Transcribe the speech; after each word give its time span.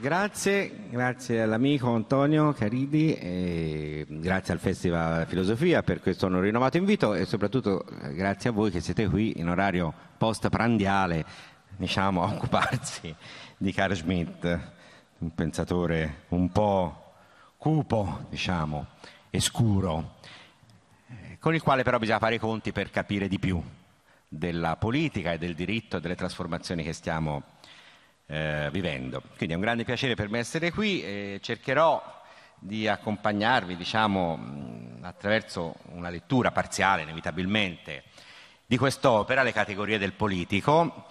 Grazie, 0.00 0.88
grazie 0.90 1.40
all'amico 1.40 1.94
Antonio 1.94 2.52
Caridi, 2.52 3.14
e 3.14 4.04
grazie 4.08 4.52
al 4.52 4.58
Festival 4.58 5.24
Filosofia 5.28 5.84
per 5.84 6.00
questo 6.00 6.26
rinnovato 6.40 6.78
invito 6.78 7.14
e 7.14 7.24
soprattutto 7.26 7.86
eh, 8.02 8.12
grazie 8.12 8.50
a 8.50 8.52
voi 8.52 8.72
che 8.72 8.80
siete 8.80 9.08
qui 9.08 9.38
in 9.38 9.48
orario 9.48 9.94
post-prandiale 10.18 11.24
diciamo, 11.76 12.24
a 12.24 12.26
occuparsi 12.26 13.14
di 13.56 13.72
Carl 13.72 13.94
Schmitt, 13.94 14.58
un 15.18 15.32
pensatore 15.32 16.24
un 16.30 16.50
po' 16.50 17.14
cupo, 17.56 18.26
diciamo, 18.28 18.86
e 19.30 19.38
scuro, 19.38 20.16
eh, 21.06 21.38
con 21.38 21.54
il 21.54 21.62
quale 21.62 21.84
però 21.84 21.98
bisogna 21.98 22.18
fare 22.18 22.34
i 22.34 22.40
conti 22.40 22.72
per 22.72 22.90
capire 22.90 23.28
di 23.28 23.38
più 23.38 23.62
della 24.26 24.74
politica 24.74 25.32
e 25.32 25.38
del 25.38 25.54
diritto 25.54 25.98
e 25.98 26.00
delle 26.00 26.16
trasformazioni 26.16 26.82
che 26.82 26.92
stiamo 26.92 27.53
eh, 28.26 28.68
vivendo. 28.72 29.22
Quindi 29.36 29.54
è 29.54 29.56
un 29.56 29.62
grande 29.62 29.84
piacere 29.84 30.14
per 30.14 30.28
me 30.28 30.38
essere 30.38 30.70
qui 30.70 31.02
e 31.02 31.38
cercherò 31.42 32.22
di 32.58 32.88
accompagnarvi, 32.88 33.76
diciamo, 33.76 34.98
attraverso 35.02 35.74
una 35.92 36.08
lettura 36.08 36.50
parziale, 36.50 37.02
inevitabilmente, 37.02 38.04
di 38.66 38.78
quest'opera, 38.78 39.42
Le 39.42 39.52
categorie 39.52 39.98
del 39.98 40.14
politico, 40.14 41.06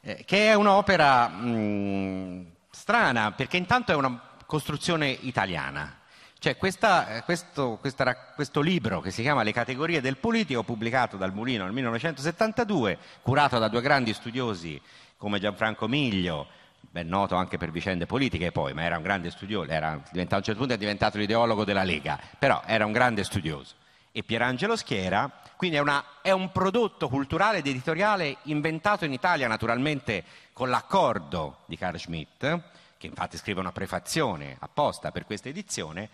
eh, 0.00 0.24
che 0.24 0.48
è 0.48 0.54
un'opera 0.54 1.28
mh, 1.28 2.46
strana, 2.70 3.32
perché 3.32 3.56
intanto 3.56 3.92
è 3.92 3.94
una 3.94 4.20
costruzione 4.44 5.08
italiana. 5.08 6.00
Cioè 6.38 6.56
questa, 6.56 7.16
eh, 7.16 7.22
questo, 7.22 7.78
questa, 7.80 8.14
questo, 8.34 8.60
libro 8.60 9.00
che 9.00 9.10
si 9.10 9.22
chiama 9.22 9.42
Le 9.42 9.52
categorie 9.52 10.00
del 10.00 10.18
politico, 10.18 10.62
pubblicato 10.64 11.16
dal 11.16 11.32
Mulino 11.32 11.64
nel 11.64 11.72
1972, 11.72 12.98
curato 13.22 13.58
da 13.58 13.68
due 13.68 13.80
grandi 13.80 14.12
studiosi 14.12 14.80
come 15.16 15.38
Gianfranco 15.38 15.88
Miglio, 15.88 16.46
ben 16.80 17.08
noto 17.08 17.34
anche 17.34 17.58
per 17.58 17.70
vicende 17.70 18.06
politiche 18.06 18.52
poi, 18.52 18.72
ma 18.72 18.82
era 18.82 18.96
un 18.96 19.02
grande 19.02 19.30
studioso, 19.30 19.70
era, 19.70 19.90
a 19.92 19.98
un 20.12 20.28
certo 20.28 20.56
punto 20.56 20.74
è 20.74 20.78
diventato 20.78 21.18
l'ideologo 21.18 21.64
della 21.64 21.82
Lega, 21.82 22.18
però 22.38 22.62
era 22.66 22.86
un 22.86 22.92
grande 22.92 23.24
studioso. 23.24 23.74
E 24.12 24.22
Pierangelo 24.22 24.76
Schiera, 24.76 25.30
quindi 25.56 25.76
è, 25.76 25.80
una, 25.80 26.02
è 26.22 26.30
un 26.30 26.50
prodotto 26.50 27.08
culturale 27.08 27.58
ed 27.58 27.66
editoriale 27.66 28.38
inventato 28.44 29.04
in 29.04 29.12
Italia 29.12 29.46
naturalmente 29.46 30.24
con 30.54 30.70
l'accordo 30.70 31.58
di 31.66 31.76
Carl 31.76 31.98
Schmitt, 31.98 32.60
che 32.96 33.06
infatti 33.06 33.36
scrive 33.36 33.60
una 33.60 33.72
prefazione 33.72 34.56
apposta 34.58 35.10
per 35.10 35.26
questa 35.26 35.50
edizione, 35.50 36.08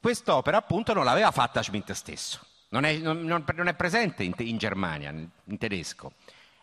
quest'opera 0.00 0.56
appunto 0.56 0.92
non 0.92 1.04
l'aveva 1.04 1.30
fatta 1.30 1.62
Schmitt 1.62 1.92
stesso, 1.92 2.40
non 2.70 2.84
è, 2.84 2.96
non, 2.96 3.22
non 3.24 3.68
è 3.68 3.74
presente 3.74 4.24
in, 4.24 4.34
in 4.38 4.58
Germania, 4.58 5.10
in 5.10 5.58
tedesco. 5.58 6.12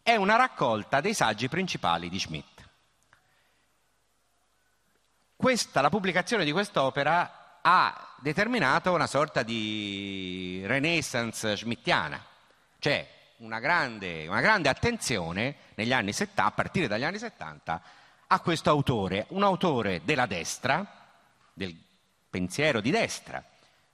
È 0.08 0.16
una 0.16 0.36
raccolta 0.36 1.02
dei 1.02 1.16
saggi 1.16 1.50
principali 1.50 2.09
di 2.09 2.20
Schmitt. 2.20 2.61
Questa, 5.36 5.81
la 5.81 5.89
pubblicazione 5.89 6.45
di 6.45 6.52
quest'opera 6.52 7.58
ha 7.59 8.14
determinato 8.20 8.94
una 8.94 9.08
sorta 9.08 9.42
di 9.42 10.62
renaissance 10.67 11.58
schmittiana, 11.58 12.23
cioè 12.78 13.09
una 13.38 13.58
grande, 13.58 14.28
una 14.28 14.42
grande 14.42 14.70
attenzione 14.70 15.56
70, 15.73 16.45
a 16.45 16.52
partire 16.52 16.86
dagli 16.86 17.03
anni 17.03 17.17
70 17.17 17.81
a 18.28 18.40
questo 18.42 18.69
autore, 18.69 19.25
un 19.30 19.42
autore 19.42 20.02
della 20.03 20.28
destra, 20.28 20.86
del 21.52 21.75
pensiero 22.30 22.80
di 22.80 22.92
destra 22.92 23.44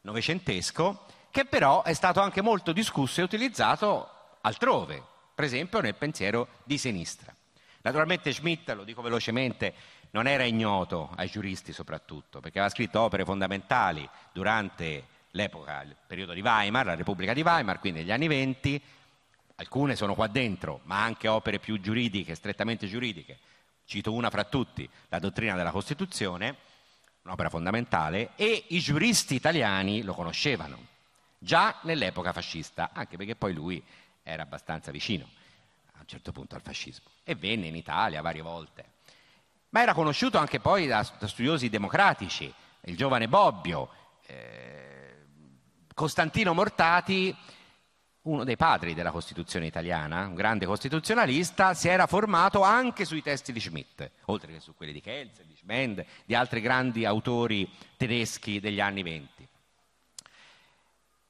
novecentesco, 0.02 1.06
che 1.31 1.46
però 1.46 1.84
è 1.84 1.94
stato 1.94 2.20
anche 2.20 2.42
molto 2.42 2.73
discusso 2.73 3.22
e 3.22 3.23
utilizzato 3.23 4.40
altrove, 4.42 5.11
per 5.42 5.50
esempio 5.50 5.80
nel 5.80 5.95
pensiero 5.95 6.47
di 6.66 6.78
sinistra. 6.78 7.36
Naturalmente 7.81 8.31
Schmitt, 8.31 8.70
lo 8.73 8.84
dico 8.84 9.02
velocemente, 9.02 9.73
non 10.11 10.28
era 10.28 10.44
ignoto 10.44 11.11
ai 11.16 11.30
giuristi 11.30 11.73
soprattutto, 11.73 12.39
perché 12.39 12.59
aveva 12.59 12.72
scritto 12.72 13.00
opere 13.00 13.25
fondamentali 13.25 14.08
durante 14.31 15.03
l'epoca, 15.31 15.81
il 15.81 15.95
periodo 16.06 16.34
di 16.34 16.41
Weimar, 16.41 16.85
la 16.85 16.94
Repubblica 16.94 17.34
di 17.34 17.41
Weimar, 17.41 17.80
quindi 17.80 18.01
negli 18.01 18.12
anni 18.12 18.28
venti, 18.28 18.80
alcune 19.56 19.96
sono 19.96 20.13
qua 20.13 20.28
dentro, 20.28 20.81
ma 20.84 21.01
anche 21.01 21.28
opere 21.28 21.57
più 21.57 21.80
giuridiche, 21.80 22.35
strettamente 22.35 22.85
giuridiche. 22.85 23.40
Cito 23.85 24.13
una 24.13 24.30
fra 24.30 24.44
tutti, 24.44 24.88
la 25.07 25.18
dottrina 25.18 25.56
della 25.56 25.72
Costituzione, 25.72 26.56
un'opera 27.24 27.50
fondamentale, 27.50 28.34
e 28.35 28.66
i 28.68 28.80
giuristi 28.80 29.34
italiani 29.34 30.03
lo 30.03 30.13
conoscevano, 30.13 30.78
già 31.40 31.80
nell'epoca 31.81 32.31
fascista, 32.31 32.91
anche 32.94 33.18
perché 33.18 33.35
poi 33.35 33.53
lui 33.53 33.84
era 34.31 34.44
abbastanza 34.44 34.92
vicino 34.92 35.28
a 35.94 36.00
un 36.00 36.08
certo 36.08 36.31
punto 36.31 36.56
al 36.56 36.62
fascismo. 36.62 37.09
E 37.24 37.36
venne 37.36 37.68
in 37.68 37.75
Italia 37.75 38.22
varie 38.22 38.42
volte. 38.42 38.86
Ma 39.69 39.81
era 39.81 39.94
conosciuto 39.94 40.38
anche 40.38 40.59
poi 40.59 40.88
da, 40.88 41.08
da 41.18 41.28
studiosi 41.28 41.69
democratici, 41.69 42.53
il 42.86 42.97
giovane 42.97 43.28
Bobbio, 43.28 43.90
eh, 44.25 45.16
Costantino 45.94 46.53
Mortati, 46.53 47.36
uno 48.24 48.44
dei 48.44 48.58
padri 48.58 48.94
della 48.94 49.12
Costituzione 49.12 49.66
italiana, 49.66 50.28
un 50.28 50.36
grande 50.36 50.66
costituzionalista, 50.66 51.74
si 51.74 51.88
era 51.88 52.06
formato 52.06 52.62
anche 52.62 53.06
sui 53.06 53.22
testi 53.22 53.52
di 53.52 53.59
Schmitt, 53.59 54.12
oltre 54.25 54.53
che 54.53 54.59
su 54.59 54.75
quelli 54.75 54.92
di 54.92 55.02
Kelsen, 55.02 55.48
di 55.48 55.56
Schmend, 55.56 56.06
di 56.25 56.36
altri 56.36 56.62
grandi 56.62 57.06
autori 57.06 57.69
tedeschi 57.98 58.59
degli 58.59 58.80
anni 58.80 59.03
venti 59.03 59.48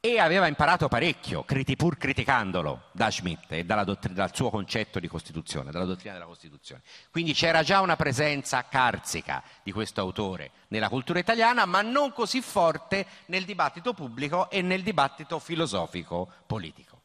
e 0.03 0.17
aveva 0.17 0.47
imparato 0.47 0.87
parecchio, 0.87 1.45
pur 1.77 1.95
criticandolo 1.95 2.85
da 2.91 3.11
Schmitt 3.11 3.51
e 3.51 3.63
dott- 3.63 4.09
dal 4.09 4.35
suo 4.35 4.49
concetto 4.49 4.99
di 4.99 5.07
Costituzione, 5.07 5.69
dalla 5.69 5.85
dottrina 5.85 6.13
della 6.13 6.25
Costituzione. 6.25 6.81
Quindi 7.11 7.33
c'era 7.33 7.61
già 7.61 7.81
una 7.81 7.95
presenza 7.95 8.67
carsica 8.67 9.43
di 9.61 9.71
questo 9.71 10.01
autore 10.01 10.53
nella 10.69 10.89
cultura 10.89 11.19
italiana, 11.19 11.67
ma 11.67 11.83
non 11.83 12.13
così 12.13 12.41
forte 12.41 13.05
nel 13.27 13.45
dibattito 13.45 13.93
pubblico 13.93 14.49
e 14.49 14.63
nel 14.63 14.81
dibattito 14.81 15.37
filosofico 15.37 16.27
politico. 16.47 16.99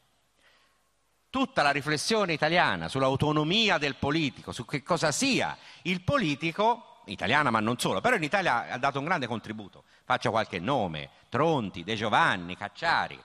Tutta 1.29 1.61
la 1.61 1.73
riflessione 1.73 2.33
italiana 2.33 2.89
sull'autonomia 2.89 3.77
del 3.77 3.97
politico, 3.97 4.53
su 4.53 4.65
che 4.65 4.83
cosa 4.83 5.13
sia 5.13 5.55
il 5.83 6.01
politico, 6.01 7.03
italiana 7.05 7.51
ma 7.51 7.61
non 7.61 7.79
solo, 7.79 8.01
però 8.01 8.17
in 8.17 8.23
Italia 8.23 8.69
ha 8.71 8.79
dato 8.79 8.99
un 8.99 9.05
grande 9.05 9.27
contributo. 9.27 9.85
Faccio 10.07 10.31
qualche 10.31 10.61
nome, 10.61 11.11
Tronti, 11.29 11.83
De 11.83 11.97
Giovanni, 11.97 12.57
Cacciari 12.57 13.21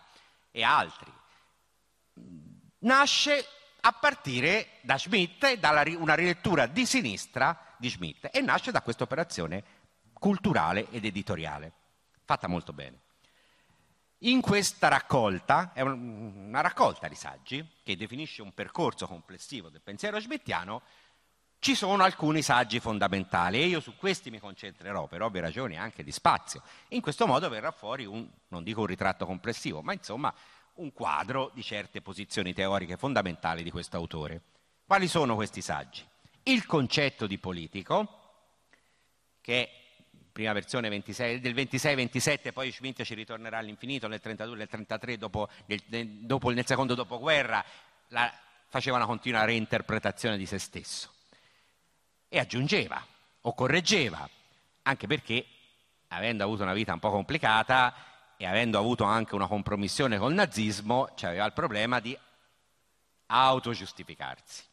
e 0.50 0.64
altri. 0.64 1.14
Nasce 2.80 3.46
a 3.82 3.92
partire 3.92 4.80
da 4.82 4.98
Schmitt 4.98 5.44
e 5.44 5.60
da 5.60 5.70
una 6.00 6.16
rilettura 6.16 6.66
di 6.66 6.88
sinistra 6.88 7.76
di 7.78 7.88
Schmitt 7.88 8.30
e 8.32 8.42
nasce 8.42 8.72
da 8.72 8.82
questa 8.82 9.04
operazione 9.04 9.64
culturale 10.12 10.90
ed 10.90 11.06
editoriale, 11.06 11.72
fatta 12.26 12.48
molto 12.48 12.74
bene. 12.74 13.02
In 14.24 14.42
questa 14.42 14.88
raccolta, 14.88 15.74
è 15.74 15.82
una 15.82 16.62
raccolta 16.62 17.08
di 17.08 17.16
saggi 17.16 17.64
che 17.84 17.96
definisce 17.96 18.42
un 18.42 18.56
percorso 18.56 19.06
complessivo 19.06 19.70
del 19.70 19.82
pensiero 19.82 20.20
schmittiano, 20.20 20.82
ci 21.62 21.76
sono 21.76 22.02
alcuni 22.02 22.42
saggi 22.42 22.80
fondamentali 22.80 23.62
e 23.62 23.68
io 23.68 23.82
su 23.82 23.96
questi 23.96 24.32
mi 24.32 24.40
concentrerò 24.40 25.06
per 25.06 25.22
ovvie 25.22 25.42
ragioni 25.42 25.78
anche 25.78 26.04
di 26.04 26.12
spazio. 26.12 26.64
In 26.88 27.02
questo 27.02 27.28
modo 27.28 27.50
verrà 27.50 27.70
fuori 27.70 28.04
un, 28.04 28.28
non 28.48 28.64
dico 28.64 28.80
un 28.80 28.88
ritratto 28.88 29.28
complessivo, 29.28 29.84
ma 29.84 29.94
insomma 29.94 30.34
un 30.76 30.92
quadro 30.92 31.52
di 31.54 31.62
certe 31.62 32.02
posizioni 32.02 32.56
teoriche 32.56 32.98
fondamentali 32.98 33.62
di 33.62 33.70
questo 33.70 33.96
autore. 33.96 34.42
Quali 34.88 35.08
sono 35.08 35.36
questi 35.36 35.62
saggi? 35.62 36.04
Il 36.44 36.66
concetto 36.66 37.28
di 37.28 37.38
politico, 37.38 38.08
che 39.40 39.62
è 39.62 39.70
prima 40.32 40.54
versione 40.54 40.90
26, 40.90 41.40
del 41.42 41.54
26-27, 41.54 42.54
poi 42.54 42.72
Schmitt 42.72 43.04
ci 43.04 43.14
ritornerà 43.14 43.60
all'infinito 43.60 44.08
nel 44.08 44.20
32 44.20 44.58
nel 44.58 44.68
33, 44.68 45.18
dopo, 45.20 45.48
nel, 45.68 46.08
dopo, 46.08 46.50
nel 46.50 46.66
secondo 46.66 46.96
dopoguerra, 46.96 47.64
la, 48.08 48.34
faceva 48.68 48.96
una 48.96 49.06
continua 49.06 49.44
reinterpretazione 49.44 50.38
di 50.38 50.48
se 50.48 50.58
stesso 50.58 51.20
e 52.34 52.40
aggiungeva 52.40 53.06
o 53.42 53.54
correggeva, 53.54 54.28
anche 54.84 55.06
perché 55.06 55.46
avendo 56.08 56.46
avuto 56.46 56.64
una 56.64 56.72
vita 56.72 56.94
un 56.94 57.00
po' 57.00 57.12
complicata 57.12 57.94
e 58.38 58.46
avendo 58.46 58.80
avuto 58.80 59.04
anche 59.04 59.36
una 59.36 59.48
compromissione 59.48 60.18
col 60.18 60.34
nazismo, 60.34 61.10
aveva 61.24 61.46
il 61.46 61.52
problema 61.52 62.00
di 62.00 62.18
autogiustificarsi, 63.26 64.64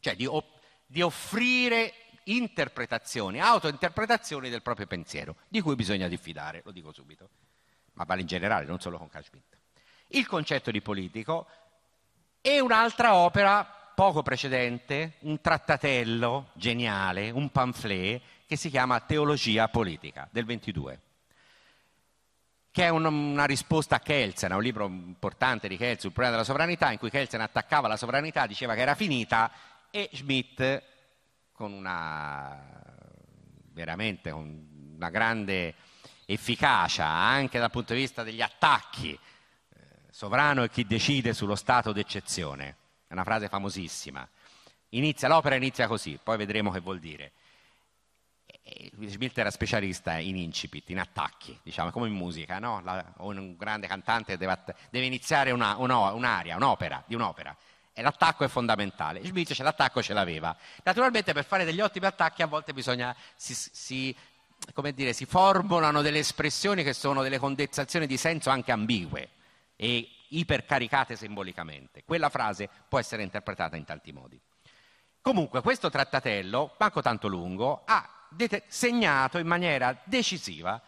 cioè 0.00 0.14
di, 0.14 0.28
di 0.84 1.00
offrire 1.00 1.94
interpretazioni, 2.24 3.40
autointerpretazioni 3.40 4.50
del 4.50 4.60
proprio 4.60 4.86
pensiero, 4.86 5.36
di 5.48 5.62
cui 5.62 5.74
bisogna 5.74 6.06
diffidare, 6.06 6.60
lo 6.66 6.70
dico 6.70 6.92
subito, 6.92 7.30
ma 7.94 8.04
vale 8.04 8.20
in 8.20 8.26
generale, 8.26 8.66
non 8.66 8.78
solo 8.78 8.98
con 8.98 9.08
Carl 9.08 9.24
Schmitt. 9.24 9.56
Il 10.08 10.26
concetto 10.26 10.70
di 10.70 10.82
politico 10.82 11.46
è 12.42 12.58
un'altra 12.58 13.14
opera 13.14 13.81
poco 13.94 14.22
precedente 14.22 15.14
un 15.20 15.40
trattatello 15.40 16.50
geniale, 16.54 17.30
un 17.30 17.50
pamphlet 17.50 18.20
che 18.46 18.56
si 18.56 18.70
chiama 18.70 19.00
Teologia 19.00 19.68
politica 19.68 20.28
del 20.30 20.44
22 20.44 21.00
che 22.72 22.84
è 22.84 22.88
un, 22.88 23.04
una 23.04 23.44
risposta 23.44 23.96
a 23.96 24.00
Kelsen, 24.00 24.50
a 24.50 24.56
un 24.56 24.62
libro 24.62 24.86
importante 24.86 25.68
di 25.68 25.76
Kelsen 25.76 26.00
sul 26.00 26.12
problema 26.12 26.36
della 26.36 26.46
sovranità, 26.46 26.90
in 26.90 26.98
cui 26.98 27.10
Kelsen 27.10 27.42
attaccava 27.42 27.86
la 27.86 27.98
sovranità, 27.98 28.46
diceva 28.46 28.74
che 28.74 28.80
era 28.80 28.94
finita, 28.94 29.52
e 29.90 30.08
Schmidt, 30.10 30.82
con 31.52 31.70
una 31.70 32.80
veramente 33.72 34.30
con 34.30 34.94
una 34.96 35.10
grande 35.10 35.74
efficacia 36.26 37.06
anche 37.06 37.58
dal 37.58 37.70
punto 37.70 37.92
di 37.92 38.00
vista 38.00 38.22
degli 38.22 38.40
attacchi. 38.40 39.12
Eh, 39.12 39.18
sovrano 40.10 40.62
è 40.62 40.70
chi 40.70 40.86
decide 40.86 41.34
sullo 41.34 41.56
stato 41.56 41.92
d'eccezione. 41.92 42.76
È 43.12 43.14
una 43.14 43.24
frase 43.24 43.48
famosissima. 43.48 44.26
Inizia, 44.90 45.28
l'opera 45.28 45.54
inizia 45.54 45.86
così, 45.86 46.18
poi 46.22 46.38
vedremo 46.38 46.70
che 46.70 46.80
vuol 46.80 46.98
dire. 46.98 47.32
Schmidt 49.06 49.36
era 49.36 49.50
specialista 49.50 50.16
in 50.16 50.38
incipit, 50.38 50.88
in 50.88 50.98
attacchi, 50.98 51.58
diciamo, 51.62 51.90
come 51.90 52.08
in 52.08 52.14
musica, 52.14 52.58
no? 52.58 52.80
La, 52.82 53.04
un 53.18 53.54
grande 53.58 53.86
cantante 53.86 54.38
deve, 54.38 54.58
deve 54.88 55.04
iniziare 55.04 55.50
una, 55.50 55.76
un'aria, 55.76 56.56
un'opera, 56.56 57.04
di 57.06 57.14
un'opera. 57.14 57.54
E 57.92 58.00
l'attacco 58.00 58.44
è 58.44 58.48
fondamentale. 58.48 59.22
Schmidt 59.26 59.48
dice 59.48 59.62
l'attacco 59.62 60.00
ce 60.00 60.14
l'aveva. 60.14 60.56
Naturalmente 60.82 61.34
per 61.34 61.44
fare 61.44 61.66
degli 61.66 61.82
ottimi 61.82 62.06
attacchi 62.06 62.40
a 62.40 62.46
volte 62.46 62.72
bisogna, 62.72 63.14
si, 63.36 63.52
si, 63.52 64.16
dire, 64.94 65.12
si 65.12 65.26
formulano 65.26 66.00
delle 66.00 66.20
espressioni 66.20 66.82
che 66.82 66.94
sono 66.94 67.20
delle 67.20 67.38
condensazioni 67.38 68.06
di 68.06 68.16
senso 68.16 68.48
anche 68.48 68.72
ambigue 68.72 69.28
e 69.76 70.08
ipercaricate 70.38 71.16
simbolicamente. 71.16 72.04
Quella 72.04 72.28
frase 72.28 72.68
può 72.88 72.98
essere 72.98 73.22
interpretata 73.22 73.76
in 73.76 73.84
tanti 73.84 74.12
modi. 74.12 74.40
Comunque 75.20 75.60
questo 75.60 75.88
trattatello, 75.88 76.74
manco 76.78 77.00
tanto 77.00 77.28
lungo, 77.28 77.82
ha 77.84 78.08
segnato 78.66 79.38
in 79.38 79.46
maniera 79.46 79.96
decisiva 80.04 80.80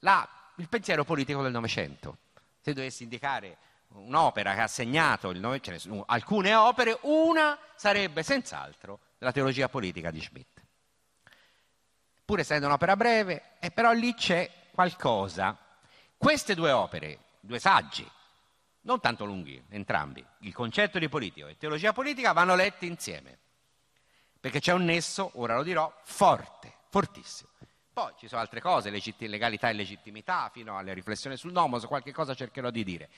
la, 0.00 0.28
il 0.56 0.68
pensiero 0.68 1.04
politico 1.04 1.42
del 1.42 1.52
Novecento. 1.52 2.18
Se 2.60 2.72
dovessi 2.72 3.02
indicare 3.02 3.56
un'opera 3.88 4.54
che 4.54 4.60
ha 4.60 4.68
segnato 4.68 5.30
il 5.30 5.40
Novecento, 5.40 6.04
alcune 6.06 6.54
opere, 6.54 6.98
una 7.02 7.58
sarebbe 7.74 8.22
senz'altro 8.22 9.00
la 9.18 9.32
teologia 9.32 9.68
politica 9.68 10.10
di 10.10 10.20
Schmidt. 10.20 10.62
Pur 12.24 12.40
essendo 12.40 12.66
un'opera 12.66 12.96
breve, 12.96 13.54
eh, 13.60 13.70
però 13.70 13.92
lì 13.92 14.14
c'è 14.14 14.50
qualcosa. 14.72 15.56
Queste 16.16 16.54
due 16.54 16.70
opere, 16.70 17.18
due 17.40 17.58
saggi, 17.58 18.08
non 18.86 19.00
tanto 19.00 19.24
lunghi, 19.24 19.62
entrambi, 19.68 20.24
il 20.40 20.54
concetto 20.54 20.98
di 20.98 21.08
politica 21.08 21.48
e 21.48 21.56
teologia 21.56 21.92
politica 21.92 22.32
vanno 22.32 22.54
letti 22.54 22.86
insieme 22.86 23.38
perché 24.46 24.60
c'è 24.60 24.72
un 24.72 24.84
nesso, 24.84 25.32
ora 25.34 25.56
lo 25.56 25.64
dirò, 25.64 25.92
forte, 26.04 26.72
fortissimo. 26.88 27.50
Poi 27.92 28.12
ci 28.16 28.28
sono 28.28 28.40
altre 28.40 28.60
cose, 28.60 28.92
legalità 29.18 29.70
e 29.70 29.72
legittimità, 29.72 30.50
fino 30.52 30.78
alle 30.78 30.94
riflessioni 30.94 31.36
sul 31.36 31.50
nomos, 31.50 31.84
qualche 31.86 32.12
cosa 32.12 32.32
cercherò 32.32 32.70
di 32.70 32.84
dire. 32.84 33.08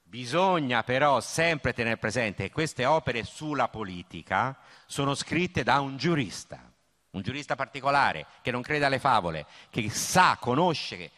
Bisogna 0.00 0.84
però 0.84 1.20
sempre 1.20 1.72
tenere 1.72 1.96
presente 1.96 2.44
che 2.44 2.52
queste 2.52 2.84
opere 2.84 3.24
sulla 3.24 3.66
politica 3.66 4.56
sono 4.86 5.16
scritte 5.16 5.64
da 5.64 5.80
un 5.80 5.96
giurista, 5.96 6.70
un 7.10 7.22
giurista 7.22 7.56
particolare 7.56 8.26
che 8.42 8.52
non 8.52 8.62
crede 8.62 8.84
alle 8.84 9.00
favole, 9.00 9.46
che 9.70 9.90
sa, 9.90 10.36
conosce 10.38 11.10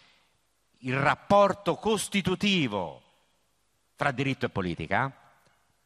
il 0.78 0.96
rapporto 0.98 1.74
costitutivo 1.74 3.01
tra 4.02 4.10
diritto 4.10 4.46
e 4.46 4.48
politica, 4.48 5.12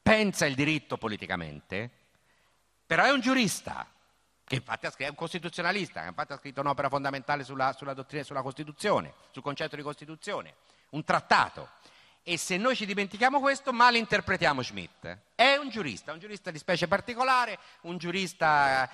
pensa 0.00 0.46
il 0.46 0.54
diritto 0.54 0.96
politicamente 0.96 1.90
però 2.86 3.02
è 3.02 3.10
un 3.10 3.20
giurista, 3.20 3.86
che 4.42 4.54
infatti 4.54 4.86
è 5.02 5.08
un 5.08 5.14
costituzionalista, 5.14 6.00
che 6.00 6.08
infatti 6.08 6.32
ha 6.32 6.38
scritto 6.38 6.60
un'opera 6.60 6.88
fondamentale 6.88 7.44
sulla, 7.44 7.74
sulla 7.74 7.92
dottrina 7.92 8.22
sulla 8.22 8.40
Costituzione, 8.40 9.12
sul 9.32 9.42
concetto 9.42 9.76
di 9.76 9.82
Costituzione, 9.82 10.54
un 10.90 11.04
trattato. 11.04 11.70
E 12.22 12.38
se 12.38 12.56
noi 12.56 12.74
ci 12.74 12.86
dimentichiamo 12.86 13.38
questo, 13.40 13.72
malinterpretiamo 13.72 14.62
Schmidt. 14.62 15.18
È 15.34 15.56
un 15.56 15.68
giurista, 15.68 16.12
un 16.12 16.20
giurista 16.20 16.50
di 16.50 16.58
specie 16.58 16.86
particolare, 16.86 17.58
un 17.82 17.98
giurista 17.98 18.88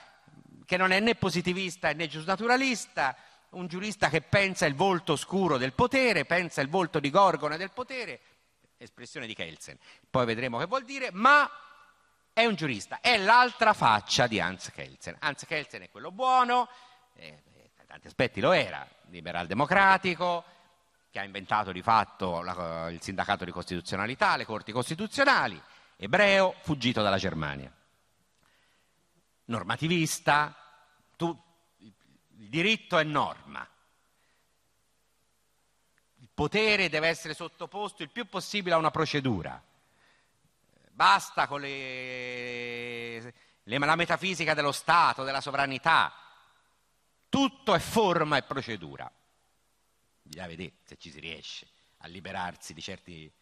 che 0.64 0.76
non 0.76 0.90
è 0.90 0.98
né 0.98 1.14
positivista 1.14 1.92
né 1.92 2.08
giusnaturalista, 2.08 3.14
un 3.50 3.66
giurista 3.66 4.08
che 4.08 4.22
pensa 4.22 4.64
il 4.64 4.74
volto 4.74 5.16
scuro 5.16 5.58
del 5.58 5.74
potere, 5.74 6.24
pensa 6.24 6.62
il 6.62 6.68
volto 6.68 6.98
di 6.98 7.10
Gorgone 7.10 7.58
del 7.58 7.70
potere, 7.70 8.20
espressione 8.82 9.26
di 9.26 9.34
Kelsen. 9.34 9.78
Poi 10.10 10.24
vedremo 10.26 10.58
che 10.58 10.66
vuol 10.66 10.84
dire, 10.84 11.10
ma 11.12 11.50
è 12.32 12.44
un 12.44 12.54
giurista, 12.54 13.00
è 13.00 13.18
l'altra 13.18 13.72
faccia 13.72 14.26
di 14.26 14.40
Hans 14.40 14.70
Kelsen. 14.70 15.16
Hans 15.20 15.44
Kelsen 15.44 15.82
è 15.82 15.90
quello 15.90 16.10
buono, 16.10 16.68
eh, 17.14 17.42
per 17.74 17.86
tanti 17.86 18.06
aspetti 18.06 18.40
lo 18.40 18.52
era, 18.52 18.86
liberal 19.10 19.46
democratico, 19.46 20.44
che 21.10 21.18
ha 21.18 21.24
inventato 21.24 21.72
di 21.72 21.82
fatto 21.82 22.40
la, 22.40 22.88
il 22.88 23.02
sindacato 23.02 23.44
di 23.44 23.50
costituzionalità, 23.50 24.36
le 24.36 24.46
corti 24.46 24.72
costituzionali, 24.72 25.60
ebreo, 25.96 26.54
fuggito 26.62 27.02
dalla 27.02 27.18
Germania. 27.18 27.70
Normativista, 29.44 30.56
tu, 31.16 31.38
il 31.78 32.48
diritto 32.48 32.96
è 32.96 33.04
norma. 33.04 33.68
Potere 36.42 36.88
deve 36.88 37.06
essere 37.06 37.34
sottoposto 37.34 38.02
il 38.02 38.10
più 38.10 38.26
possibile 38.26 38.74
a 38.74 38.78
una 38.78 38.90
procedura 38.90 39.62
basta 40.92 41.46
con 41.46 41.60
le, 41.60 43.20
le, 43.62 43.78
la 43.78 43.96
metafisica 43.96 44.52
dello 44.52 44.72
Stato, 44.72 45.22
della 45.22 45.40
sovranità, 45.40 46.12
tutto 47.28 47.74
è 47.74 47.78
forma 47.78 48.36
e 48.36 48.42
procedura. 48.42 49.10
Bisogna 50.22 50.46
vedere 50.48 50.72
se 50.84 50.96
ci 50.98 51.10
si 51.10 51.20
riesce 51.20 51.68
a 51.98 52.08
liberarsi 52.08 52.74
di 52.74 52.82
certi, 52.82 53.32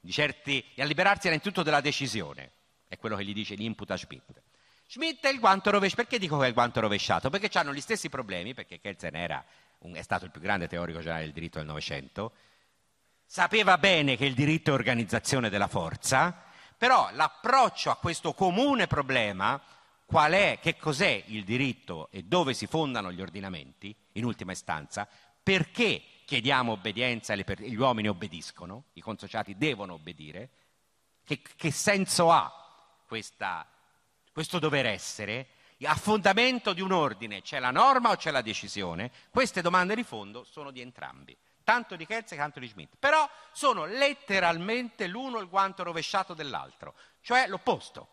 di 0.00 0.12
certi 0.12 0.64
e 0.74 0.80
a 0.80 0.86
liberarsi 0.86 1.26
innanzitutto 1.26 1.62
della 1.62 1.80
decisione, 1.80 2.50
è 2.88 2.96
quello 2.96 3.16
che 3.16 3.24
gli 3.24 3.34
dice, 3.34 3.54
gli 3.56 3.64
imputa 3.64 3.96
Schmidt. 3.96 4.42
Schmidt 4.86 5.24
è 5.24 5.28
il 5.28 5.38
guanto 5.38 5.70
rovesciato, 5.70 6.02
perché 6.02 6.18
dico 6.18 6.38
che 6.38 6.46
è 6.46 6.48
il 6.48 6.54
guanto 6.54 6.80
rovesciato? 6.80 7.28
Perché 7.28 7.58
hanno 7.58 7.74
gli 7.74 7.80
stessi 7.80 8.08
problemi, 8.08 8.54
perché 8.54 8.80
Kelsen 8.80 9.16
era 9.16 9.44
è 9.94 10.02
stato 10.02 10.24
il 10.24 10.30
più 10.30 10.40
grande 10.40 10.68
teorico 10.68 10.98
generale 10.98 11.24
del 11.24 11.32
diritto 11.32 11.58
del 11.58 11.66
Novecento, 11.66 12.32
sapeva 13.24 13.78
bene 13.78 14.16
che 14.16 14.24
il 14.24 14.34
diritto 14.34 14.70
è 14.70 14.74
organizzazione 14.74 15.50
della 15.50 15.68
forza, 15.68 16.42
però 16.76 17.08
l'approccio 17.12 17.90
a 17.90 17.96
questo 17.96 18.32
comune 18.34 18.86
problema, 18.86 19.60
qual 20.04 20.32
è, 20.32 20.58
che 20.60 20.76
cos'è 20.76 21.24
il 21.26 21.44
diritto 21.44 22.08
e 22.10 22.22
dove 22.22 22.54
si 22.54 22.66
fondano 22.66 23.12
gli 23.12 23.20
ordinamenti, 23.20 23.94
in 24.12 24.24
ultima 24.24 24.52
istanza, 24.52 25.08
perché 25.42 26.02
chiediamo 26.24 26.72
obbedienza 26.72 27.34
e 27.34 27.44
gli 27.58 27.76
uomini 27.76 28.08
obbediscono, 28.08 28.86
i 28.94 29.00
consociati 29.00 29.56
devono 29.56 29.94
obbedire, 29.94 30.50
che, 31.24 31.40
che 31.56 31.70
senso 31.70 32.30
ha 32.30 32.52
questa, 33.06 33.66
questo 34.32 34.58
dover 34.58 34.86
essere? 34.86 35.48
A 35.84 35.94
fondamento 35.94 36.72
di 36.72 36.80
un 36.80 36.92
ordine 36.92 37.42
c'è 37.42 37.58
la 37.58 37.70
norma 37.70 38.10
o 38.10 38.16
c'è 38.16 38.30
la 38.30 38.40
decisione? 38.40 39.10
Queste 39.30 39.60
domande 39.60 39.94
di 39.94 40.04
fondo 40.04 40.44
sono 40.44 40.70
di 40.70 40.80
entrambi 40.80 41.36
tanto 41.66 41.96
di 41.96 42.06
Kelsen 42.06 42.38
quanto 42.38 42.60
di 42.60 42.68
Schmidt, 42.68 42.94
però 42.96 43.28
sono 43.50 43.86
letteralmente 43.86 45.08
l'uno 45.08 45.40
il 45.40 45.48
guanto 45.48 45.82
rovesciato 45.82 46.32
dell'altro, 46.32 46.94
cioè 47.22 47.48
l'opposto, 47.48 48.08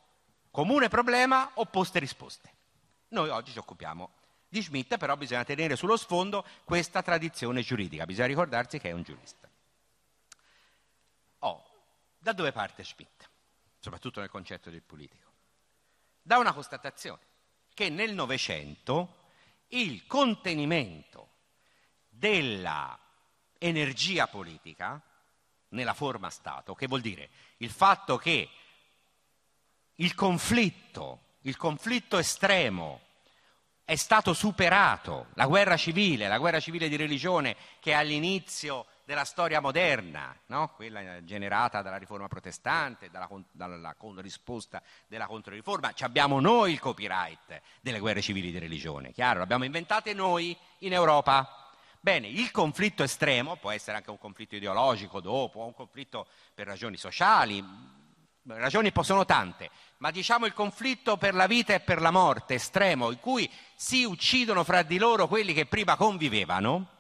comune 0.50 0.88
problema, 0.88 1.52
opposte 1.54 2.00
risposte. 2.00 2.52
Noi 3.10 3.30
oggi 3.30 3.52
ci 3.52 3.60
occupiamo 3.60 4.10
di 4.50 4.60
Schmidt, 4.60 4.98
però 4.98 5.16
bisogna 5.16 5.44
tenere 5.44 5.76
sullo 5.76 5.98
sfondo 5.98 6.44
questa 6.64 7.04
tradizione 7.04 7.62
giuridica, 7.62 8.08
bisogna 8.08 8.26
ricordarsi 8.26 8.80
che 8.80 8.90
è 8.90 8.92
un 8.92 9.04
giurista. 9.04 9.48
Oh, 11.40 11.64
da 12.18 12.34
dove 12.34 12.52
parte 12.52 12.84
Schmidt? 12.84 13.30
Soprattutto 13.80 14.20
nel 14.20 14.32
concetto 14.32 14.72
del 14.72 14.82
politico. 14.82 15.30
Da 16.24 16.40
una 16.40 16.54
constatazione, 16.54 17.22
che 17.74 17.90
nel 17.90 18.14
Novecento 18.14 19.22
il 19.70 20.06
contenimento 20.06 21.30
della 22.10 22.98
energia 23.58 24.28
politica 24.28 25.02
nella 25.70 25.94
forma 25.94 26.30
Stato, 26.30 26.76
che 26.76 26.88
vuol 26.88 27.02
dire 27.02 27.30
il 27.58 27.72
fatto 27.72 28.18
che 28.18 28.50
il 29.96 30.16
conflitto, 30.16 31.38
il 31.42 31.58
conflitto 31.58 32.18
estremo 32.18 33.02
è 33.86 33.96
stato 33.96 34.34
superato, 34.34 35.28
la 35.34 35.46
guerra 35.46 35.76
civile, 35.76 36.28
la 36.28 36.38
guerra 36.38 36.60
civile 36.60 36.88
di 36.88 36.96
religione 36.96 37.56
che 37.80 37.94
all'inizio 37.94 38.86
della 39.06 39.26
storia 39.26 39.60
moderna, 39.60 40.36
no? 40.48 40.70
quella 40.76 41.24
generata 41.24 41.82
dalla 41.82 41.98
riforma 41.98 42.28
protestante, 42.28 43.10
dalla, 43.10 43.30
dalla 43.52 43.96
risposta 44.18 44.82
della 45.08 45.28
controriforma, 45.28 45.94
ci 45.94 46.04
abbiamo 46.04 46.40
noi 46.40 46.72
il 46.72 46.80
copyright 46.80 47.62
delle 47.82 48.00
guerre 48.00 48.22
civili 48.22 48.52
di 48.52 48.60
religione, 48.60 49.12
chiaro, 49.12 49.40
l'abbiamo 49.40 49.66
inventate 49.66 50.14
noi 50.14 50.58
in 50.80 50.94
Europa. 50.94 51.72
Bene, 52.00 52.28
il 52.28 52.52
conflitto 52.52 53.04
estremo 53.04 53.56
può 53.56 53.72
essere 53.72 53.98
anche 53.98 54.10
un 54.10 54.18
conflitto 54.18 54.56
ideologico 54.56 55.20
dopo, 55.22 55.66
un 55.66 55.74
conflitto 55.74 56.28
per 56.54 56.68
ragioni 56.68 56.98
sociali, 56.98 57.64
ragioni 58.46 58.92
sono 59.02 59.26
tante, 59.26 59.70
ma 59.98 60.12
diciamo 60.12 60.46
il 60.46 60.54
conflitto 60.54 61.18
per 61.18 61.34
la 61.34 61.48
vita 61.48 61.74
e 61.74 61.80
per 61.80 62.02
la 62.02 62.12
morte 62.12 62.56
estremo, 62.56 63.12
in 63.12 63.20
cui 63.20 63.50
si 63.76 64.04
uccidono 64.04 64.64
fra 64.64 64.82
di 64.82 64.98
loro 64.98 65.28
quelli 65.28 65.54
che 65.54 65.66
prima 65.66 65.96
convivevano, 65.96 66.93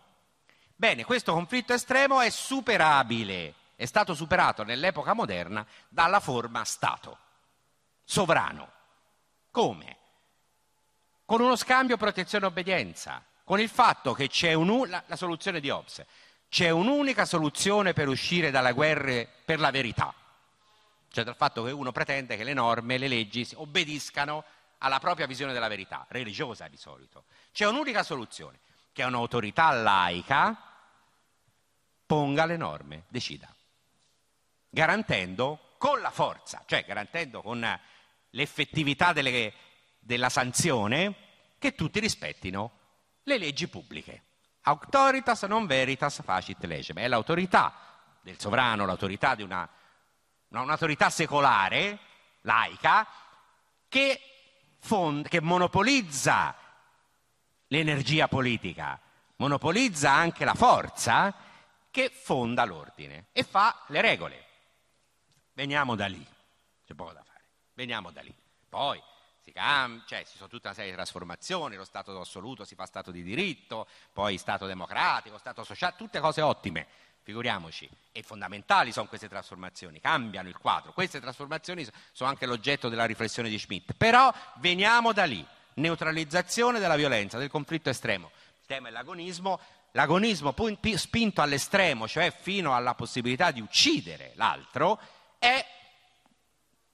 bene, 0.75 1.03
questo 1.03 1.34
conflitto 1.34 1.74
estremo 1.74 2.22
è 2.22 2.30
superabile, 2.30 3.53
è 3.75 3.86
stato 3.86 4.13
superato 4.13 4.63
nell'epoca 4.63 5.13
moderna 5.13 5.65
dalla 5.89 6.20
forma 6.20 6.63
Stato, 6.63 7.18
sovrano. 8.03 8.72
Come? 9.51 9.98
con 11.25 11.42
uno 11.42 11.56
scambio 11.56 11.98
protezione-obbedienza, 11.98 13.24
con 13.44 13.60
il 13.60 13.70
fatto 13.70 14.13
che 14.13 14.27
c'è 14.27 14.53
un, 14.53 14.88
la, 14.88 15.03
la 15.08 15.15
soluzione 15.15 15.60
di 15.60 15.70
Hobbes, 15.70 16.06
c'è 16.50 16.70
un'unica 16.70 17.25
soluzione 17.25 17.94
per 17.94 18.08
uscire 18.08 18.51
dalla 18.51 18.72
guerra 18.72 19.25
per 19.44 19.60
la 19.60 19.72
verità, 19.72 20.13
cioè 21.10 21.24
dal 21.24 21.36
fatto 21.36 21.63
che 21.63 21.72
uno 21.72 21.92
pretende 21.92 22.38
che 22.38 22.44
le 22.44 22.53
norme, 22.53 22.98
le 22.98 23.08
leggi 23.08 23.48
obbediscano 23.56 24.44
alla 24.80 25.00
propria 25.00 25.25
visione 25.25 25.53
della 25.53 25.68
verità, 25.68 26.06
religiosa 26.10 26.68
di 26.68 26.77
solito. 26.77 27.24
C'è 27.51 27.65
un'unica 27.65 28.03
soluzione, 28.03 28.60
che 28.94 29.04
un'autorità 29.04 29.72
laica 29.72 30.56
ponga 32.06 32.46
le 32.46 32.58
norme, 32.58 33.04
decida, 33.10 33.54
garantendo 34.70 35.74
con 35.78 36.00
la 36.00 36.12
forza, 36.12 36.64
cioè 36.66 36.86
garantendo 36.86 37.42
con 37.42 37.80
l'effettività 38.30 39.12
delle, 39.12 39.52
della 40.00 40.30
sanzione 40.30 41.16
che 41.58 41.74
tutti 41.74 42.00
rispettino 42.00 42.80
le 43.24 43.38
leggi 43.38 43.68
pubbliche. 43.68 44.24
Auctoritas 44.62 45.44
non 45.44 45.66
veritas 45.66 46.22
facit 46.24 46.64
legem. 46.64 47.00
È 47.00 47.08
l'autorità 47.08 47.74
del 48.22 48.40
sovrano, 48.40 48.86
l'autorità 48.86 49.36
di 49.36 49.44
una, 49.44 49.68
un'autorità 50.50 51.10
secolare, 51.10 52.00
laica, 52.42 53.08
che, 53.90 54.22
fond, 54.80 55.28
che 55.28 55.42
monopolizza 55.42 56.56
l'energia 57.74 58.27
politica, 58.27 59.00
monopolizza 59.38 60.12
anche 60.12 60.46
la 60.46 60.53
forza 60.53 61.34
che 61.89 62.12
fonda 62.13 62.65
l'ordine 62.65 63.25
e 63.32 63.42
fa 63.42 63.84
le 63.88 64.00
regole. 64.00 64.46
Veniamo 65.53 65.96
da 65.96 66.06
lì, 66.06 66.24
c'è 66.86 66.94
poco 66.94 67.13
da 67.13 67.24
fare, 67.24 67.42
veniamo 67.74 68.12
da 68.12 68.22
lì. 68.22 68.34
Poi 68.70 69.01
si 69.44 69.51
cambia, 69.51 70.03
cioè 70.06 70.24
ci 70.24 70.38
sono 70.38 70.50
tutta 70.50 70.68
una 70.68 70.75
serie 70.75 70.92
di 70.92 70.96
trasformazioni, 70.96 71.75
lo 71.75 71.84
Stato 71.84 72.20
assoluto 72.20 72.63
si 72.63 72.75
fa 72.75 72.86
Stato 72.86 73.10
di 73.10 73.24
diritto, 73.24 73.88
poi 74.12 74.38
Stato 74.38 74.68
democratico, 74.68 75.39
Stato 75.39 75.63
sociale, 75.63 75.96
tutte 75.98 76.20
cose 76.20 76.42
ottime, 76.42 76.86
figuriamoci, 77.24 77.89
e 78.12 78.22
fondamentali 78.22 78.92
sono 78.92 79.08
queste 79.08 79.27
trasformazioni, 79.27 80.00
cambiano 80.00 80.48
il 80.48 80.58
quadro, 80.58 80.94
queste 80.94 81.20
trasformazioni 81.20 81.88
sono 82.12 82.30
anche 82.30 82.46
l'oggetto 82.46 82.88
della 82.88 83.06
riflessione 83.06 83.50
di 83.50 83.58
Schmitt, 83.58 83.94
però 83.94 84.32
veniamo 84.58 85.12
da 85.12 85.25
lì, 85.25 85.44
neutralizzazione 85.75 86.80
della 86.80 86.96
violenza, 86.96 87.38
del 87.38 87.50
conflitto 87.50 87.89
estremo, 87.89 88.32
il 88.60 88.65
tema 88.65 88.88
è 88.88 88.92
l'agonismo, 88.92 89.60
l'agonismo 89.92 90.53
spinto 90.96 91.42
all'estremo, 91.42 92.08
cioè 92.08 92.32
fino 92.32 92.75
alla 92.75 92.96
possibilità 92.96 93.51
di 93.51 93.62
uccidere 93.62 94.32
l'altro, 94.36 95.00
è 95.39 95.65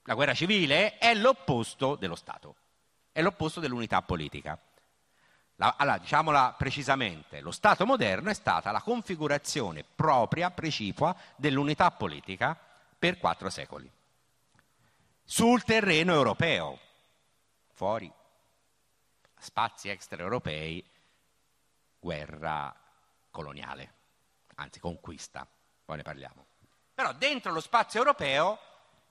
la 0.04 0.14
guerra 0.14 0.34
civile 0.34 0.98
è 0.98 1.14
l'opposto 1.14 1.94
dello 1.94 2.16
Stato, 2.16 2.56
è 3.12 3.22
l'opposto 3.22 3.60
dell'unità 3.60 4.02
politica. 4.02 4.58
La, 5.54 5.76
allora, 5.78 5.98
diciamola 5.98 6.54
precisamente, 6.56 7.40
lo 7.40 7.50
Stato 7.50 7.86
moderno 7.86 8.30
è 8.30 8.34
stata 8.34 8.72
la 8.72 8.80
configurazione 8.80 9.84
propria, 9.84 10.50
precipua, 10.50 11.14
dell'unità 11.36 11.90
politica 11.90 12.58
per 12.98 13.18
quattro 13.18 13.50
secoli. 13.50 13.88
Sul 15.22 15.62
terreno 15.62 16.12
europeo, 16.12 16.78
fuori, 17.72 18.10
spazi 19.40 19.88
extraeuropei, 19.88 20.84
guerra 21.98 22.74
coloniale, 23.30 23.94
anzi 24.56 24.80
conquista, 24.80 25.46
poi 25.84 25.96
ne 25.96 26.02
parliamo. 26.02 26.46
Però 26.94 27.12
dentro 27.12 27.52
lo 27.52 27.60
spazio 27.60 28.00
europeo 28.00 28.58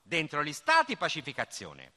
Dentro 0.10 0.44
gli 0.44 0.54
stati 0.54 0.98
pacificazione, 0.98 1.92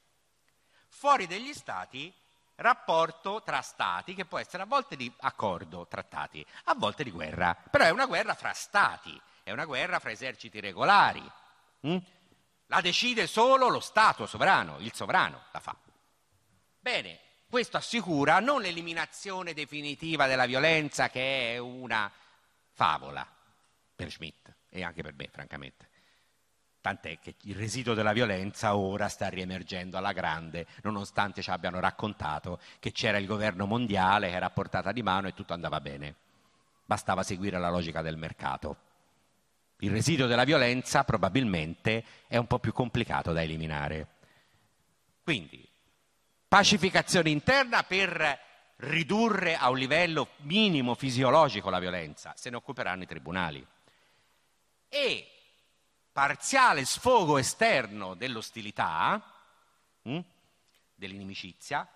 fuori 0.87 1.25
degli 1.25 1.51
stati 1.51 2.13
rapporto 2.57 3.41
tra 3.41 3.59
stati 3.61 4.13
che 4.13 4.25
può 4.25 4.37
essere 4.37 4.61
a 4.61 4.67
volte 4.67 4.95
di 4.95 5.11
accordo, 5.21 5.87
trattati, 5.87 6.45
a 6.65 6.75
volte 6.75 7.03
di 7.03 7.09
guerra, 7.09 7.55
però 7.55 7.85
è 7.85 7.89
una 7.89 8.05
guerra 8.05 8.35
fra 8.35 8.53
stati, 8.53 9.19
è 9.41 9.49
una 9.49 9.65
guerra 9.65 9.97
fra 9.97 10.11
eserciti 10.11 10.59
regolari. 10.59 11.27
Hm? 11.79 11.97
La 12.67 12.81
decide 12.81 13.25
solo 13.25 13.67
lo 13.67 13.79
Stato 13.79 14.27
sovrano, 14.27 14.77
il 14.77 14.93
sovrano 14.93 15.45
la 15.49 15.59
fa. 15.59 15.75
Bene, 16.79 17.19
questo 17.53 17.77
assicura 17.77 18.39
non 18.39 18.61
l'eliminazione 18.61 19.53
definitiva 19.53 20.25
della 20.25 20.47
violenza 20.47 21.11
che 21.11 21.53
è 21.53 21.57
una 21.59 22.11
favola 22.71 23.23
per 23.95 24.09
Schmidt 24.09 24.51
e 24.69 24.81
anche 24.81 25.03
per 25.03 25.13
me, 25.13 25.29
francamente. 25.31 25.87
Tant'è 26.81 27.19
che 27.19 27.35
il 27.41 27.55
residuo 27.55 27.93
della 27.93 28.11
violenza 28.11 28.75
ora 28.75 29.07
sta 29.07 29.29
riemergendo 29.29 29.97
alla 29.97 30.13
grande, 30.13 30.65
nonostante 30.81 31.43
ci 31.43 31.51
abbiano 31.51 31.79
raccontato 31.79 32.59
che 32.79 32.91
c'era 32.91 33.19
il 33.19 33.27
governo 33.27 33.67
mondiale 33.67 34.29
che 34.29 34.35
era 34.35 34.47
a 34.47 34.49
portata 34.49 34.91
di 34.91 35.03
mano 35.03 35.27
e 35.27 35.35
tutto 35.35 35.53
andava 35.53 35.79
bene. 35.79 36.15
Bastava 36.83 37.21
seguire 37.21 37.59
la 37.59 37.69
logica 37.69 38.01
del 38.01 38.17
mercato. 38.17 38.77
Il 39.81 39.91
residuo 39.91 40.25
della 40.25 40.43
violenza 40.43 41.03
probabilmente 41.03 42.03
è 42.25 42.37
un 42.37 42.47
po' 42.47 42.57
più 42.57 42.73
complicato 42.73 43.31
da 43.31 43.43
eliminare. 43.43 44.07
Quindi, 45.23 45.69
pacificazione 46.53 47.31
interna 47.31 47.81
per 47.81 48.39
ridurre 48.75 49.55
a 49.55 49.71
un 49.71 49.77
livello 49.79 50.33
minimo 50.41 50.93
fisiologico 50.93 51.71
la 51.71 51.79
violenza, 51.79 52.33
se 52.37 52.51
ne 52.51 52.57
occuperanno 52.57 53.01
i 53.01 53.07
tribunali. 53.07 53.65
E 54.87 55.27
parziale 56.11 56.85
sfogo 56.85 57.39
esterno 57.39 58.13
dell'ostilità, 58.13 59.19
hm, 60.03 60.19
dell'inimicizia, 60.93 61.89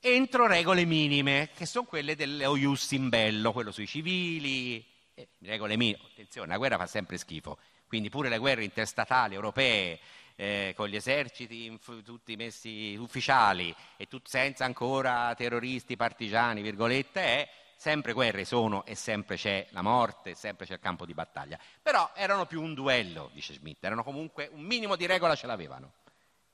entro 0.00 0.46
regole 0.46 0.84
minime, 0.84 1.48
che 1.54 1.64
sono 1.64 1.86
quelle 1.86 2.14
dello 2.14 2.56
ius 2.56 2.90
in 2.90 3.08
bello, 3.08 3.54
quello 3.54 3.72
sui 3.72 3.86
civili, 3.86 4.86
eh, 5.18 5.28
regole 5.40 5.76
minime. 5.76 5.98
Attenzione, 6.12 6.48
la 6.48 6.56
guerra 6.56 6.76
fa 6.76 6.86
sempre 6.86 7.18
schifo, 7.18 7.58
quindi 7.86 8.08
pure 8.08 8.28
le 8.28 8.38
guerre 8.38 8.62
interstatali 8.62 9.34
europee, 9.34 9.98
eh, 10.36 10.72
con 10.76 10.86
gli 10.86 10.94
eserciti 10.94 11.76
tutti 12.04 12.36
messi 12.36 12.94
ufficiali 12.96 13.74
e 13.96 14.06
tut, 14.06 14.28
senza 14.28 14.64
ancora 14.64 15.34
terroristi, 15.34 15.96
partigiani, 15.96 16.62
virgolette, 16.62 17.20
è 17.20 17.48
sempre 17.76 18.12
guerre 18.12 18.44
sono 18.44 18.84
e 18.84 18.94
sempre 18.94 19.36
c'è 19.36 19.66
la 19.70 19.82
morte, 19.82 20.34
sempre 20.34 20.64
c'è 20.64 20.74
il 20.74 20.80
campo 20.80 21.04
di 21.04 21.14
battaglia. 21.14 21.58
Però 21.82 22.12
erano 22.14 22.46
più 22.46 22.62
un 22.62 22.74
duello, 22.74 23.30
dice 23.32 23.54
Schmidt, 23.54 23.82
erano 23.82 24.04
comunque 24.04 24.48
un 24.52 24.62
minimo 24.62 24.94
di 24.94 25.06
regola 25.06 25.34
ce 25.34 25.48
l'avevano, 25.48 25.94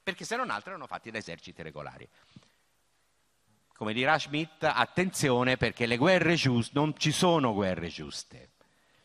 perché 0.02 0.24
se 0.24 0.36
non 0.36 0.48
altro 0.48 0.70
erano 0.70 0.86
fatti 0.86 1.10
da 1.10 1.18
eserciti 1.18 1.60
regolari. 1.60 2.08
Come 3.76 3.92
dirà 3.92 4.18
Schmidt, 4.18 4.62
attenzione 4.62 5.56
perché 5.56 5.84
le 5.86 5.96
guerre 5.96 6.36
giuste, 6.36 6.70
non 6.74 6.96
ci 6.96 7.10
sono 7.10 7.52
guerre 7.52 7.88
giuste, 7.88 8.50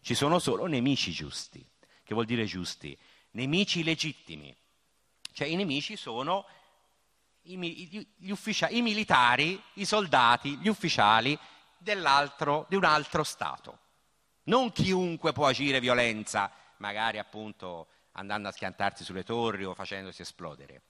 ci 0.01 0.15
sono 0.15 0.39
solo 0.39 0.65
nemici 0.65 1.11
giusti. 1.11 1.65
Che 2.03 2.13
vuol 2.13 2.25
dire 2.25 2.45
giusti? 2.45 2.97
Nemici 3.31 3.83
legittimi. 3.83 4.55
Cioè 5.31 5.47
i 5.47 5.55
nemici 5.55 5.95
sono 5.95 6.45
i, 7.43 8.07
gli 8.17 8.31
ufficiali, 8.31 8.77
i 8.77 8.81
militari, 8.81 9.61
i 9.73 9.85
soldati, 9.85 10.57
gli 10.57 10.67
ufficiali 10.67 11.37
di 11.77 11.91
un 11.91 12.83
altro 12.83 13.23
Stato. 13.23 13.79
Non 14.43 14.71
chiunque 14.71 15.31
può 15.31 15.47
agire 15.47 15.79
violenza, 15.79 16.51
magari 16.77 17.19
appunto 17.19 17.87
andando 18.13 18.47
a 18.47 18.51
schiantarsi 18.51 19.03
sulle 19.03 19.23
torri 19.23 19.63
o 19.63 19.73
facendosi 19.73 20.21
esplodere. 20.21 20.81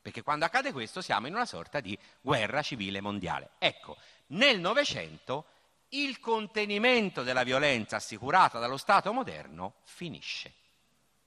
Perché 0.00 0.22
quando 0.22 0.44
accade 0.44 0.72
questo 0.72 1.00
siamo 1.00 1.26
in 1.26 1.34
una 1.34 1.46
sorta 1.46 1.80
di 1.80 1.98
guerra 2.20 2.62
civile 2.62 3.00
mondiale. 3.00 3.50
Ecco, 3.58 3.96
nel 4.28 4.60
Novecento 4.60 5.46
il 5.90 6.20
contenimento 6.20 7.22
della 7.22 7.44
violenza 7.44 7.96
assicurata 7.96 8.58
dallo 8.58 8.76
Stato 8.76 9.12
moderno 9.12 9.76
finisce, 9.84 10.54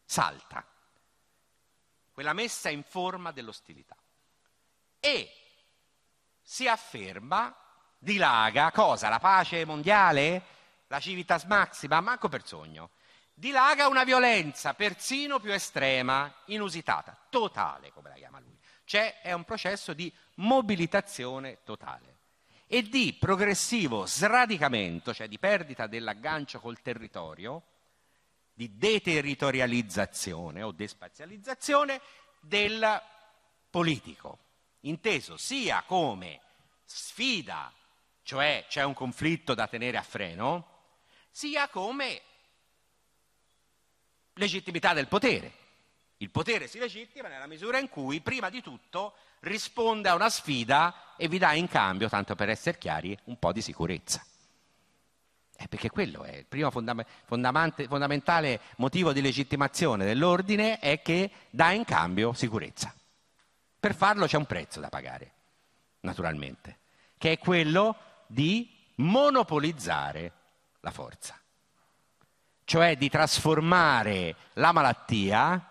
salta, 0.06 0.66
quella 2.12 2.34
messa 2.34 2.70
in 2.70 2.84
forma 2.84 3.32
dell'ostilità. 3.32 3.96
E 5.00 5.34
si 6.42 6.68
afferma 6.68 7.56
dilaga 7.98 8.72
cosa? 8.72 9.10
La 9.10 9.20
pace 9.20 9.66
mondiale? 9.66 10.44
La 10.88 11.00
civitas 11.00 11.46
maxima? 11.46 12.02
Manco 12.02 12.30
per 12.30 12.46
sogno. 12.46 12.92
Dilaga 13.34 13.88
una 13.88 14.04
violenza 14.04 14.74
persino 14.76 15.40
più 15.40 15.52
estrema, 15.52 16.32
inusitata, 16.46 17.18
totale, 17.30 17.92
come 17.92 18.10
la 18.10 18.16
chiama 18.16 18.40
lui. 18.40 18.56
Cioè 18.84 19.22
è 19.22 19.32
un 19.32 19.46
processo 19.46 19.94
di 19.94 20.14
mobilitazione 20.36 21.60
totale 21.64 22.11
e 22.74 22.84
di 22.84 23.12
progressivo 23.20 24.06
sradicamento, 24.06 25.14
cioè 25.14 25.28
di 25.28 25.38
perdita 25.38 25.88
dell'aggancio 25.88 26.62
col 26.62 26.82
territorio, 26.82 27.64
di 28.54 28.78
deterritorializzazione 28.78 30.64
o 30.64 30.72
despazializzazione 30.72 32.00
del 32.40 33.02
politico, 33.70 34.38
inteso 34.82 35.36
sia 35.36 35.84
come 35.86 36.40
sfida 36.86 37.74
cioè 38.24 38.64
c'è 38.70 38.84
un 38.84 38.94
conflitto 38.94 39.54
da 39.54 39.68
tenere 39.68 39.98
a 39.98 40.02
freno, 40.02 40.68
sia 41.30 41.68
come 41.68 42.22
legittimità 44.36 44.94
del 44.94 45.10
potere. 45.10 45.60
Il 46.18 46.30
potere 46.30 46.68
si 46.68 46.80
legittima 46.80 47.28
nella 47.28 47.48
misura 47.48 47.80
in 47.80 47.90
cui, 47.90 48.22
prima 48.22 48.50
di 48.50 48.62
tutto, 48.62 49.16
risponde 49.42 50.10
a 50.10 50.16
una 50.16 50.30
sfida 50.30 51.16
e 51.16 51.28
vi 51.28 51.38
dà 51.38 51.54
in 51.54 51.68
cambio, 51.68 52.10
tanto 52.10 52.36
per 52.36 52.50
essere 52.50 52.78
chiari, 52.78 53.18
un 53.26 53.38
po' 53.38 53.52
di 53.52 53.62
sicurezza. 53.62 54.24
Eh, 55.56 55.68
perché 55.68 55.90
quello 55.90 56.24
è 56.24 56.38
il 56.38 56.46
primo 56.46 56.72
fondam- 56.72 57.06
fondamentale 57.26 58.62
motivo 58.78 59.14
di 59.14 59.22
legittimazione 59.22 60.06
dell'ordine 60.06 60.80
è 60.80 61.02
che 61.04 61.30
dà 61.52 61.72
in 61.72 61.86
cambio 61.86 62.34
sicurezza. 62.34 62.94
Per 63.80 63.96
farlo 63.96 64.26
c'è 64.26 64.38
un 64.38 64.46
prezzo 64.46 64.80
da 64.80 64.90
pagare, 64.90 65.32
naturalmente, 66.02 66.80
che 67.18 67.34
è 67.34 67.38
quello 67.38 67.96
di 68.26 68.68
monopolizzare 68.96 70.32
la 70.80 70.92
forza, 70.92 71.40
cioè 72.64 72.98
di 72.98 73.10
trasformare 73.10 74.36
la 74.54 74.72
malattia 74.72 75.68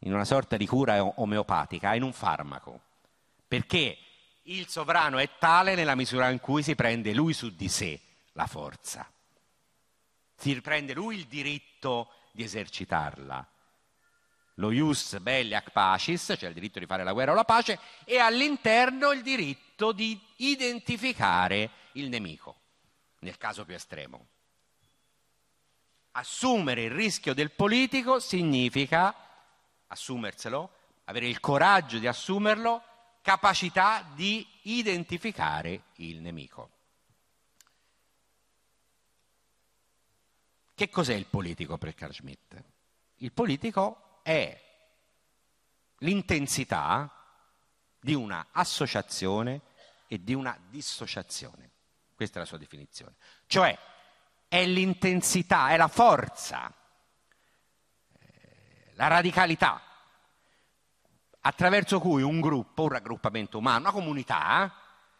in 0.00 0.12
una 0.12 0.24
sorta 0.24 0.56
di 0.56 0.66
cura 0.66 1.02
omeopatica 1.20 1.94
in 1.94 2.02
un 2.02 2.12
farmaco, 2.12 2.80
perché 3.48 3.96
il 4.42 4.68
sovrano 4.68 5.18
è 5.18 5.28
tale 5.38 5.74
nella 5.74 5.94
misura 5.94 6.28
in 6.28 6.38
cui 6.38 6.62
si 6.62 6.74
prende 6.74 7.14
lui 7.14 7.32
su 7.32 7.54
di 7.54 7.68
sé 7.68 7.98
la 8.32 8.46
forza. 8.46 9.10
Si 10.36 10.52
riprende 10.52 10.92
lui 10.94 11.16
il 11.16 11.26
diritto 11.26 12.12
di 12.32 12.44
esercitarla. 12.44 13.46
Lo 14.54 14.70
ius 14.70 15.18
belli 15.18 15.54
ac 15.54 15.70
pacis, 15.70 16.34
cioè 16.38 16.48
il 16.48 16.54
diritto 16.54 16.78
di 16.78 16.86
fare 16.86 17.04
la 17.04 17.12
guerra 17.12 17.32
o 17.32 17.34
la 17.34 17.44
pace, 17.44 17.78
e 18.04 18.18
all'interno 18.18 19.12
il 19.12 19.22
diritto 19.22 19.92
di 19.92 20.20
identificare 20.36 21.70
il 21.92 22.08
nemico, 22.08 22.56
nel 23.20 23.36
caso 23.38 23.64
più 23.64 23.74
estremo. 23.74 24.26
Assumere 26.12 26.82
il 26.82 26.90
rischio 26.90 27.34
del 27.34 27.52
politico 27.52 28.18
significa 28.18 29.14
assumerselo, 29.86 30.70
avere 31.04 31.28
il 31.28 31.38
coraggio 31.38 31.98
di 31.98 32.06
assumerlo, 32.06 32.82
capacità 33.28 34.10
di 34.14 34.46
identificare 34.62 35.82
il 35.96 36.22
nemico. 36.22 36.70
Che 40.74 40.88
cos'è 40.88 41.12
il 41.12 41.26
politico 41.26 41.76
per 41.76 41.92
Carl 41.92 42.14
Schmitt? 42.14 42.64
Il 43.16 43.32
politico 43.32 44.20
è 44.22 44.58
l'intensità 45.98 47.12
di 48.00 48.14
una 48.14 48.46
associazione 48.50 49.60
e 50.06 50.24
di 50.24 50.32
una 50.32 50.58
dissociazione. 50.70 51.72
Questa 52.14 52.36
è 52.36 52.40
la 52.40 52.48
sua 52.48 52.56
definizione. 52.56 53.16
Cioè 53.46 53.78
è 54.48 54.64
l'intensità, 54.64 55.68
è 55.68 55.76
la 55.76 55.88
forza, 55.88 56.72
eh, 58.20 58.92
la 58.94 59.08
radicalità 59.08 59.82
attraverso 61.40 62.00
cui 62.00 62.22
un 62.22 62.40
gruppo, 62.40 62.82
un 62.82 62.88
raggruppamento 62.88 63.58
umano, 63.58 63.78
una 63.78 63.92
comunità 63.92 64.74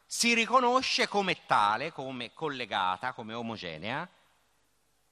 si 0.06 0.34
riconosce 0.34 1.06
come 1.08 1.44
tale, 1.46 1.92
come 1.92 2.32
collegata, 2.32 3.12
come 3.12 3.34
omogenea 3.34 4.08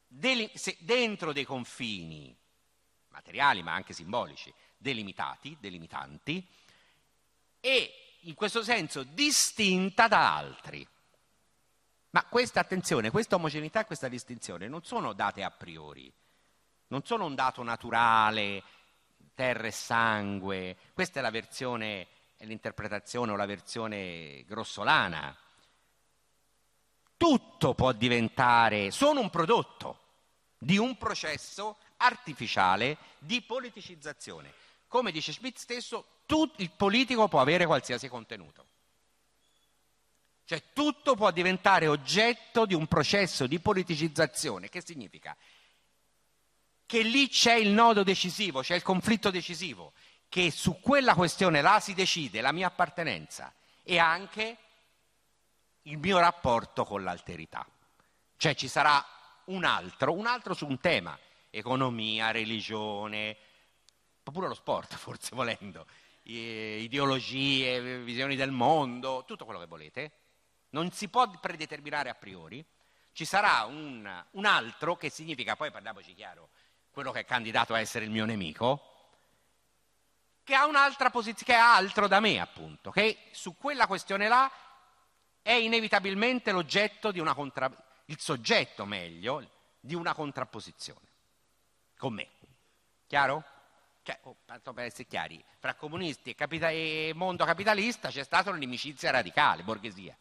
dentro 0.08 1.32
dei 1.32 1.44
confini 1.44 2.34
materiali 3.16 3.62
ma 3.62 3.72
anche 3.72 3.92
simbolici 3.92 4.52
delimitati, 4.76 5.56
delimitanti 5.58 6.46
e 7.60 7.92
in 8.20 8.34
questo 8.34 8.62
senso 8.62 9.02
distinta 9.02 10.06
da 10.06 10.36
altri. 10.36 10.86
Ma 12.10 12.24
questa 12.24 12.60
attenzione, 12.60 13.10
questa 13.10 13.36
omogeneità 13.36 13.80
e 13.80 13.86
questa 13.86 14.08
distinzione 14.08 14.68
non 14.68 14.84
sono 14.84 15.12
date 15.12 15.42
a 15.42 15.50
priori, 15.50 16.12
non 16.88 17.04
sono 17.04 17.24
un 17.24 17.34
dato 17.34 17.62
naturale, 17.62 18.62
terra 19.36 19.68
e 19.68 19.70
sangue, 19.70 20.76
questa 20.92 21.20
è 21.20 21.22
la 21.22 21.30
versione, 21.30 22.08
l'interpretazione 22.38 23.30
o 23.30 23.36
la 23.36 23.46
versione 23.46 24.42
grossolana 24.46 25.36
tutto 27.16 27.74
può 27.74 27.92
diventare, 27.92 28.90
sono 28.90 29.20
un 29.20 29.30
prodotto 29.30 30.00
di 30.58 30.76
un 30.76 30.96
processo 30.96 31.78
artificiale 31.96 32.98
di 33.18 33.42
politicizzazione. 33.42 34.52
Come 34.86 35.12
dice 35.12 35.32
Schmidt 35.32 35.56
stesso, 35.56 36.20
tut, 36.26 36.60
il 36.60 36.70
politico 36.70 37.28
può 37.28 37.40
avere 37.40 37.66
qualsiasi 37.66 38.08
contenuto. 38.08 38.64
Cioè 40.44 40.62
tutto 40.72 41.16
può 41.16 41.30
diventare 41.32 41.88
oggetto 41.88 42.66
di 42.66 42.74
un 42.74 42.86
processo 42.86 43.46
di 43.46 43.58
politicizzazione. 43.58 44.68
Che 44.68 44.82
significa? 44.84 45.36
Che 46.86 47.02
lì 47.02 47.28
c'è 47.28 47.54
il 47.54 47.70
nodo 47.70 48.04
decisivo, 48.04 48.60
c'è 48.60 48.76
il 48.76 48.82
conflitto 48.82 49.30
decisivo, 49.30 49.92
che 50.28 50.50
su 50.50 50.80
quella 50.80 51.14
questione 51.14 51.60
là 51.60 51.80
si 51.80 51.94
decide 51.94 52.40
la 52.40 52.52
mia 52.52 52.68
appartenenza 52.68 53.52
e 53.82 53.98
anche 53.98 54.56
il 55.82 55.98
mio 55.98 56.18
rapporto 56.18 56.84
con 56.84 57.02
l'alterità. 57.02 57.66
Cioè 58.36 58.54
ci 58.54 58.68
sarà 58.68 59.04
un 59.46 59.64
altro, 59.64 60.12
un 60.12 60.26
altro 60.26 60.54
su 60.54 60.66
un 60.66 60.78
tema, 60.80 61.18
economia, 61.50 62.30
religione, 62.30 63.36
pure 64.22 64.48
lo 64.48 64.54
sport 64.54 64.94
forse 64.96 65.34
volendo, 65.34 65.86
ideologie, 66.22 68.00
visioni 68.00 68.36
del 68.36 68.50
mondo, 68.50 69.24
tutto 69.26 69.44
quello 69.44 69.60
che 69.60 69.66
volete. 69.66 70.12
Non 70.70 70.90
si 70.90 71.08
può 71.08 71.28
predeterminare 71.40 72.10
a 72.10 72.14
priori, 72.14 72.64
ci 73.12 73.24
sarà 73.24 73.64
un, 73.64 74.24
un 74.32 74.44
altro 74.44 74.96
che 74.96 75.08
significa, 75.08 75.56
poi 75.56 75.70
parliamoci 75.70 76.12
chiaro, 76.14 76.50
quello 76.96 77.12
che 77.12 77.20
è 77.20 77.24
candidato 77.26 77.74
a 77.74 77.78
essere 77.78 78.06
il 78.06 78.10
mio 78.10 78.24
nemico, 78.24 78.80
che 80.42 80.54
ha 80.54 80.64
un'altra 80.64 81.10
posizione, 81.10 81.52
che 81.52 81.52
è 81.52 81.62
altro 81.62 82.08
da 82.08 82.20
me 82.20 82.40
appunto, 82.40 82.90
che 82.90 83.18
su 83.32 83.54
quella 83.54 83.86
questione 83.86 84.28
là 84.28 84.50
è 85.42 85.52
inevitabilmente 85.52 86.52
l'oggetto 86.52 87.10
di 87.10 87.20
una 87.20 87.34
contra... 87.34 87.70
il 88.06 88.18
soggetto 88.18 88.86
meglio, 88.86 89.46
di 89.78 89.94
una 89.94 90.14
contrapposizione 90.14 91.06
con 91.98 92.14
me. 92.14 92.28
Chiaro? 93.06 93.44
Cioè, 94.02 94.18
oh, 94.22 94.36
tanto 94.46 94.72
per 94.72 94.86
essere 94.86 95.04
chiari, 95.04 95.44
fra 95.58 95.74
comunisti 95.74 96.30
e, 96.30 96.34
capita- 96.34 96.70
e 96.70 97.12
mondo 97.14 97.44
capitalista 97.44 98.08
c'è 98.08 98.24
stata 98.24 98.48
un'inimicizia 98.48 99.10
radicale, 99.10 99.64
borghesia. 99.64 100.16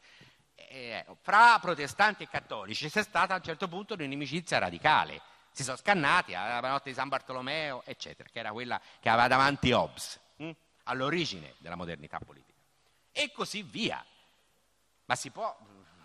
Eh, 0.56 1.06
fra 1.22 1.58
protestanti 1.60 2.24
e 2.24 2.28
cattolici 2.28 2.90
c'è 2.90 3.02
stata 3.02 3.34
a 3.34 3.38
un 3.38 3.44
certo 3.44 3.70
punto 3.70 3.94
un'inimicizia 3.94 4.58
radicale. 4.58 5.22
Si 5.56 5.64
sono 5.64 5.78
scannati 5.78 6.34
alla 6.34 6.60
notte 6.60 6.90
di 6.90 6.96
San 6.96 7.08
Bartolomeo, 7.08 7.82
eccetera, 7.86 8.28
che 8.30 8.40
era 8.40 8.52
quella 8.52 8.78
che 9.00 9.08
aveva 9.08 9.30
davanti 9.30 9.72
Hobbes, 9.72 10.20
hm? 10.36 10.52
all'origine 10.84 11.54
della 11.60 11.76
modernità 11.76 12.20
politica. 12.20 12.60
E 13.10 13.32
così 13.32 13.64
via. 13.64 14.04
Ma 15.06 15.16
si 15.16 15.30
può, 15.30 15.58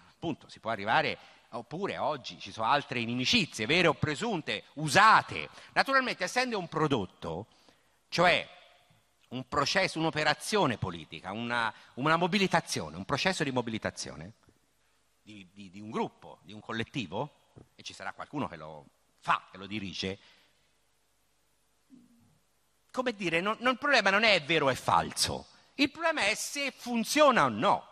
appunto, 0.08 0.48
si 0.48 0.60
può 0.60 0.70
arrivare, 0.70 1.18
oppure 1.48 1.98
oggi 1.98 2.38
ci 2.38 2.52
sono 2.52 2.68
altre 2.68 3.00
inimicizie, 3.00 3.66
vere 3.66 3.88
o 3.88 3.94
presunte, 3.94 4.66
usate. 4.74 5.48
Naturalmente, 5.72 6.22
essendo 6.22 6.56
un 6.56 6.68
prodotto, 6.68 7.48
cioè 8.08 8.48
un 9.30 9.48
processo, 9.48 9.98
un'operazione 9.98 10.78
politica, 10.78 11.32
una, 11.32 11.74
una 11.94 12.14
mobilitazione, 12.14 12.96
un 12.96 13.04
processo 13.04 13.42
di 13.42 13.50
mobilitazione 13.50 14.34
di, 15.22 15.48
di, 15.52 15.70
di 15.70 15.80
un 15.80 15.90
gruppo, 15.90 16.38
di 16.42 16.52
un 16.52 16.60
collettivo, 16.60 17.48
e 17.74 17.82
ci 17.82 17.94
sarà 17.94 18.12
qualcuno 18.12 18.46
che 18.46 18.54
lo 18.56 18.86
fa, 19.20 19.46
che 19.50 19.58
lo 19.58 19.66
dirige, 19.66 20.18
come 22.90 23.14
dire, 23.14 23.40
non, 23.40 23.56
non, 23.60 23.72
il 23.72 23.78
problema 23.78 24.10
non 24.10 24.24
è 24.24 24.42
vero 24.42 24.68
o 24.68 24.74
falso, 24.74 25.46
il 25.74 25.90
problema 25.90 26.26
è 26.26 26.34
se 26.34 26.72
funziona 26.72 27.44
o 27.44 27.48
no. 27.48 27.88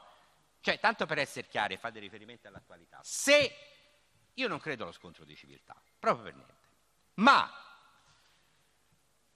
Cioè, 0.61 0.81
tanto 0.81 1.07
per 1.07 1.19
essere 1.19 1.47
chiari 1.47 1.75
e 1.75 1.79
fare 1.79 2.01
riferimento 2.01 2.49
all'attualità, 2.49 3.01
se 3.03 3.57
io 4.35 4.49
non 4.49 4.59
credo 4.59 4.83
allo 4.83 4.93
scontro 4.93 5.25
di 5.25 5.37
civiltà, 5.37 5.81
proprio 5.99 6.25
per 6.25 6.35
niente, 6.35 6.55
ma 7.15 7.51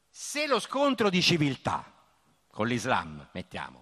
se 0.08 0.46
lo 0.46 0.58
scontro 0.58 1.08
di 1.08 1.22
civiltà 1.22 1.90
con 2.48 2.66
l'Islam, 2.66 3.28
mettiamo, 3.32 3.81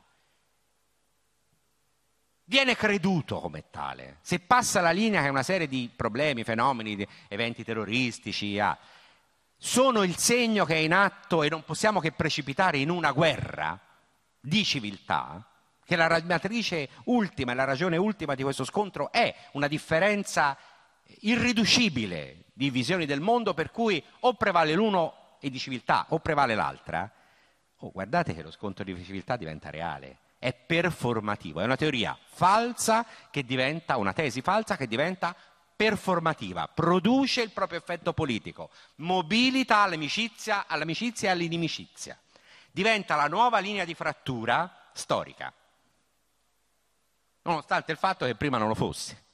viene 2.51 2.75
creduto 2.75 3.39
come 3.39 3.67
tale, 3.71 4.19
se 4.23 4.41
passa 4.41 4.81
la 4.81 4.91
linea 4.91 5.23
che 5.23 5.29
una 5.29 5.45
serie 5.45 5.69
di 5.69 5.89
problemi, 5.95 6.43
fenomeni, 6.43 7.07
eventi 7.29 7.63
terroristici, 7.63 8.59
ah, 8.59 8.77
sono 9.57 10.03
il 10.03 10.17
segno 10.17 10.65
che 10.65 10.75
è 10.75 10.79
in 10.79 10.93
atto 10.93 11.45
e 11.45 11.49
non 11.49 11.63
possiamo 11.63 12.01
che 12.01 12.11
precipitare 12.11 12.79
in 12.79 12.91
una 12.91 13.13
guerra 13.13 13.79
di 14.41 14.65
civiltà, 14.65 15.47
che 15.85 15.95
la 15.95 16.21
matrice 16.25 16.89
ultima 17.05 17.53
e 17.53 17.55
la 17.55 17.63
ragione 17.63 17.97
ultima 17.97 18.35
di 18.35 18.43
questo 18.43 18.65
scontro 18.65 19.13
è 19.13 19.33
una 19.53 19.69
differenza 19.69 20.59
irriducibile 21.21 22.47
di 22.53 22.69
visioni 22.71 23.07
del 23.07 23.21
mondo 23.21 23.55
per 23.55 23.71
cui 23.71 24.03
o 24.21 24.35
prevale 24.35 24.75
l'uno 24.75 25.37
e 25.39 25.51
di 25.51 25.59
civiltà 25.61 26.07
o 26.09 26.19
prevale 26.19 26.57
l'altra, 26.57 27.09
oh, 27.77 27.93
guardate 27.93 28.35
che 28.35 28.43
lo 28.43 28.51
scontro 28.51 28.83
di 28.83 29.05
civiltà 29.05 29.37
diventa 29.37 29.71
reale, 29.71 30.19
è 30.41 30.53
performativo, 30.53 31.61
è 31.61 31.65
una 31.65 31.77
teoria 31.77 32.19
falsa 32.25 33.07
che 33.31 33.45
diventa, 33.45 33.97
una 33.97 34.13
tesi 34.13 34.41
falsa 34.41 34.77
che 34.77 34.89
diventa 34.89 35.37
performativa, 35.77 36.67
produce 36.67 37.43
il 37.43 37.53
proprio 37.53 37.79
effetto 37.79 38.13
politico, 38.13 38.71
mobilita 38.97 39.79
all'amicizia, 39.79 40.67
all'amicizia 40.67 41.29
e 41.29 41.33
all'inimicizia, 41.33 42.19
diventa 42.73 43.15
la 43.15 43.29
nuova 43.29 43.61
linea 43.61 43.85
di 43.85 43.95
frattura 43.95 44.89
storica 44.93 45.55
nonostante 47.43 47.93
il 47.93 47.99
fatto 47.99 48.27
che 48.27 48.35
prima 48.35 48.59
non 48.59 48.69
lo 48.69 48.75
fosse. 48.75 49.25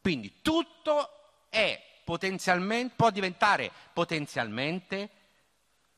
Quindi 0.00 0.40
tutto 0.42 1.46
è 1.48 1.80
potenzialmente, 2.04 2.94
può 2.96 3.10
diventare 3.10 3.70
potenzialmente 3.92 5.10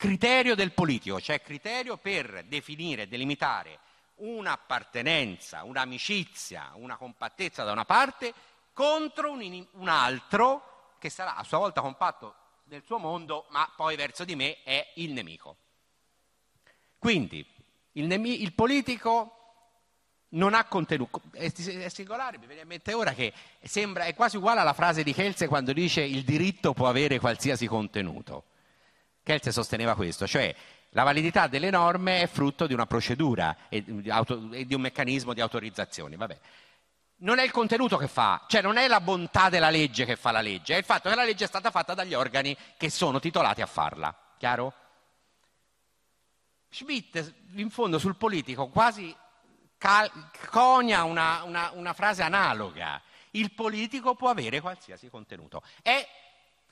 criterio 0.02 0.56
del 0.56 0.72
politico, 0.72 1.20
cioè 1.20 1.40
criterio 1.40 1.96
per 1.96 2.42
definire, 2.48 3.06
delimitare 3.06 3.78
un'appartenenza, 4.16 5.62
un'amicizia, 5.62 6.72
una 6.74 6.96
compattezza 6.96 7.62
da 7.62 7.70
una 7.70 7.84
parte 7.84 8.34
contro 8.72 9.30
un, 9.30 9.64
un 9.74 9.88
altro 9.88 10.96
che 10.98 11.08
sarà 11.08 11.36
a 11.36 11.44
sua 11.44 11.58
volta 11.58 11.82
compatto 11.82 12.34
nel 12.64 12.82
suo 12.84 12.98
mondo, 12.98 13.46
ma 13.50 13.72
poi 13.76 13.94
verso 13.94 14.24
di 14.24 14.34
me 14.34 14.64
è 14.64 14.92
il 14.96 15.12
nemico. 15.12 15.56
Quindi 16.98 17.46
il, 17.92 18.06
nemi- 18.06 18.42
il 18.42 18.54
politico 18.54 19.36
non 20.30 20.54
ha 20.54 20.64
contenuto, 20.64 21.22
è, 21.30 21.52
è, 21.52 21.88
singolare, 21.88 22.38
mi 22.38 22.46
viene 22.46 22.62
in 22.62 22.66
mente 22.66 22.92
ora 22.92 23.12
che 23.12 23.32
sembra, 23.62 24.06
è 24.06 24.16
quasi 24.16 24.36
uguale 24.36 24.58
alla 24.58 24.72
frase 24.72 25.04
di 25.04 25.14
Kelsey 25.14 25.46
quando 25.46 25.72
dice 25.72 26.00
il 26.00 26.24
diritto 26.24 26.72
può 26.72 26.88
avere 26.88 27.20
qualsiasi 27.20 27.68
contenuto. 27.68 28.46
Kelsey 29.22 29.52
sosteneva 29.52 29.94
questo, 29.94 30.26
cioè 30.26 30.54
la 30.90 31.02
validità 31.04 31.46
delle 31.46 31.70
norme 31.70 32.20
è 32.22 32.26
frutto 32.26 32.66
di 32.66 32.74
una 32.74 32.86
procedura 32.86 33.56
e 33.68 33.82
di 33.84 34.74
un 34.74 34.80
meccanismo 34.80 35.32
di 35.32 35.40
autorizzazione. 35.40 36.16
Vabbè 36.16 36.38
non 37.22 37.38
è 37.38 37.44
il 37.44 37.50
contenuto 37.50 37.96
che 37.96 38.08
fa, 38.08 38.44
cioè 38.48 38.62
non 38.62 38.76
è 38.76 38.86
la 38.88 39.00
bontà 39.00 39.48
della 39.48 39.70
legge 39.70 40.04
che 40.04 40.16
fa 40.16 40.30
la 40.30 40.40
legge, 40.40 40.74
è 40.74 40.78
il 40.78 40.84
fatto 40.84 41.08
che 41.08 41.14
la 41.14 41.24
legge 41.24 41.44
è 41.44 41.48
stata 41.48 41.70
fatta 41.70 41.94
dagli 41.94 42.14
organi 42.14 42.56
che 42.76 42.90
sono 42.90 43.20
titolati 43.20 43.62
a 43.62 43.66
farla. 43.66 44.14
Chiaro? 44.38 44.74
Schmidt, 46.68 47.34
in 47.54 47.70
fondo, 47.70 47.98
sul 47.98 48.16
politico 48.16 48.68
quasi 48.68 49.14
cal- 49.78 50.10
conia 50.50 51.04
una, 51.04 51.42
una, 51.44 51.70
una 51.74 51.92
frase 51.92 52.22
analoga. 52.22 53.00
Il 53.32 53.52
politico 53.52 54.14
può 54.14 54.28
avere 54.28 54.60
qualsiasi 54.60 55.08
contenuto. 55.08 55.62
È, 55.80 56.06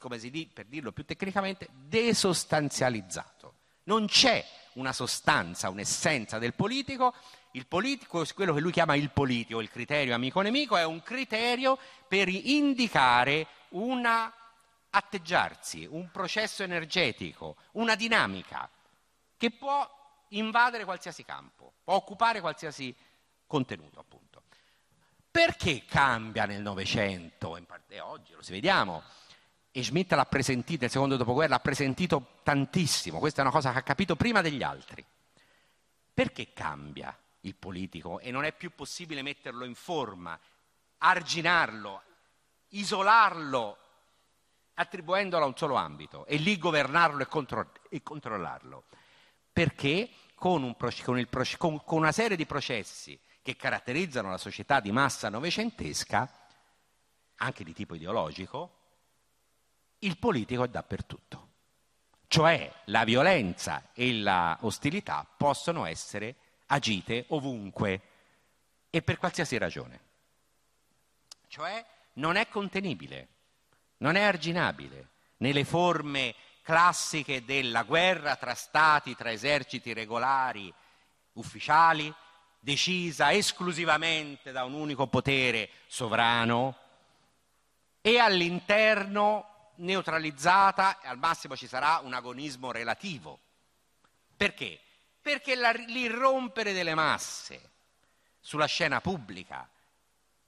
come 0.00 0.18
si 0.18 0.30
dice, 0.30 0.50
per 0.54 0.64
dirlo 0.64 0.90
più 0.90 1.04
tecnicamente, 1.04 1.68
desostanzializzato. 1.72 3.54
Non 3.84 4.06
c'è 4.06 4.44
una 4.74 4.92
sostanza, 4.92 5.68
un'essenza 5.68 6.38
del 6.38 6.54
politico 6.54 7.14
il 7.52 7.66
politico, 7.66 8.24
quello 8.34 8.54
che 8.54 8.60
lui 8.60 8.70
chiama 8.70 8.94
il 8.94 9.10
politico, 9.10 9.60
il 9.60 9.70
criterio 9.70 10.14
amico-nemico, 10.14 10.76
è 10.76 10.84
un 10.84 11.02
criterio 11.02 11.78
per 12.06 12.28
indicare 12.28 13.46
un 13.70 14.08
atteggiarsi, 14.90 15.86
un 15.90 16.10
processo 16.10 16.62
energetico, 16.62 17.56
una 17.72 17.94
dinamica 17.96 18.68
che 19.36 19.50
può 19.50 19.88
invadere 20.28 20.84
qualsiasi 20.84 21.24
campo, 21.24 21.72
può 21.82 21.94
occupare 21.94 22.40
qualsiasi 22.40 22.94
contenuto, 23.46 23.98
appunto. 23.98 24.42
Perché 25.30 25.84
cambia 25.86 26.44
nel 26.44 26.60
Novecento? 26.60 27.56
E 27.88 28.00
oggi 28.00 28.32
lo 28.32 28.42
si 28.42 28.52
vediamo. 28.52 29.02
E 29.72 29.84
Schmitt 29.84 30.12
l'ha 30.12 30.26
presentito, 30.26 30.82
nel 30.82 30.90
secondo 30.90 31.16
dopoguerra 31.16 31.54
l'ha 31.54 31.60
presentito 31.60 32.38
tantissimo, 32.42 33.18
questa 33.18 33.40
è 33.40 33.44
una 33.44 33.52
cosa 33.52 33.72
che 33.72 33.78
ha 33.78 33.82
capito 33.82 34.16
prima 34.16 34.40
degli 34.40 34.62
altri. 34.62 35.04
Perché 36.12 36.52
cambia? 36.52 37.16
il 37.42 37.54
politico 37.54 38.18
e 38.18 38.30
non 38.30 38.44
è 38.44 38.52
più 38.52 38.74
possibile 38.74 39.22
metterlo 39.22 39.64
in 39.64 39.74
forma, 39.74 40.38
arginarlo, 40.98 42.02
isolarlo, 42.68 43.76
attribuendolo 44.74 45.44
a 45.44 45.46
un 45.46 45.56
solo 45.56 45.74
ambito 45.74 46.26
e 46.26 46.36
lì 46.36 46.58
governarlo 46.58 47.22
e, 47.22 47.26
contro- 47.26 47.72
e 47.88 48.02
controllarlo. 48.02 48.84
Perché 49.52 50.10
con, 50.34 50.62
un, 50.62 50.76
con, 50.76 51.18
il, 51.18 51.28
con, 51.58 51.84
con 51.84 51.98
una 51.98 52.12
serie 52.12 52.36
di 52.36 52.46
processi 52.46 53.18
che 53.42 53.56
caratterizzano 53.56 54.30
la 54.30 54.38
società 54.38 54.80
di 54.80 54.92
massa 54.92 55.28
novecentesca, 55.28 56.30
anche 57.36 57.64
di 57.64 57.72
tipo 57.72 57.94
ideologico, 57.94 58.79
il 60.00 60.18
politico 60.18 60.64
è 60.64 60.68
dappertutto. 60.68 61.48
Cioè 62.26 62.72
la 62.86 63.04
violenza 63.04 63.88
e 63.92 64.12
l'ostilità 64.14 65.26
possono 65.36 65.84
essere 65.84 66.36
agite 66.66 67.24
ovunque 67.28 68.00
e 68.88 69.02
per 69.02 69.18
qualsiasi 69.18 69.58
ragione. 69.58 70.00
Cioè 71.48 71.84
non 72.14 72.36
è 72.36 72.48
contenibile, 72.48 73.28
non 73.98 74.14
è 74.14 74.22
arginabile 74.22 75.08
nelle 75.38 75.64
forme 75.64 76.34
classiche 76.62 77.44
della 77.44 77.82
guerra 77.82 78.36
tra 78.36 78.54
stati, 78.54 79.16
tra 79.16 79.32
eserciti 79.32 79.92
regolari, 79.92 80.72
ufficiali, 81.32 82.14
decisa 82.60 83.32
esclusivamente 83.32 84.52
da 84.52 84.64
un 84.64 84.74
unico 84.74 85.08
potere 85.08 85.68
sovrano 85.86 86.76
e 88.00 88.18
all'interno 88.18 89.49
neutralizzata, 89.80 91.00
al 91.02 91.18
massimo 91.18 91.56
ci 91.56 91.66
sarà 91.66 92.00
un 92.02 92.14
agonismo 92.14 92.72
relativo. 92.72 93.40
Perché? 94.36 94.80
perché 95.20 95.54
la, 95.54 95.70
l'irrompere 95.72 96.72
delle 96.72 96.94
masse 96.94 97.70
sulla 98.40 98.66
scena 98.66 99.00
pubblica, 99.00 99.68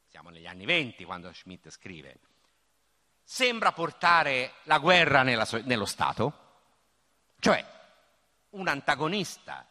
siamo 0.08 0.30
negli 0.30 0.46
anni 0.46 0.64
venti 0.64 1.04
quando 1.04 1.32
Schmidt 1.32 1.70
scrive, 1.70 2.16
sembra 3.22 3.72
portare 3.72 4.54
la 4.64 4.78
guerra 4.78 5.22
nella, 5.22 5.46
nello 5.64 5.84
Stato, 5.84 6.38
cioè 7.38 7.64
un 8.50 8.68
antagonista 8.68 9.66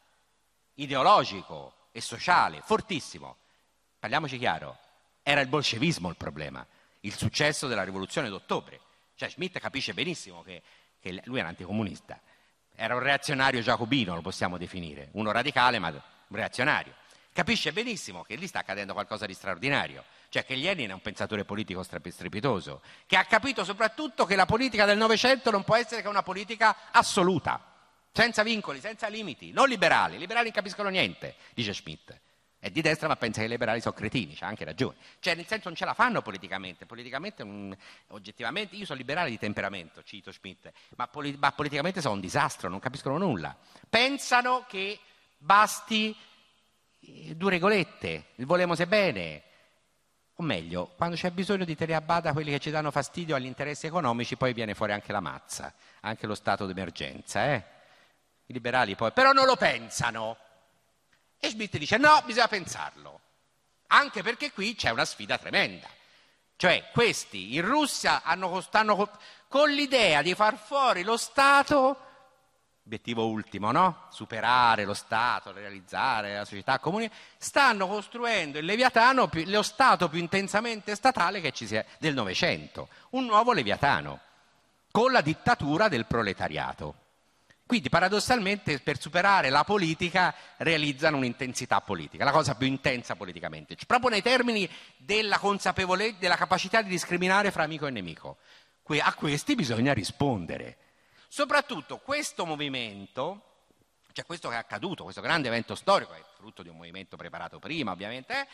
ideologico 0.76 1.88
e 1.91 2.02
sociale 2.02 2.62
fortissimo. 2.62 3.38
Parliamoci 4.00 4.38
chiaro, 4.38 4.78
era 5.24 5.41
il 5.41 5.47
bolscevismo 5.47 6.10
il 6.10 6.15
problema, 6.15 6.65
il 7.02 7.15
successo 7.15 7.67
della 7.67 7.84
rivoluzione 7.84 8.30
d'ottobre. 8.30 8.80
Cioè 9.22 9.30
Schmidt 9.30 9.60
capisce 9.60 9.94
benissimo 9.94 10.42
che, 10.42 10.64
che 11.00 11.22
lui 11.26 11.38
era 11.38 11.50
anticomunista 11.50 12.20
era 12.74 12.96
un 12.96 13.02
reazionario 13.02 13.62
giacobino, 13.62 14.16
lo 14.16 14.22
possiamo 14.22 14.58
definire, 14.58 15.10
uno 15.12 15.32
radicale 15.32 15.78
ma 15.78 15.90
un 15.90 16.36
reazionario. 16.36 16.96
Capisce 17.32 17.72
benissimo 17.72 18.24
che 18.24 18.34
lì 18.34 18.48
sta 18.48 18.60
accadendo 18.60 18.94
qualcosa 18.94 19.28
di 19.28 19.36
straordinario, 19.36 20.04
cioè 20.30 20.44
che 20.44 20.56
Lenin 20.56 20.90
è 20.90 20.94
un 20.94 21.02
pensatore 21.02 21.46
politico 21.46 21.84
strepitoso, 21.84 22.82
che 23.06 23.18
ha 23.18 23.26
capito 23.26 23.64
soprattutto 23.64 24.26
che 24.26 24.36
la 24.36 24.48
politica 24.48 24.86
del 24.86 24.98
Novecento 24.98 25.52
non 25.52 25.64
può 25.64 25.76
essere 25.76 26.02
che 26.02 26.08
una 26.08 26.24
politica 26.24 26.76
assoluta, 26.90 27.64
senza 28.12 28.42
vincoli, 28.42 28.80
senza 28.80 29.08
limiti, 29.08 29.52
non 29.52 29.70
liberali, 29.70 30.16
i 30.16 30.20
liberali 30.20 30.46
non 30.46 30.56
capiscono 30.56 30.90
niente, 30.90 31.36
dice 31.54 31.76
Schmidt. 31.76 32.20
È 32.62 32.69
di 32.69 32.82
destra 32.82 33.08
ma 33.08 33.15
pensa 33.15 33.39
che 33.39 33.47
i 33.47 33.50
liberali 33.50 33.82
sono 33.82 33.95
cretini, 33.95 34.36
c'ha 34.36 34.45
anche 34.45 34.63
ragione. 34.63 34.95
Cioè 35.17 35.34
nel 35.34 35.47
senso 35.47 35.69
non 35.69 35.76
ce 35.76 35.84
la 35.84 35.95
fanno 35.95 36.21
politicamente, 36.21 36.86
politicamente 36.86 37.41
um, 37.41 37.76
oggettivamente 38.10 38.76
io 38.76 38.86
sono 38.86 39.00
liberale 39.00 39.32
di 39.32 39.39
temperamento, 39.39 40.04
cito 40.04 40.32
Schmidt, 40.32 40.71
ma, 40.95 41.08
poli- 41.08 41.36
ma 41.39 41.52
politicamente 41.54 42.02
sono 42.02 42.13
un 42.13 42.19
disastro, 42.19 42.69
non 42.69 42.78
capiscono 42.78 43.17
nulla. 43.17 43.58
Pensano 43.89 44.63
che 44.67 45.00
basti 45.39 46.15
eh, 47.00 47.36
due 47.36 47.50
regolette, 47.50 48.26
il 48.36 48.45
volemo 48.45 48.76
se 48.76 48.86
bene, 48.86 49.41
o 50.36 50.43
meglio, 50.43 50.93
quando 50.95 51.15
c'è 51.15 51.32
bisogno 51.32 51.65
di 51.65 51.76
tenere 51.76 51.97
a 51.97 52.02
bada 52.02 52.32
quelli 52.32 52.52
che 52.52 52.60
ci 52.60 52.69
danno 52.69 52.91
fastidio 52.91 53.36
agli 53.36 53.45
interessi 53.45 53.88
economici, 53.88 54.36
poi 54.36 54.54
viene 54.54 54.76
fuori 54.76 54.91
anche 54.91 55.12
la 55.12 55.19
mazza, 55.19 55.74
anche 56.02 56.28
lo 56.28 56.36
stato 56.36 56.67
d'emergenza. 56.67 57.54
Eh? 57.54 57.63
I 58.45 58.54
liberali 58.54 58.93
poi, 58.93 59.12
però 59.13 59.32
non 59.32 59.47
lo 59.47 59.56
pensano. 59.56 60.38
E 61.44 61.50
Schmidt 61.50 61.76
dice 61.80 61.98
no, 61.98 62.22
bisogna 62.24 62.48
pensarlo, 62.48 63.20
anche 63.88 64.22
perché 64.22 64.52
qui 64.52 64.76
c'è 64.76 64.92
una 64.92 65.06
sfida 65.06 65.40
tremenda. 65.40 65.88
Cioè 66.56 66.90
questi 66.94 67.56
in 67.56 67.66
Russia 67.66 68.22
hanno, 68.22 68.62
stanno 68.62 69.10
con 69.48 69.72
l'idea 69.72 70.22
di 70.22 70.36
far 70.36 70.56
fuori 70.56 71.02
lo 71.02 71.18
Stato, 71.18 71.98
obiettivo 72.86 73.26
ultimo, 73.26 73.72
no? 73.72 74.06
Superare 74.12 74.86
lo 74.86 74.94
Stato, 74.94 75.52
realizzare 75.52 76.36
la 76.36 76.46
società 76.46 76.78
comune, 76.78 77.10
stanno 77.38 77.88
costruendo 77.88 78.60
il 78.60 78.66
Leviatano, 78.66 79.28
lo 79.46 79.64
Stato 79.64 80.10
più 80.10 80.20
intensamente 80.20 80.94
statale 80.94 81.42
che 81.42 81.52
ci 81.52 81.66
sia 81.66 81.84
del 81.98 82.14
Novecento, 82.14 82.90
un 83.12 83.26
nuovo 83.26 83.52
Leviatano, 83.52 84.20
con 84.92 85.12
la 85.12 85.22
dittatura 85.22 85.88
del 85.88 86.06
proletariato. 86.06 87.01
Quindi 87.72 87.88
paradossalmente 87.88 88.82
per 88.82 89.00
superare 89.00 89.50
la 89.50 89.64
politica 89.64 90.36
realizzano 90.58 91.16
un'intensità 91.16 91.80
politica, 91.80 92.26
la 92.26 92.34
cosa 92.34 92.56
più 92.56 92.68
intensa 92.68 93.16
politicamente, 93.16 93.78
cioè, 93.78 93.86
proprio 93.86 94.10
nei 94.10 94.22
termini 94.22 94.70
della 94.98 95.38
consapevolezza, 95.40 96.18
della 96.20 96.36
capacità 96.36 96.82
di 96.82 96.90
discriminare 96.90 97.50
fra 97.50 97.64
amico 97.64 97.88
e 97.88 97.92
nemico. 97.92 98.40
Que- 98.84 99.00
a 99.00 99.14
questi 99.14 99.56
bisogna 99.56 99.94
rispondere. 99.94 100.80
Soprattutto 101.30 102.00
questo 102.00 102.46
movimento, 102.46 103.70
cioè 104.12 104.26
questo 104.26 104.50
che 104.50 104.56
è 104.56 104.58
accaduto, 104.58 105.06
questo 105.06 105.22
grande 105.22 105.48
evento 105.48 105.74
storico, 105.74 106.12
è 106.12 106.22
frutto 106.36 106.64
di 106.64 106.68
un 106.68 106.76
movimento 106.76 107.16
preparato 107.16 107.58
prima 107.60 107.94
ovviamente, 107.94 108.34
eh, 108.38 108.48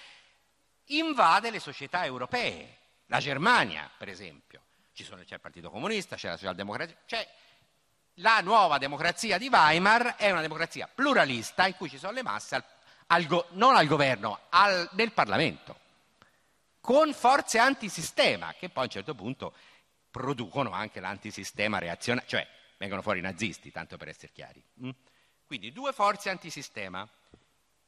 invade 0.95 1.49
le 1.49 1.59
società 1.59 2.05
europee, 2.05 2.77
la 3.07 3.17
Germania 3.17 3.89
per 3.97 4.09
esempio, 4.09 4.61
sono, 4.93 5.23
c'è 5.23 5.33
il 5.33 5.41
Partito 5.41 5.71
Comunista, 5.71 6.15
c'è 6.17 6.29
la 6.29 6.37
Socialdemocrazia, 6.37 6.97
c'è 7.07 7.27
la 8.19 8.39
nuova 8.41 8.77
democrazia 8.77 9.37
di 9.37 9.47
Weimar 9.47 10.15
è 10.15 10.31
una 10.31 10.41
democrazia 10.41 10.87
pluralista 10.87 11.67
in 11.67 11.75
cui 11.75 11.89
ci 11.89 11.97
sono 11.97 12.13
le 12.13 12.23
masse 12.23 12.55
al, 12.55 12.63
al 13.07 13.45
non 13.51 13.75
al 13.75 13.87
governo, 13.87 14.39
al, 14.49 14.89
nel 14.93 15.11
Parlamento, 15.11 15.79
con 16.79 17.13
forze 17.13 17.59
antisistema 17.59 18.53
che 18.53 18.69
poi 18.69 18.83
a 18.83 18.85
un 18.85 18.91
certo 18.91 19.15
punto 19.15 19.53
producono 20.09 20.71
anche 20.71 20.99
l'antisistema 20.99 21.77
reazionario, 21.77 22.29
cioè 22.29 22.47
vengono 22.77 23.01
fuori 23.01 23.19
i 23.19 23.23
nazisti, 23.23 23.71
tanto 23.71 23.97
per 23.97 24.07
essere 24.07 24.31
chiari. 24.31 24.63
Mm? 24.83 24.89
Quindi 25.45 25.71
due 25.71 25.93
forze 25.93 26.29
antisistema. 26.29 27.07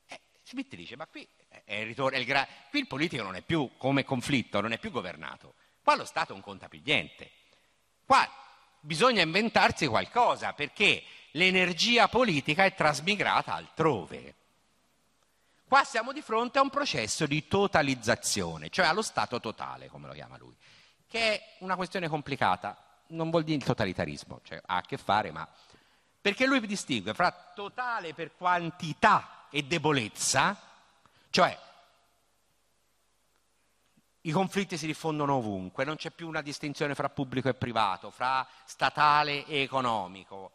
Eh, 0.08 0.20
Schmitt 0.44 0.76
dice, 0.76 0.96
ma 0.96 1.08
qui, 1.08 1.28
è 1.64 1.76
il 1.76 1.88
ritorno, 1.88 2.16
è 2.16 2.20
il 2.20 2.26
gra- 2.26 2.48
qui 2.70 2.80
il 2.80 2.88
politico 2.88 3.24
non 3.24 3.36
è 3.36 3.42
più 3.42 3.72
come 3.78 4.04
conflitto, 4.04 4.62
non 4.62 4.74
è 4.74 4.78
più 4.78 4.92
governato. 4.92 5.56
Qua 5.82 5.96
lo 5.96 6.06
Stato 6.06 6.34
non 6.34 6.42
conta 6.42 6.68
più 6.68 6.82
niente. 6.84 7.32
Qua 8.06 8.28
bisogna 8.80 9.22
inventarsi 9.22 9.88
qualcosa 9.88 10.54
perché 10.54 11.04
l'energia 11.32 12.08
politica 12.08 12.66
è 12.66 12.74
trasmigrata 12.74 13.54
altrove. 13.54 14.36
Qua 15.68 15.84
siamo 15.84 16.12
di 16.12 16.22
fronte 16.22 16.58
a 16.58 16.64
un 16.64 16.70
processo 16.70 17.28
di 17.28 17.48
totalizzazione, 17.48 18.70
cioè 18.70 18.88
allo 18.88 19.04
Stato 19.04 19.40
totale, 19.40 19.88
come 19.88 20.08
lo 20.08 20.14
chiama 20.14 20.38
lui, 20.38 20.56
che 21.08 21.20
è 21.20 21.56
una 21.60 21.76
questione 21.76 22.08
complicata, 22.08 22.76
non 23.08 23.30
vuol 23.30 23.44
dire 23.44 23.64
totalitarismo, 23.64 24.42
cioè 24.44 24.60
ha 24.66 24.78
a 24.78 24.82
che 24.82 24.98
fare, 24.98 25.32
ma 25.32 25.48
perché 26.22 26.46
lui 26.46 26.60
distingue 26.66 27.14
fra 27.14 27.32
totale 27.32 28.14
per 28.14 28.36
quantità 28.36 29.46
e 29.52 29.64
debolezza, 29.64 30.60
cioè 31.30 31.58
i 34.22 34.32
conflitti 34.32 34.78
si 34.78 34.86
diffondono 34.86 35.36
ovunque, 35.36 35.86
non 35.86 35.96
c'è 35.96 36.12
più 36.12 36.28
una 36.28 36.42
distinzione 36.42 36.94
fra 36.94 37.10
pubblico 37.10 37.48
e 37.48 37.54
privato, 37.54 38.12
fra 38.12 38.46
statale 38.66 39.46
e 39.46 39.62
economico, 39.62 40.52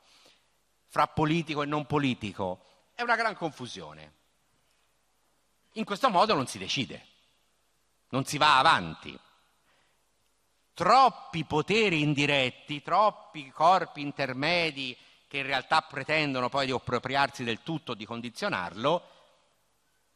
fra 0.88 1.06
politico 1.06 1.62
e 1.62 1.66
non 1.66 1.86
politico. 1.86 2.64
È 2.94 3.02
una 3.02 3.16
gran 3.16 3.34
confusione. 3.34 4.12
In 5.72 5.84
questo 5.84 6.10
modo 6.10 6.34
non 6.34 6.46
si 6.46 6.58
decide, 6.58 7.06
non 8.10 8.24
si 8.24 8.36
va 8.36 8.58
avanti. 8.58 9.18
Troppi 10.74 11.44
poteri 11.44 12.02
indiretti, 12.02 12.82
troppi 12.82 13.50
corpi 13.50 14.02
intermedi 14.02 14.96
che 15.26 15.38
in 15.38 15.46
realtà 15.46 15.80
pretendono 15.80 16.48
poi 16.48 16.66
di 16.66 16.72
appropriarsi 16.72 17.44
del 17.44 17.62
tutto, 17.62 17.94
di 17.94 18.04
condizionarlo, 18.04 19.10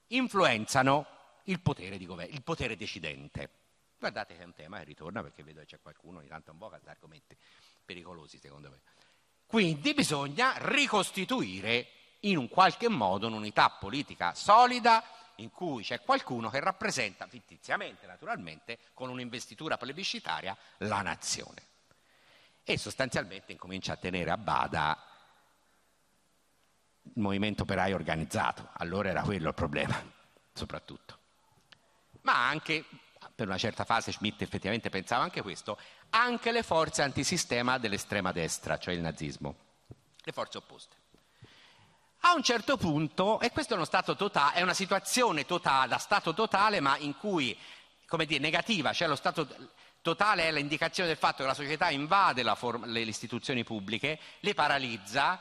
influenzano 0.09 1.18
il 1.49 1.61
potere, 1.61 1.99
di 1.99 2.07
governo, 2.07 2.35
il 2.35 2.43
potere 2.43 2.77
decidente. 2.77 3.51
Guardate 3.99 4.37
che 4.37 4.43
è 4.43 4.45
un 4.45 4.55
tema 4.55 4.79
che 4.79 4.85
ritorna 4.85 5.23
perché 5.23 5.43
vedo 5.43 5.61
che 5.61 5.67
c'è 5.67 5.81
qualcuno 5.81 6.19
ogni 6.19 6.29
tanto 6.29 6.53
un 6.53 6.59
po' 6.59 6.69
che 6.69 6.77
ha 6.77 6.91
argomenti 6.91 7.37
pericolosi 7.85 8.39
secondo 8.39 8.71
me. 8.71 8.81
Quindi 9.47 9.95
bisogna 9.95 10.55
ricostituire 10.59 11.89
in 12.21 12.37
un 12.37 12.49
qualche 12.49 12.89
modo 12.89 13.27
un'unità 13.27 13.71
politica 13.71 14.35
solida 14.35 15.03
in 15.37 15.51
cui 15.51 15.83
c'è 15.83 16.01
qualcuno 16.03 16.51
che 16.51 16.61
rappresenta 16.61 17.27
fittiziamente, 17.27 18.07
naturalmente, 18.07 18.79
con 18.93 19.09
un'investitura 19.09 19.77
plebiscitaria, 19.77 20.57
la 20.79 21.01
nazione. 21.01 21.63
E 22.65 22.77
sostanzialmente 22.77 23.53
incomincia 23.53 23.95
a 23.95 23.97
tenere 23.97 24.31
a 24.31 24.37
bada 24.37 25.03
il 27.03 27.23
movimento 27.23 27.63
operaio 27.63 27.95
organizzato, 27.95 28.69
allora 28.75 29.09
era 29.09 29.23
quello 29.23 29.49
il 29.49 29.55
problema, 29.55 29.99
soprattutto. 30.53 31.19
Ma 32.23 32.49
anche, 32.49 32.85
per 33.35 33.47
una 33.47 33.59
certa 33.59 33.85
fase 33.85 34.13
Schmitt 34.13 34.43
effettivamente 34.43 34.91
pensava 34.91 35.23
anche 35.23 35.43
questo, 35.43 35.79
anche 36.11 36.53
le 36.53 36.63
forze 36.63 37.03
antisistema 37.03 37.79
dell'estrema 37.79 38.33
destra, 38.33 38.79
cioè 38.79 38.95
il 38.95 39.01
nazismo, 39.01 39.57
le 40.23 40.33
forze 40.33 40.59
opposte. 40.59 40.97
A 42.23 42.35
un 42.35 42.43
certo 42.43 42.77
punto, 42.77 43.41
e 43.41 43.51
questo 43.51 43.75
è 43.75 43.77
uno 43.77 43.85
stato 43.85 44.17
totale, 44.17 44.57
è 44.57 44.63
una 44.63 44.75
situazione 44.75 45.47
totale, 45.47 45.89
da 45.89 45.99
stato 45.99 46.35
totale, 46.35 46.81
ma 46.81 46.97
in 46.99 47.17
cui, 47.17 47.57
come 48.07 48.27
dire, 48.27 48.41
negativa, 48.41 48.93
cioè 48.93 49.07
lo 49.07 49.15
stato 49.15 49.47
totale 50.03 50.45
è 50.49 50.53
l'indicazione 50.53 51.09
del 51.09 51.19
fatto 51.19 51.43
che 51.43 51.49
la 51.49 51.55
società 51.55 51.91
invade 51.91 52.43
forma, 52.57 52.87
le 52.87 53.01
istituzioni 53.01 53.63
pubbliche, 53.63 54.19
le 54.41 54.55
paralizza, 54.55 55.41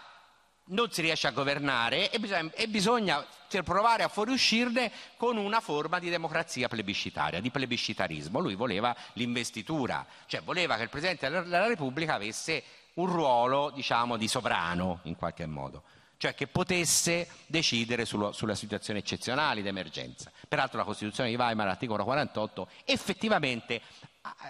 non 0.67 0.91
si 0.91 1.01
riesce 1.01 1.27
a 1.27 1.32
governare 1.32 2.10
e 2.12 2.19
bisogna, 2.19 2.51
e 2.53 2.67
bisogna 2.67 3.25
provare 3.63 4.03
a 4.03 4.08
fuoriuscirne 4.08 4.91
con 5.15 5.38
una 5.38 5.62
forma 5.62 5.99
di 5.99 6.10
democrazia 6.10 6.67
plebiscitaria, 6.67 7.39
di 7.39 7.51
plebiscitarismo. 7.51 8.39
Lui 8.39 8.56
voleva 8.56 8.95
l'investitura, 9.13 10.06
cioè 10.25 10.41
voleva 10.41 10.75
che 10.75 10.84
il 10.84 10.89
Presidente 10.89 11.30
della 11.30 11.67
Repubblica 11.67 12.15
avesse 12.15 12.63
un 12.95 13.08
ruolo, 13.08 13.69
diciamo, 13.69 14.17
di 14.17 14.27
sovrano 14.27 14.99
in 15.03 15.15
qualche 15.15 15.45
modo, 15.45 15.84
cioè 16.17 16.34
che 16.34 16.47
potesse 16.47 17.27
decidere 17.45 18.06
sullo, 18.06 18.32
sulle 18.32 18.56
situazioni 18.56 18.99
eccezionali 18.99 19.62
d'emergenza. 19.62 20.32
Peraltro 20.47 20.80
la 20.80 20.84
Costituzione 20.84 21.30
di 21.30 21.36
Weimar, 21.36 21.67
l'articolo 21.67 22.03
48, 22.03 22.67
effettivamente 22.86 23.82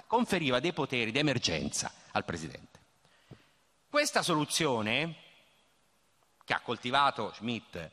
conferiva 0.08 0.60
dei 0.60 0.74
poteri 0.74 1.12
di 1.12 1.20
emergenza 1.20 1.92
al 2.12 2.26
Presidente. 2.26 2.80
Questa 3.90 4.24
soluzione 4.24 5.26
che 6.48 6.54
ha 6.54 6.62
coltivato 6.62 7.34
Schmidt 7.34 7.92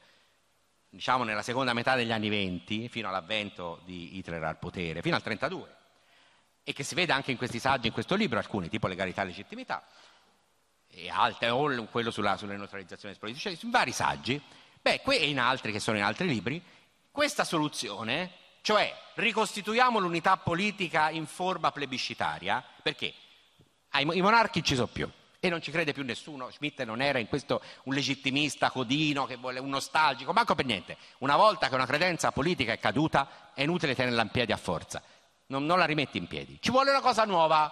diciamo 0.88 1.24
nella 1.24 1.42
seconda 1.42 1.72
metà 1.72 1.96
degli 1.96 2.12
anni 2.12 2.28
venti, 2.28 2.88
fino 2.88 3.08
all'avvento 3.08 3.80
di 3.84 4.16
Hitler 4.16 4.44
al 4.44 4.58
potere, 4.58 5.02
fino 5.02 5.16
al 5.16 5.22
32, 5.22 5.76
e 6.62 6.72
che 6.72 6.84
si 6.84 6.94
vede 6.94 7.12
anche 7.12 7.32
in 7.32 7.36
questi 7.36 7.58
saggi, 7.58 7.88
in 7.88 7.92
questo 7.92 8.14
libro, 8.14 8.38
alcuni, 8.38 8.68
tipo 8.68 8.86
Legalità 8.86 9.22
e 9.22 9.24
Legittimità, 9.24 9.84
e 10.86 11.10
altre, 11.10 11.50
o 11.50 11.84
quello 11.86 12.12
sulla, 12.12 12.36
sulle 12.36 12.56
neutralizzazioni 12.56 13.16
politiche, 13.16 13.58
in 13.60 13.70
vari 13.70 13.90
saggi, 13.90 14.40
beh, 14.80 15.02
e 15.04 15.28
in 15.28 15.40
altri 15.40 15.72
che 15.72 15.80
sono 15.80 15.96
in 15.96 16.04
altri 16.04 16.28
libri, 16.28 16.62
questa 17.10 17.42
soluzione, 17.42 18.30
cioè 18.60 18.96
ricostituiamo 19.14 19.98
l'unità 19.98 20.36
politica 20.36 21.10
in 21.10 21.26
forma 21.26 21.72
plebiscitaria, 21.72 22.64
perché 22.84 23.12
i 23.94 24.04
monarchi 24.04 24.62
ci 24.62 24.76
sono 24.76 24.86
più, 24.86 25.10
e 25.46 25.50
non 25.50 25.60
ci 25.60 25.70
crede 25.70 25.92
più 25.92 26.04
nessuno. 26.04 26.50
Schmitt 26.50 26.82
non 26.84 27.02
era 27.02 27.18
in 27.18 27.28
questo 27.28 27.60
un 27.84 27.92
legittimista 27.92 28.70
codino, 28.70 29.26
che 29.26 29.36
vuole 29.36 29.60
un 29.60 29.68
nostalgico, 29.68 30.32
manco 30.32 30.54
per 30.54 30.64
niente. 30.64 30.96
Una 31.18 31.36
volta 31.36 31.68
che 31.68 31.74
una 31.74 31.84
credenza 31.84 32.32
politica 32.32 32.72
è 32.72 32.78
caduta, 32.78 33.50
è 33.52 33.60
inutile 33.60 33.94
tenerla 33.94 34.22
in 34.22 34.30
piedi 34.30 34.52
a 34.52 34.56
forza. 34.56 35.02
Non, 35.48 35.66
non 35.66 35.78
la 35.78 35.84
rimetti 35.84 36.16
in 36.16 36.28
piedi. 36.28 36.56
Ci 36.60 36.70
vuole 36.70 36.88
una 36.88 37.02
cosa 37.02 37.26
nuova. 37.26 37.70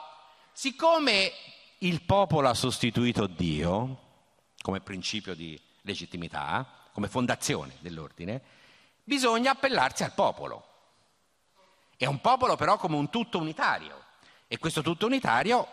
Siccome 0.53 1.33
il 1.79 2.03
popolo 2.03 2.51
ha 2.51 2.55
sostituito 2.55 3.27
Dio 3.27 4.01
come 4.61 4.81
principio 4.81 5.35
di 5.35 5.59
legittimità, 5.81 6.91
come 6.93 7.09
fondazione 7.09 7.77
dell'ordine, 7.81 8.43
bisogna 9.03 9.53
appellarsi 9.53 10.05
al 10.05 10.13
popolo. 10.13 10.67
È 11.97 12.05
un 12.05 12.21
popolo 12.21 12.55
però 12.55 12.77
come 12.77 12.97
un 12.97 13.09
tutto 13.09 13.39
unitario. 13.39 13.99
E 14.47 14.59
questo 14.59 14.83
tutto 14.83 15.07
unitario 15.07 15.67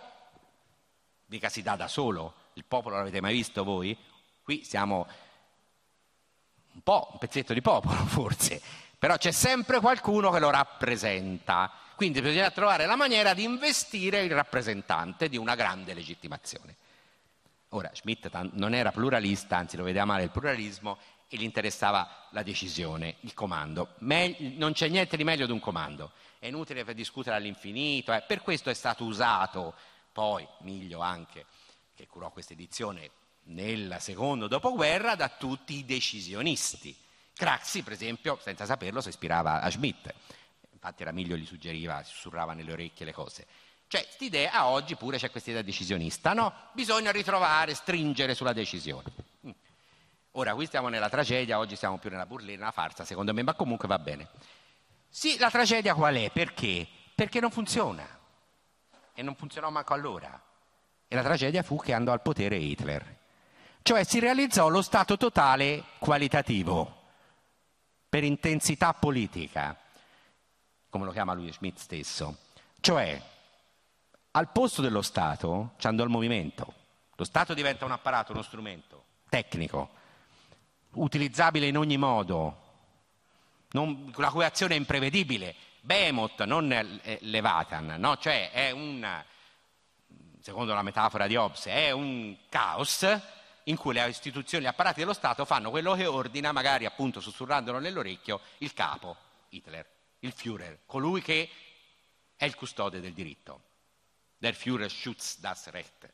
mica 1.29 1.49
si 1.49 1.61
dà 1.61 1.75
da 1.75 1.87
solo, 1.87 2.33
il 2.53 2.65
popolo 2.65 2.97
l'avete 2.97 3.21
mai 3.21 3.33
visto 3.33 3.63
voi? 3.63 3.97
Qui 4.41 4.63
siamo 4.63 5.07
un 6.73 6.81
po' 6.81 7.09
un 7.11 7.17
pezzetto 7.17 7.53
di 7.53 7.61
popolo 7.61 7.95
forse, 8.05 8.61
però 8.97 9.17
c'è 9.17 9.31
sempre 9.31 9.79
qualcuno 9.79 10.31
che 10.31 10.39
lo 10.39 10.49
rappresenta, 10.49 11.71
quindi 11.95 12.21
bisogna 12.21 12.51
trovare 12.51 12.85
la 12.85 12.95
maniera 12.95 13.33
di 13.33 13.43
investire 13.43 14.21
il 14.21 14.31
rappresentante 14.31 15.29
di 15.29 15.37
una 15.37 15.55
grande 15.55 15.93
legittimazione. 15.93 16.75
Ora, 17.69 17.91
Schmitt 17.93 18.29
non 18.53 18.73
era 18.73 18.91
pluralista, 18.91 19.57
anzi 19.57 19.77
lo 19.77 19.83
vedeva 19.83 20.05
male 20.05 20.23
il 20.23 20.31
pluralismo 20.31 20.97
e 21.27 21.37
gli 21.37 21.43
interessava 21.43 22.25
la 22.31 22.41
decisione, 22.41 23.17
il 23.19 23.35
comando. 23.35 23.93
Me- 23.99 24.35
non 24.57 24.73
c'è 24.73 24.87
niente 24.87 25.15
di 25.15 25.23
meglio 25.23 25.45
di 25.45 25.51
un 25.51 25.59
comando, 25.59 26.11
è 26.39 26.47
inutile 26.47 26.83
per 26.83 26.95
discutere 26.95 27.35
all'infinito, 27.35 28.11
eh. 28.11 28.23
per 28.25 28.41
questo 28.41 28.71
è 28.71 28.73
stato 28.73 29.03
usato 29.03 29.75
poi 30.11 30.47
Miglio 30.59 30.99
anche, 30.99 31.45
che 31.93 32.07
curò 32.07 32.31
questa 32.31 32.53
edizione 32.53 33.11
nel 33.49 33.97
secondo 33.99 34.47
dopoguerra, 34.47 35.15
da 35.15 35.29
tutti 35.29 35.75
i 35.75 35.85
decisionisti. 35.85 36.95
Craxi, 37.33 37.83
per 37.83 37.93
esempio, 37.93 38.37
senza 38.41 38.65
saperlo, 38.65 39.01
si 39.01 39.09
ispirava 39.09 39.61
a 39.61 39.69
Schmidt. 39.69 40.13
Infatti 40.71 41.03
Ramiglio 41.03 41.35
gli 41.35 41.45
suggeriva, 41.45 42.03
sussurrava 42.03 42.53
nelle 42.53 42.71
orecchie 42.71 43.05
le 43.05 43.13
cose. 43.13 43.45
Cioè, 43.87 44.03
quest'idea, 44.03 44.51
a 44.51 44.67
oggi 44.67 44.95
pure 44.95 45.17
c'è 45.17 45.31
questa 45.31 45.49
idea 45.49 45.61
decisionista, 45.61 46.33
no? 46.33 46.53
Bisogna 46.73 47.11
ritrovare, 47.11 47.73
stringere 47.73 48.35
sulla 48.35 48.53
decisione. 48.53 49.11
Mm. 49.47 49.51
Ora, 50.33 50.53
qui 50.53 50.65
stiamo 50.67 50.89
nella 50.89 51.09
tragedia, 51.09 51.57
oggi 51.57 51.75
siamo 51.75 51.97
più 51.97 52.09
nella 52.09 52.25
burlina, 52.25 52.59
nella 52.59 52.71
farsa, 52.71 53.03
secondo 53.03 53.33
me, 53.33 53.41
ma 53.41 53.55
comunque 53.55 53.87
va 53.87 53.97
bene. 53.97 54.27
Sì, 55.09 55.37
la 55.39 55.49
tragedia 55.49 55.95
qual 55.95 56.15
è? 56.15 56.29
Perché? 56.29 56.87
Perché 57.15 57.39
non 57.39 57.49
funziona 57.49 58.18
e 59.19 59.21
non 59.21 59.35
funzionò 59.35 59.69
manco 59.69 59.93
allora. 59.93 60.41
E 61.05 61.13
la 61.13 61.21
tragedia 61.21 61.61
fu 61.61 61.75
che 61.75 61.91
andò 61.91 62.13
al 62.13 62.21
potere 62.21 62.55
Hitler. 62.55 63.17
Cioè 63.81 64.05
si 64.05 64.19
realizzò 64.19 64.69
lo 64.69 64.81
stato 64.81 65.17
totale 65.17 65.83
qualitativo 65.97 66.95
per 68.07 68.23
intensità 68.23 68.93
politica, 68.93 69.77
come 70.89 71.03
lo 71.03 71.11
chiama 71.11 71.33
lui 71.33 71.51
Schmidt 71.51 71.79
stesso. 71.79 72.37
Cioè 72.79 73.21
al 74.31 74.51
posto 74.53 74.81
dello 74.81 75.01
Stato 75.01 75.73
ci 75.77 75.87
andò 75.87 76.03
il 76.03 76.09
movimento. 76.09 76.73
Lo 77.15 77.25
Stato 77.25 77.53
diventa 77.53 77.83
un 77.83 77.91
apparato, 77.91 78.31
uno 78.31 78.41
strumento 78.41 79.03
tecnico, 79.27 79.89
utilizzabile 80.93 81.67
in 81.67 81.77
ogni 81.77 81.97
modo, 81.97 82.67
non, 83.71 84.13
la 84.15 84.31
cui 84.31 84.45
azione 84.45 84.75
è 84.75 84.77
imprevedibile. 84.77 85.55
Behemoth, 85.81 86.43
non 86.43 86.99
Levatan, 87.21 87.95
no? 87.97 88.17
cioè 88.17 88.51
è 88.51 88.71
un, 88.71 89.23
secondo 90.41 90.73
la 90.73 90.81
metafora 90.81 91.27
di 91.27 91.35
Hobbes, 91.35 91.65
è 91.65 91.91
un 91.91 92.35
caos 92.49 93.05
in 93.63 93.77
cui 93.77 93.93
le 93.93 94.07
istituzioni, 94.07 94.63
gli 94.63 94.67
apparati 94.67 94.99
dello 94.99 95.13
Stato 95.13 95.45
fanno 95.45 95.69
quello 95.69 95.93
che 95.93 96.05
ordina, 96.05 96.51
magari 96.51 96.85
appunto 96.85 97.19
sussurrandolo 97.21 97.79
nell'orecchio, 97.79 98.41
il 98.59 98.73
capo, 98.73 99.15
Hitler, 99.49 99.87
il 100.19 100.33
Führer, 100.33 100.79
colui 100.85 101.21
che 101.21 101.49
è 102.35 102.45
il 102.45 102.55
custode 102.55 102.99
del 102.99 103.13
diritto. 103.13 103.61
Der 104.37 104.55
Führer 104.55 104.89
schützt 104.89 105.41
das 105.41 105.67
Recht. 105.71 106.09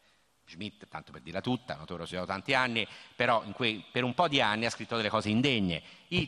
Schmidt, 0.48 0.88
tanto 0.88 1.12
per 1.12 1.22
dirla 1.22 1.42
tutta, 1.42 1.78
autore 1.78 2.06
che 2.06 2.24
tanti 2.26 2.54
anni, 2.54 2.88
però 3.16 3.42
quei, 3.54 3.84
per 3.92 4.04
un 4.04 4.14
po' 4.14 4.28
di 4.28 4.42
anni 4.42 4.66
ha 4.66 4.70
scritto 4.70 4.96
delle 4.96 5.10
cose 5.10 5.30
indegne. 5.30 5.82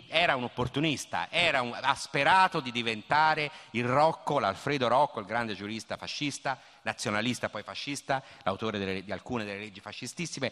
Era 0.08 0.36
un 0.36 0.44
opportunista, 0.44 1.30
era 1.30 1.62
un, 1.62 1.78
ha 1.80 1.96
sperato 1.96 2.60
di 2.60 2.72
diventare 2.72 3.52
il 3.72 3.86
Rocco, 3.86 4.40
l'Alfredo 4.40 4.88
Rocco, 4.88 5.20
il 5.20 5.26
grande 5.26 5.54
giurista 5.54 5.98
fascista, 5.98 6.60
nazionalista 6.82 7.50
poi 7.50 7.64
fascista, 7.64 8.24
l'autore 8.44 8.80
delle, 8.80 9.04
di 9.04 9.12
alcune 9.12 9.46
delle 9.46 9.60
leggi 9.60 9.80
fascistissime, 9.80 10.52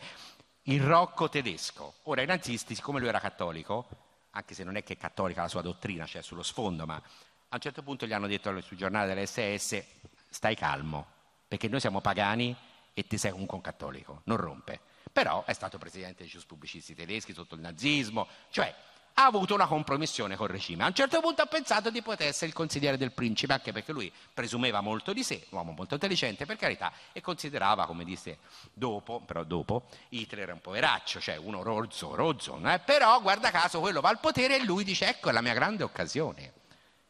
il 0.63 0.82
Rocco 0.82 1.28
tedesco. 1.28 1.95
Ora 2.04 2.21
i 2.21 2.25
nazisti, 2.28 2.75
siccome 2.75 2.99
lui 2.99 3.10
era 3.10 3.19
cattolico, 3.19 3.88
anche 4.32 4.54
se 4.54 4.63
non 4.63 4.75
è 4.75 4.84
che 4.84 4.93
è 4.93 4.97
cattolica 4.97 5.41
la 5.41 5.47
sua 5.47 5.62
dottrina, 5.62 6.06
cioè 6.06 6.21
sullo 6.21 6.43
sfondo, 6.43 6.86
ma 6.86 6.95
a 6.95 7.56
un 7.56 7.60
certo 7.60 7.82
punto 7.84 8.06
gli 8.06 8.13
hanno 8.13 8.28
detto 8.28 8.62
sui 8.62 8.78
giornali 8.78 9.13
dell'SS 9.13 9.84
stai 10.30 10.56
calmo, 10.56 11.06
perché 11.47 11.67
noi 11.67 11.80
siamo 11.80 12.01
pagani 12.01 12.56
e 12.97 13.05
ti 13.05 13.17
sei 13.17 13.31
comunque 13.31 13.58
un 13.58 13.63
cattolico, 13.63 14.21
non 14.23 14.38
rompe. 14.38 14.79
Però 15.12 15.43
è 15.45 15.53
stato 15.53 15.77
presidente 15.77 16.23
dei 16.23 16.27
Gius 16.27 16.45
Pubblicisti 16.45 16.95
tedeschi 16.95 17.34
sotto 17.34 17.55
il 17.55 17.62
nazismo, 17.62 18.27
cioè 18.49 18.73
ha 19.17 19.25
avuto 19.25 19.53
una 19.53 19.67
compromissione 19.67 20.36
col 20.36 20.47
regime. 20.47 20.84
A 20.84 20.88
un 20.88 20.93
certo 20.93 21.19
punto 21.21 21.41
ha 21.41 21.45
pensato 21.45 21.89
di 21.89 22.01
poter 22.01 22.27
essere 22.27 22.47
il 22.47 22.53
consigliere 22.53 22.97
del 22.97 23.12
principe, 23.12 23.53
anche 23.53 23.71
perché 23.71 23.91
lui 23.91 24.12
presumeva 24.34 24.81
molto 24.81 25.13
di 25.13 25.23
sé, 25.23 25.45
un 25.49 25.58
uomo 25.58 25.71
molto 25.71 25.93
intelligente 25.93 26.45
per 26.45 26.58
carità, 26.58 26.91
e 27.12 27.21
considerava, 27.21 27.86
come 27.86 28.03
disse 28.03 28.39
dopo, 28.73 29.21
però 29.21 29.43
dopo, 29.43 29.88
Hitler 30.10 30.51
un 30.51 30.62
poveraccio, 30.62 31.19
cioè 31.19 31.36
uno 31.36 31.63
rozzo, 31.63 32.15
rozzo, 32.15 32.60
eh? 32.65 32.79
però 32.79 33.21
guarda 33.21 33.51
caso 33.51 33.79
quello 33.81 34.01
va 34.01 34.10
al 34.10 34.19
potere 34.19 34.55
e 34.55 34.63
lui 34.63 34.84
dice 34.84 35.08
ecco 35.08 35.29
è 35.29 35.31
la 35.34 35.41
mia 35.41 35.53
grande 35.53 35.84
occasione. 35.84 36.53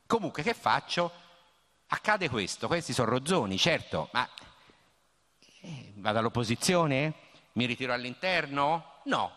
Comunque 0.08 0.43
che 0.43 0.54
faccio? 0.54 1.12
Accade 1.88 2.30
questo, 2.30 2.67
questi 2.67 2.93
sono 2.93 3.10
rozzoni, 3.10 3.58
certo, 3.58 4.10
ma 4.12 4.28
eh, 5.65 5.93
vado 5.95 6.19
all'opposizione? 6.19 7.13
Mi 7.54 7.65
ritiro 7.65 7.93
all'interno? 7.93 8.99
No, 9.06 9.32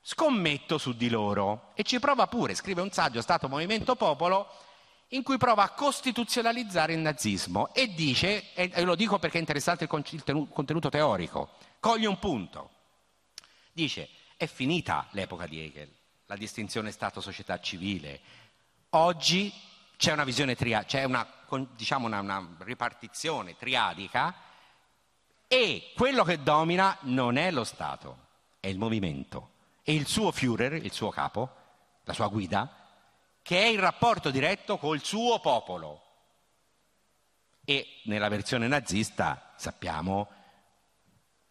scommetto 0.00 0.78
su 0.78 0.94
di 0.94 1.10
loro. 1.10 1.72
E 1.74 1.82
ci 1.82 1.98
prova 1.98 2.26
pure, 2.26 2.54
scrive 2.54 2.80
un 2.80 2.90
saggio 2.90 3.20
Stato 3.20 3.48
Movimento 3.48 3.94
Popolo 3.96 4.48
in 5.08 5.22
cui 5.22 5.38
prova 5.38 5.64
a 5.64 5.70
costituzionalizzare 5.70 6.92
il 6.92 7.00
nazismo. 7.00 7.72
E 7.74 7.92
dice, 7.94 8.52
e 8.54 8.82
lo 8.82 8.94
dico 8.94 9.18
perché 9.18 9.36
è 9.36 9.40
interessante 9.40 9.84
il 9.84 10.48
contenuto 10.50 10.88
teorico, 10.88 11.50
coglie 11.80 12.06
un 12.06 12.18
punto, 12.18 12.70
dice 13.72 14.08
è 14.36 14.46
finita 14.46 15.08
l'epoca 15.10 15.46
di 15.46 15.60
Hegel, 15.60 15.92
la 16.26 16.36
distinzione 16.36 16.92
Stato-società 16.92 17.58
civile, 17.60 18.20
oggi 18.90 19.52
c'è 19.96 20.12
una 20.12 20.24
visione 20.24 20.54
triadica, 20.54 20.88
c'è 20.88 21.04
una, 21.04 21.26
diciamo 21.74 22.06
una, 22.06 22.20
una 22.20 22.56
ripartizione 22.60 23.56
triadica 23.56 24.34
e 25.48 25.92
quello 25.96 26.24
che 26.24 26.42
domina 26.42 26.96
non 27.02 27.38
è 27.38 27.50
lo 27.50 27.64
Stato, 27.64 28.26
è 28.60 28.66
il 28.66 28.76
movimento. 28.76 29.52
E 29.82 29.94
il 29.94 30.06
suo 30.06 30.30
Führer, 30.30 30.74
il 30.74 30.92
suo 30.92 31.08
capo, 31.08 31.50
la 32.04 32.12
sua 32.12 32.28
guida, 32.28 32.70
che 33.40 33.62
è 33.62 33.66
in 33.68 33.80
rapporto 33.80 34.30
diretto 34.30 34.76
col 34.76 35.02
suo 35.02 35.40
popolo. 35.40 36.02
E 37.64 37.86
nella 38.04 38.28
versione 38.28 38.68
nazista, 38.68 39.54
sappiamo, 39.56 40.28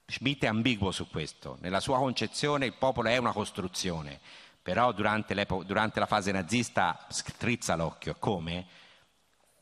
Schmitt 0.06 0.44
è 0.44 0.48
ambiguo 0.48 0.92
su 0.92 1.10
questo. 1.10 1.58
Nella 1.62 1.80
sua 1.80 1.98
concezione 1.98 2.68
il 2.68 2.74
popolo 2.74 3.10
è 3.10 3.18
una 3.18 3.34
costruzione, 3.34 4.20
però 4.62 4.92
durante, 4.92 5.34
durante 5.66 6.00
la 6.00 6.06
fase 6.06 6.32
nazista 6.32 7.08
strizza 7.10 7.76
l'occhio. 7.76 8.16
Come? 8.20 8.68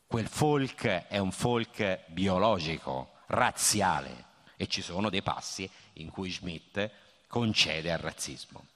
Quel 0.06 0.28
folk 0.28 0.84
è 0.84 1.16
un 1.16 1.32
folk 1.32 2.04
biologico, 2.08 3.12
razziale 3.28 4.25
e 4.56 4.66
ci 4.66 4.82
sono 4.82 5.10
dei 5.10 5.22
passi 5.22 5.68
in 5.94 6.10
cui 6.10 6.30
Schmidt 6.30 6.90
concede 7.26 7.92
al 7.92 7.98
razzismo 7.98 8.66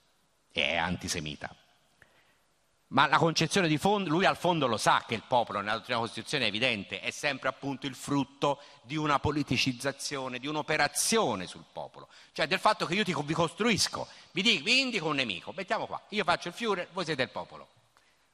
e 0.53 0.69
è 0.71 0.77
antisemita. 0.77 1.55
Ma 2.89 3.07
la 3.07 3.19
concezione 3.19 3.69
di 3.69 3.79
fondo, 3.79 4.11
lui 4.11 4.25
al 4.25 4.37
fondo 4.37 4.67
lo 4.67 4.77
sa 4.77 5.05
che 5.07 5.15
il 5.15 5.23
popolo 5.23 5.61
nella 5.61 5.77
dottrina 5.77 6.01
Costituzione 6.01 6.45
è 6.45 6.49
evidente, 6.49 6.99
è 7.01 7.13
sempre 7.13 7.49
appunto 7.49 7.87
il 7.87 7.95
frutto 7.95 8.61
di 8.83 8.97
una 8.97 9.21
politicizzazione, 9.21 10.41
di 10.41 10.49
un'operazione 10.49 11.47
sul 11.47 11.65
popolo, 11.73 12.09
cioè 12.33 12.49
del 12.49 12.59
fatto 12.59 12.87
che 12.87 12.95
io 12.95 13.05
ti, 13.05 13.15
vi 13.25 13.33
costruisco, 13.33 14.09
vi, 14.33 14.43
dico, 14.43 14.65
vi 14.65 14.81
indico 14.81 15.07
un 15.07 15.15
nemico, 15.15 15.53
mettiamo 15.55 15.87
qua, 15.87 16.03
io 16.09 16.25
faccio 16.25 16.49
il 16.49 16.55
Führer, 16.55 16.89
voi 16.91 17.05
siete 17.05 17.23
il 17.23 17.31
popolo. 17.31 17.69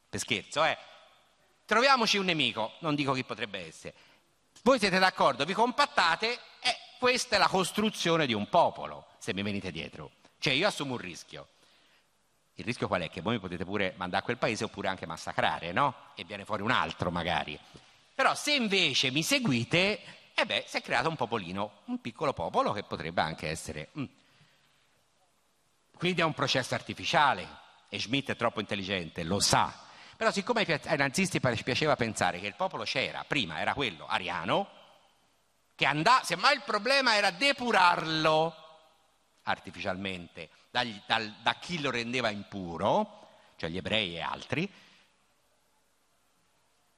Per 0.09 0.21
scherzo, 0.21 0.65
eh? 0.65 0.79
Troviamoci 1.67 2.17
un 2.17 2.25
nemico, 2.25 2.73
non 2.79 2.95
dico 2.95 3.13
chi 3.13 3.25
potrebbe 3.25 3.67
essere. 3.67 3.95
Voi 4.63 4.79
siete 4.79 4.99
d'accordo, 4.99 5.45
vi 5.45 5.53
compattate 5.53 6.33
e 6.61 6.77
questa 6.99 7.37
è 7.37 7.39
la 7.39 7.49
costruzione 7.49 8.27
di 8.27 8.35
un 8.35 8.49
popolo, 8.49 9.07
se 9.19 9.33
mi 9.35 9.43
venite 9.43 9.71
dietro. 9.71 10.13
Cioè 10.39 10.53
io 10.53 10.67
assumo 10.67 10.93
un 10.93 10.99
rischio. 10.99 11.49
Il 12.55 12.65
rischio 12.65 12.87
qual 12.87 13.03
è? 13.03 13.11
Che 13.11 13.21
voi 13.21 13.35
mi 13.35 13.41
potete 13.41 13.65
pure 13.65 13.93
mandare 13.97 14.23
a 14.23 14.25
quel 14.25 14.39
paese 14.39 14.65
oppure 14.65 14.89
anche 14.89 15.07
massacrare, 15.07 15.73
no? 15.73 15.95
E 16.15 16.25
viene 16.25 16.45
fuori 16.45 16.63
un 16.63 16.71
altro 16.71 17.11
magari. 17.11 17.59
Però 18.15 18.35
se 18.35 18.55
invece 18.55 19.11
mi 19.11 19.23
seguite, 19.23 20.01
eh 20.35 20.47
beh, 20.47 20.65
si 20.67 20.79
è 20.79 20.83
creato 20.83 21.09
un 21.09 21.17
popolino, 21.17 21.81
un 21.87 22.01
piccolo 22.01 22.33
popolo 22.33 22.73
che 22.73 22.83
potrebbe 22.83 23.21
anche 23.21 23.49
essere... 23.49 23.91
Mm. 23.99 24.05
Quindi 25.99 26.21
è 26.21 26.25
un 26.25 26.35
processo 26.35 26.75
artificiale 26.75 27.47
e 27.89 27.99
Schmidt 27.99 28.31
è 28.31 28.37
troppo 28.37 28.61
intelligente, 28.61 29.23
lo 29.23 29.41
sa. 29.41 29.85
Però 30.17 30.31
siccome 30.31 30.63
ai 30.63 30.97
nazisti 30.97 31.41
piaceva 31.41 31.95
pensare 31.97 32.41
che 32.41 32.47
il 32.47 32.55
popolo 32.55 32.85
c'era, 32.85 33.25
prima 33.27 33.61
era 33.61 33.75
quello 33.75 34.07
ariano, 34.07 34.69
che 35.77 35.85
andava, 35.85 36.25
semmai 36.25 36.55
il 36.57 36.63
problema 36.65 37.15
era 37.15 37.31
depurarlo 37.31 38.65
artificialmente 39.45 40.49
dagli, 40.71 41.01
dal, 41.07 41.33
da 41.43 41.55
chi 41.55 41.81
lo 41.81 41.91
rendeva 41.91 42.31
impuro, 42.31 43.29
cioè 43.57 43.71
gli 43.71 43.77
ebrei 43.77 44.17
e 44.17 44.21
altri, 44.21 44.69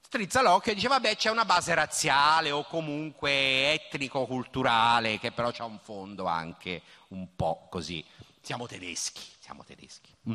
strizza 0.00 0.40
l'occhio 0.40 0.72
e 0.72 0.74
dice 0.74 0.88
vabbè 0.88 1.16
c'è 1.16 1.30
una 1.30 1.44
base 1.44 1.74
razziale 1.74 2.50
o 2.50 2.64
comunque 2.64 3.74
etnico-culturale 3.74 5.18
che 5.18 5.32
però 5.32 5.52
ha 5.54 5.64
un 5.64 5.80
fondo 5.80 6.24
anche 6.24 6.82
un 7.08 7.34
po' 7.34 7.66
così. 7.68 8.02
Siamo 8.40 8.66
tedeschi, 8.66 9.20
siamo 9.40 9.64
tedeschi. 9.64 10.14
Mm? 10.30 10.34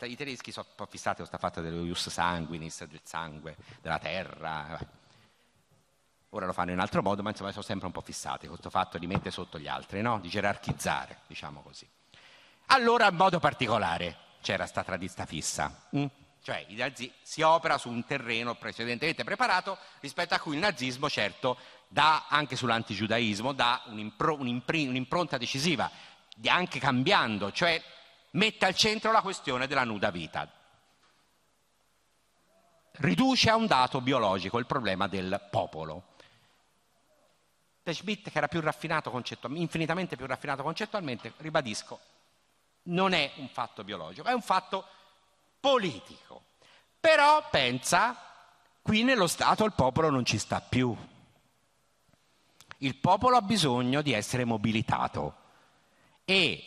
I 0.00 0.16
tedeschi 0.16 0.50
sono 0.50 0.66
un 0.68 0.74
po' 0.74 0.86
fissati 0.86 1.18
con 1.18 1.28
questa 1.28 1.38
fatta 1.38 1.60
dello 1.60 1.84
ius 1.84 2.08
sanguinis, 2.08 2.84
del 2.86 3.00
sangue, 3.04 3.56
della 3.80 3.98
terra. 3.98 5.04
Ora 6.36 6.44
lo 6.44 6.52
fanno 6.52 6.70
in 6.72 6.80
altro 6.80 7.00
modo, 7.00 7.22
ma 7.22 7.30
insomma 7.30 7.50
sono 7.50 7.62
sempre 7.64 7.86
un 7.86 7.92
po' 7.92 8.02
fissati, 8.02 8.46
questo 8.46 8.68
fatto 8.68 8.98
di 8.98 9.06
mettere 9.06 9.30
sotto 9.30 9.58
gli 9.58 9.68
altri, 9.68 10.02
no? 10.02 10.20
di 10.20 10.28
gerarchizzare, 10.28 11.20
diciamo 11.26 11.62
così. 11.62 11.88
Allora, 12.66 13.08
in 13.08 13.16
modo 13.16 13.38
particolare, 13.38 14.18
c'era 14.42 14.64
questa 14.64 14.84
tradista 14.84 15.24
fissa. 15.24 15.88
Mm? 15.96 16.04
Cioè, 16.42 16.66
i 16.68 16.74
nazi- 16.74 17.10
si 17.22 17.40
opera 17.40 17.78
su 17.78 17.88
un 17.88 18.04
terreno 18.04 18.54
precedentemente 18.54 19.24
preparato 19.24 19.78
rispetto 20.00 20.34
a 20.34 20.38
cui 20.38 20.56
il 20.56 20.60
nazismo, 20.60 21.08
certo, 21.08 21.56
dà 21.88 22.26
anche 22.28 22.54
sull'antigiudaismo, 22.54 23.54
dà 23.54 23.84
un'impro- 23.86 24.38
un'impr- 24.38 24.88
un'impronta 24.88 25.38
decisiva, 25.38 25.90
anche 26.44 26.78
cambiando, 26.78 27.50
cioè 27.50 27.82
mette 28.32 28.66
al 28.66 28.74
centro 28.74 29.10
la 29.10 29.22
questione 29.22 29.66
della 29.66 29.84
nuda 29.84 30.10
vita. 30.10 30.46
Riduce 32.98 33.48
a 33.48 33.56
un 33.56 33.66
dato 33.66 34.02
biologico 34.02 34.58
il 34.58 34.66
problema 34.66 35.08
del 35.08 35.40
popolo. 35.50 36.08
De 37.86 37.94
Schmidt, 37.94 38.30
che 38.30 38.38
era 38.38 38.48
più 38.48 38.60
infinitamente 39.54 40.16
più 40.16 40.26
raffinato 40.26 40.64
concettualmente, 40.64 41.34
ribadisco, 41.36 42.00
non 42.88 43.12
è 43.12 43.30
un 43.36 43.46
fatto 43.46 43.84
biologico, 43.84 44.26
è 44.26 44.32
un 44.32 44.42
fatto 44.42 44.84
politico. 45.60 46.46
Però 46.98 47.48
pensa, 47.48 48.20
qui 48.82 49.04
nello 49.04 49.28
Stato 49.28 49.64
il 49.64 49.72
popolo 49.72 50.10
non 50.10 50.24
ci 50.24 50.36
sta 50.36 50.60
più. 50.60 50.96
Il 52.78 52.96
popolo 52.96 53.36
ha 53.36 53.42
bisogno 53.42 54.02
di 54.02 54.10
essere 54.10 54.44
mobilitato 54.44 55.36
e 56.24 56.64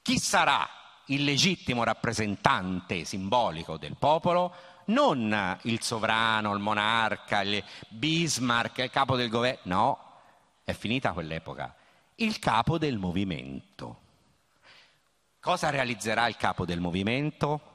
chi 0.00 0.16
sarà 0.20 0.68
il 1.06 1.24
legittimo 1.24 1.82
rappresentante 1.82 3.04
simbolico 3.04 3.78
del 3.78 3.96
popolo? 3.96 4.54
Non 4.86 5.58
il 5.62 5.82
sovrano, 5.82 6.54
il 6.54 6.60
monarca, 6.60 7.42
il 7.42 7.62
Bismarck, 7.88 8.78
il 8.78 8.90
capo 8.90 9.16
del 9.16 9.28
governo, 9.28 9.60
no, 9.64 10.12
è 10.64 10.72
finita 10.72 11.12
quell'epoca. 11.12 11.74
Il 12.16 12.38
capo 12.38 12.78
del 12.78 12.98
movimento. 12.98 14.00
Cosa 15.40 15.70
realizzerà 15.70 16.26
il 16.28 16.36
capo 16.36 16.64
del 16.64 16.80
movimento? 16.80 17.70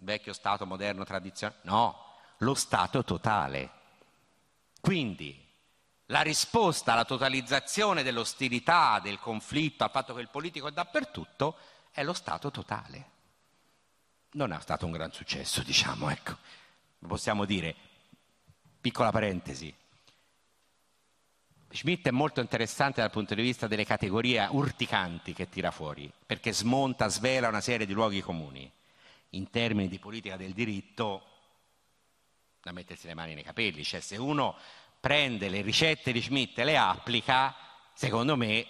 vecchio 0.00 0.32
Stato 0.32 0.66
moderno 0.66 1.04
tradizionale, 1.04 1.60
no, 1.64 2.14
lo 2.38 2.54
Stato 2.54 3.04
totale. 3.04 3.70
Quindi 4.80 5.44
la 6.06 6.20
risposta 6.22 6.92
alla 6.92 7.04
totalizzazione 7.04 8.02
dell'ostilità, 8.02 9.00
del 9.02 9.18
conflitto, 9.18 9.84
al 9.84 9.90
fatto 9.90 10.14
che 10.14 10.20
il 10.20 10.30
politico 10.30 10.68
è 10.68 10.72
dappertutto, 10.72 11.56
è 11.90 12.02
lo 12.04 12.12
Stato 12.12 12.50
totale. 12.50 13.14
Non 14.36 14.52
è 14.52 14.60
stato 14.60 14.84
un 14.84 14.92
gran 14.92 15.12
successo, 15.12 15.62
diciamo, 15.62 16.10
ecco. 16.10 16.36
Possiamo 16.98 17.46
dire, 17.46 17.74
piccola 18.78 19.10
parentesi, 19.10 19.74
Schmidt 21.70 22.06
è 22.06 22.10
molto 22.10 22.42
interessante 22.42 23.00
dal 23.00 23.10
punto 23.10 23.34
di 23.34 23.40
vista 23.40 23.66
delle 23.66 23.86
categorie 23.86 24.46
urticanti 24.50 25.32
che 25.32 25.48
tira 25.48 25.70
fuori, 25.70 26.12
perché 26.26 26.52
smonta, 26.52 27.08
svela 27.08 27.48
una 27.48 27.62
serie 27.62 27.86
di 27.86 27.94
luoghi 27.94 28.20
comuni. 28.20 28.70
In 29.30 29.48
termini 29.48 29.88
di 29.88 29.98
politica 29.98 30.36
del 30.36 30.52
diritto, 30.52 31.22
da 32.60 32.72
mettersi 32.72 33.06
le 33.06 33.14
mani 33.14 33.32
nei 33.32 33.42
capelli, 33.42 33.84
cioè 33.84 34.00
se 34.00 34.18
uno 34.18 34.54
prende 35.00 35.48
le 35.48 35.62
ricette 35.62 36.12
di 36.12 36.20
Schmidt 36.20 36.58
e 36.58 36.64
le 36.64 36.76
applica, 36.76 37.54
secondo 37.94 38.36
me 38.36 38.66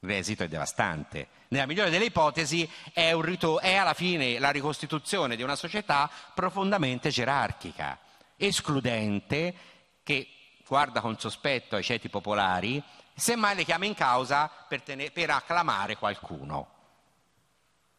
l'esito 0.00 0.42
è 0.44 0.48
devastante. 0.48 1.28
Nella 1.48 1.66
migliore 1.66 1.90
delle 1.90 2.06
ipotesi 2.06 2.68
è, 2.92 3.14
rito- 3.20 3.60
è 3.60 3.74
alla 3.74 3.94
fine 3.94 4.38
la 4.38 4.50
ricostituzione 4.50 5.36
di 5.36 5.42
una 5.42 5.56
società 5.56 6.10
profondamente 6.34 7.10
gerarchica, 7.10 7.98
escludente, 8.36 9.54
che 10.02 10.28
guarda 10.66 11.00
con 11.00 11.18
sospetto 11.18 11.76
ai 11.76 11.82
ceti 11.82 12.08
popolari, 12.08 12.82
semmai 13.14 13.56
le 13.56 13.64
chiama 13.64 13.86
in 13.86 13.94
causa 13.94 14.50
per, 14.68 14.82
ten- 14.82 15.10
per 15.12 15.30
acclamare 15.30 15.96
qualcuno. 15.96 16.78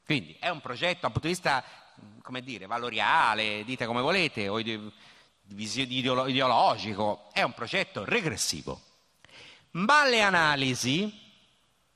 Quindi 0.05 0.35
è 0.39 0.49
un 0.49 0.61
progetto 0.61 1.01
dal 1.01 1.11
punto 1.11 1.27
di 1.27 1.33
vista, 1.33 1.63
come 2.21 2.41
dire, 2.41 2.65
valoriale, 2.65 3.63
dite 3.63 3.85
come 3.85 4.01
volete, 4.01 4.47
o 4.47 4.59
ideologico, 5.47 7.29
è 7.31 7.43
un 7.43 7.53
progetto 7.53 8.03
regressivo. 8.03 8.81
Ma 9.71 10.05
le 10.05 10.21
analisi, 10.21 11.30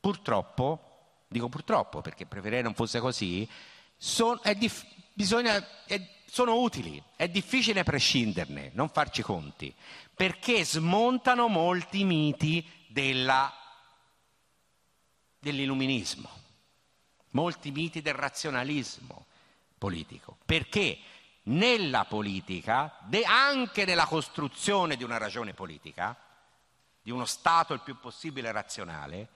purtroppo, 0.05 1.23
dico 1.27 1.49
purtroppo 1.49 2.01
perché 2.01 2.27
preferirei 2.27 2.61
non 2.61 2.75
fosse 2.75 2.99
così, 2.99 3.49
son, 3.97 4.39
dif- 4.55 4.85
bisogna, 5.13 5.83
è, 5.85 5.99
sono 6.27 6.59
utili, 6.59 7.01
è 7.15 7.27
difficile 7.27 7.81
prescinderne, 7.81 8.69
non 8.75 8.89
farci 8.89 9.23
conti, 9.23 9.73
perché 10.13 10.63
smontano 10.63 11.47
molti 11.47 12.03
miti 12.03 12.63
della, 12.85 13.51
dell'illuminismo, 15.39 16.29
molti 17.31 17.71
miti 17.71 18.03
del 18.03 18.13
razionalismo 18.13 19.25
politico. 19.79 20.37
Perché? 20.45 20.99
nella 21.47 22.05
politica, 22.05 22.97
anche 23.23 23.85
nella 23.85 24.07
costruzione 24.07 24.95
di 24.95 25.03
una 25.03 25.17
ragione 25.17 25.53
politica, 25.53 26.17
di 27.03 27.11
uno 27.11 27.25
Stato 27.25 27.75
il 27.75 27.81
più 27.81 27.99
possibile 27.99 28.51
razionale, 28.51 29.29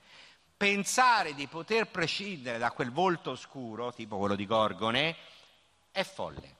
pensare 0.60 1.32
di 1.34 1.46
poter 1.46 1.86
prescindere 1.86 2.58
da 2.58 2.70
quel 2.70 2.92
volto 2.92 3.30
oscuro, 3.30 3.94
tipo 3.94 4.18
quello 4.18 4.36
di 4.36 4.44
Gorgone, 4.44 5.16
è 5.90 6.02
folle. 6.02 6.56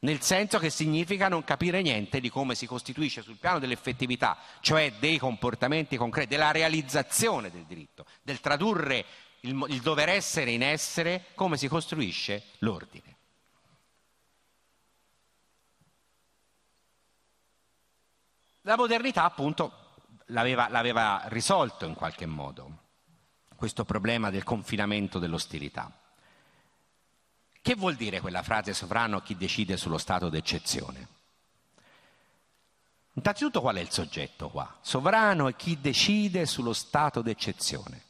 Nel 0.00 0.20
senso 0.20 0.58
che 0.58 0.68
significa 0.68 1.28
non 1.28 1.42
capire 1.42 1.80
niente 1.80 2.20
di 2.20 2.28
come 2.28 2.54
si 2.54 2.66
costituisce 2.66 3.22
sul 3.22 3.38
piano 3.38 3.58
dell'effettività, 3.58 4.36
cioè 4.60 4.92
dei 4.98 5.16
comportamenti 5.16 5.96
concreti, 5.96 6.28
della 6.28 6.50
realizzazione 6.50 7.50
del 7.50 7.64
diritto, 7.64 8.04
del 8.20 8.40
tradurre 8.40 9.06
il, 9.40 9.64
il 9.70 9.80
dover 9.80 10.10
essere 10.10 10.50
in 10.50 10.62
essere, 10.62 11.28
come 11.34 11.56
si 11.56 11.66
costruisce 11.66 12.48
l'ordine. 12.58 13.16
La 18.60 18.76
modernità 18.76 19.24
appunto 19.24 19.72
l'aveva, 20.26 20.68
l'aveva 20.68 21.22
risolto 21.28 21.86
in 21.86 21.94
qualche 21.94 22.26
modo 22.26 22.82
questo 23.64 23.86
problema 23.86 24.28
del 24.28 24.44
confinamento 24.44 25.18
dell'ostilità. 25.18 25.90
Che 27.62 27.74
vuol 27.74 27.94
dire 27.94 28.20
quella 28.20 28.42
frase 28.42 28.74
sovrano 28.74 29.22
chi 29.22 29.38
decide 29.38 29.78
sullo 29.78 29.96
stato 29.96 30.28
d'eccezione? 30.28 31.08
Innanzitutto 33.14 33.62
qual 33.62 33.76
è 33.76 33.80
il 33.80 33.90
soggetto 33.90 34.50
qua? 34.50 34.76
Sovrano 34.82 35.48
è 35.48 35.56
chi 35.56 35.80
decide 35.80 36.44
sullo 36.44 36.74
stato 36.74 37.22
d'eccezione. 37.22 38.02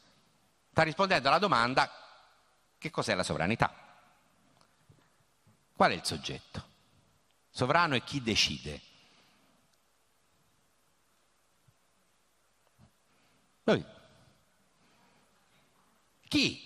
Sta 0.72 0.82
rispondendo 0.82 1.28
alla 1.28 1.38
domanda 1.38 1.88
che 2.76 2.90
cos'è 2.90 3.14
la 3.14 3.22
sovranità? 3.22 3.72
Qual 5.72 5.92
è 5.92 5.94
il 5.94 6.04
soggetto? 6.04 6.66
Sovrano 7.48 7.94
è 7.94 8.02
chi 8.02 8.20
decide. 8.20 8.80
Lui. 13.62 13.93
Chi? 16.34 16.60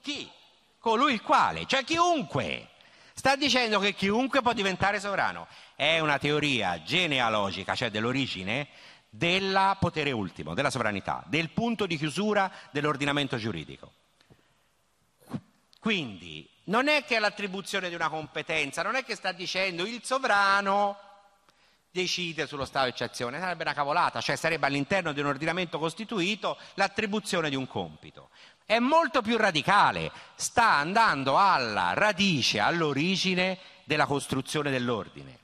Chi? 0.00 0.30
Colui 0.78 1.12
il 1.12 1.20
quale, 1.20 1.66
cioè 1.66 1.84
chiunque. 1.84 2.70
Sta 3.12 3.36
dicendo 3.36 3.78
che 3.78 3.92
chiunque 3.92 4.40
può 4.40 4.54
diventare 4.54 4.98
sovrano. 4.98 5.46
È 5.74 5.98
una 5.98 6.16
teoria 6.16 6.82
genealogica, 6.82 7.74
cioè 7.74 7.90
dell'origine, 7.90 8.68
del 9.10 9.76
potere 9.78 10.10
ultimo, 10.12 10.54
della 10.54 10.70
sovranità, 10.70 11.22
del 11.26 11.50
punto 11.50 11.84
di 11.84 11.98
chiusura 11.98 12.50
dell'ordinamento 12.70 13.36
giuridico. 13.36 13.92
Quindi 15.78 16.48
non 16.64 16.88
è 16.88 17.04
che 17.04 17.16
è 17.16 17.18
l'attribuzione 17.18 17.90
di 17.90 17.94
una 17.94 18.08
competenza, 18.08 18.80
non 18.80 18.94
è 18.94 19.04
che 19.04 19.16
sta 19.16 19.32
dicendo 19.32 19.84
il 19.84 20.02
sovrano 20.02 20.96
decide 21.90 22.46
sullo 22.46 22.64
stato 22.64 22.86
di 22.86 22.92
eccezione, 22.92 23.38
sarebbe 23.38 23.64
una 23.64 23.74
cavolata, 23.74 24.20
cioè 24.20 24.36
sarebbe 24.36 24.66
all'interno 24.66 25.12
di 25.12 25.20
un 25.20 25.26
ordinamento 25.26 25.78
costituito 25.78 26.56
l'attribuzione 26.74 27.50
di 27.50 27.56
un 27.56 27.66
compito. 27.66 28.30
È 28.70 28.78
molto 28.78 29.20
più 29.20 29.36
radicale, 29.36 30.12
sta 30.36 30.74
andando 30.74 31.36
alla 31.36 31.92
radice, 31.92 32.60
all'origine 32.60 33.58
della 33.82 34.06
costruzione 34.06 34.70
dell'ordine, 34.70 35.38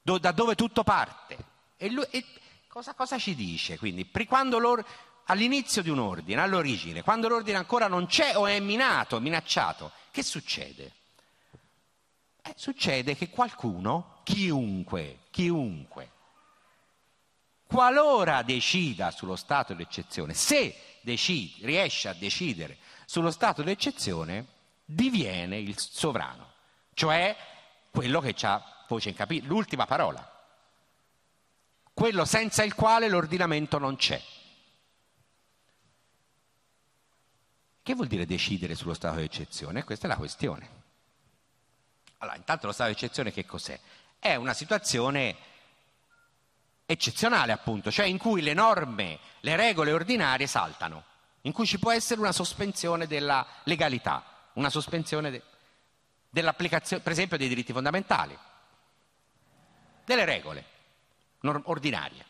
do, 0.00 0.16
da 0.18 0.30
dove 0.30 0.54
tutto 0.54 0.84
parte. 0.84 1.36
E, 1.76 1.90
lui, 1.90 2.04
e 2.10 2.24
cosa, 2.68 2.94
cosa, 2.94 3.18
ci 3.18 3.34
dice? 3.34 3.78
Quindi, 3.78 4.08
all'inizio 5.24 5.82
di 5.82 5.90
un 5.90 5.98
ordine, 5.98 6.40
all'origine, 6.40 7.02
quando 7.02 7.26
l'ordine 7.26 7.56
ancora 7.56 7.88
non 7.88 8.06
c'è 8.06 8.36
o 8.36 8.46
è 8.46 8.60
minato, 8.60 9.18
minacciato, 9.18 9.90
che 10.12 10.22
succede? 10.22 10.92
Eh, 12.42 12.52
succede 12.54 13.16
che 13.16 13.28
qualcuno, 13.28 14.20
chiunque, 14.22 15.18
chiunque, 15.32 16.10
qualora 17.66 18.42
decida 18.42 19.10
sullo 19.10 19.34
stato 19.34 19.74
d'eccezione, 19.74 20.32
se 20.32 20.91
decide, 21.02 21.66
riesce 21.66 22.08
a 22.08 22.14
decidere 22.14 22.78
sullo 23.04 23.30
stato 23.30 23.62
d'eccezione, 23.62 24.46
diviene 24.84 25.58
il 25.58 25.78
sovrano, 25.78 26.52
cioè 26.94 27.36
quello 27.90 28.20
che 28.20 28.34
ha 28.42 28.84
voce 28.88 29.10
in 29.10 29.14
capitolo, 29.14 29.52
l'ultima 29.54 29.86
parola, 29.86 30.28
quello 31.92 32.24
senza 32.24 32.62
il 32.62 32.74
quale 32.74 33.08
l'ordinamento 33.08 33.78
non 33.78 33.96
c'è. 33.96 34.20
Che 37.82 37.94
vuol 37.94 38.06
dire 38.06 38.26
decidere 38.26 38.74
sullo 38.74 38.94
stato 38.94 39.16
d'eccezione? 39.16 39.84
Questa 39.84 40.06
è 40.06 40.08
la 40.08 40.16
questione. 40.16 40.80
Allora, 42.18 42.36
intanto 42.36 42.66
lo 42.66 42.72
stato 42.72 42.90
di 42.90 42.96
eccezione 42.96 43.32
che 43.32 43.44
cos'è? 43.44 43.78
È 44.18 44.36
una 44.36 44.54
situazione 44.54 45.36
eccezionale, 46.92 47.52
appunto, 47.52 47.90
cioè 47.90 48.06
in 48.06 48.18
cui 48.18 48.42
le 48.42 48.54
norme, 48.54 49.18
le 49.40 49.56
regole 49.56 49.92
ordinarie 49.92 50.46
saltano, 50.46 51.04
in 51.42 51.52
cui 51.52 51.66
ci 51.66 51.78
può 51.78 51.90
essere 51.90 52.20
una 52.20 52.32
sospensione 52.32 53.06
della 53.06 53.46
legalità, 53.64 54.24
una 54.54 54.70
sospensione 54.70 55.30
de- 55.30 55.42
dell'applicazione, 56.30 57.02
per 57.02 57.12
esempio, 57.12 57.36
dei 57.36 57.48
diritti 57.48 57.72
fondamentali, 57.72 58.38
delle 60.04 60.24
regole 60.24 60.64
norm- 61.40 61.62
ordinarie. 61.66 62.24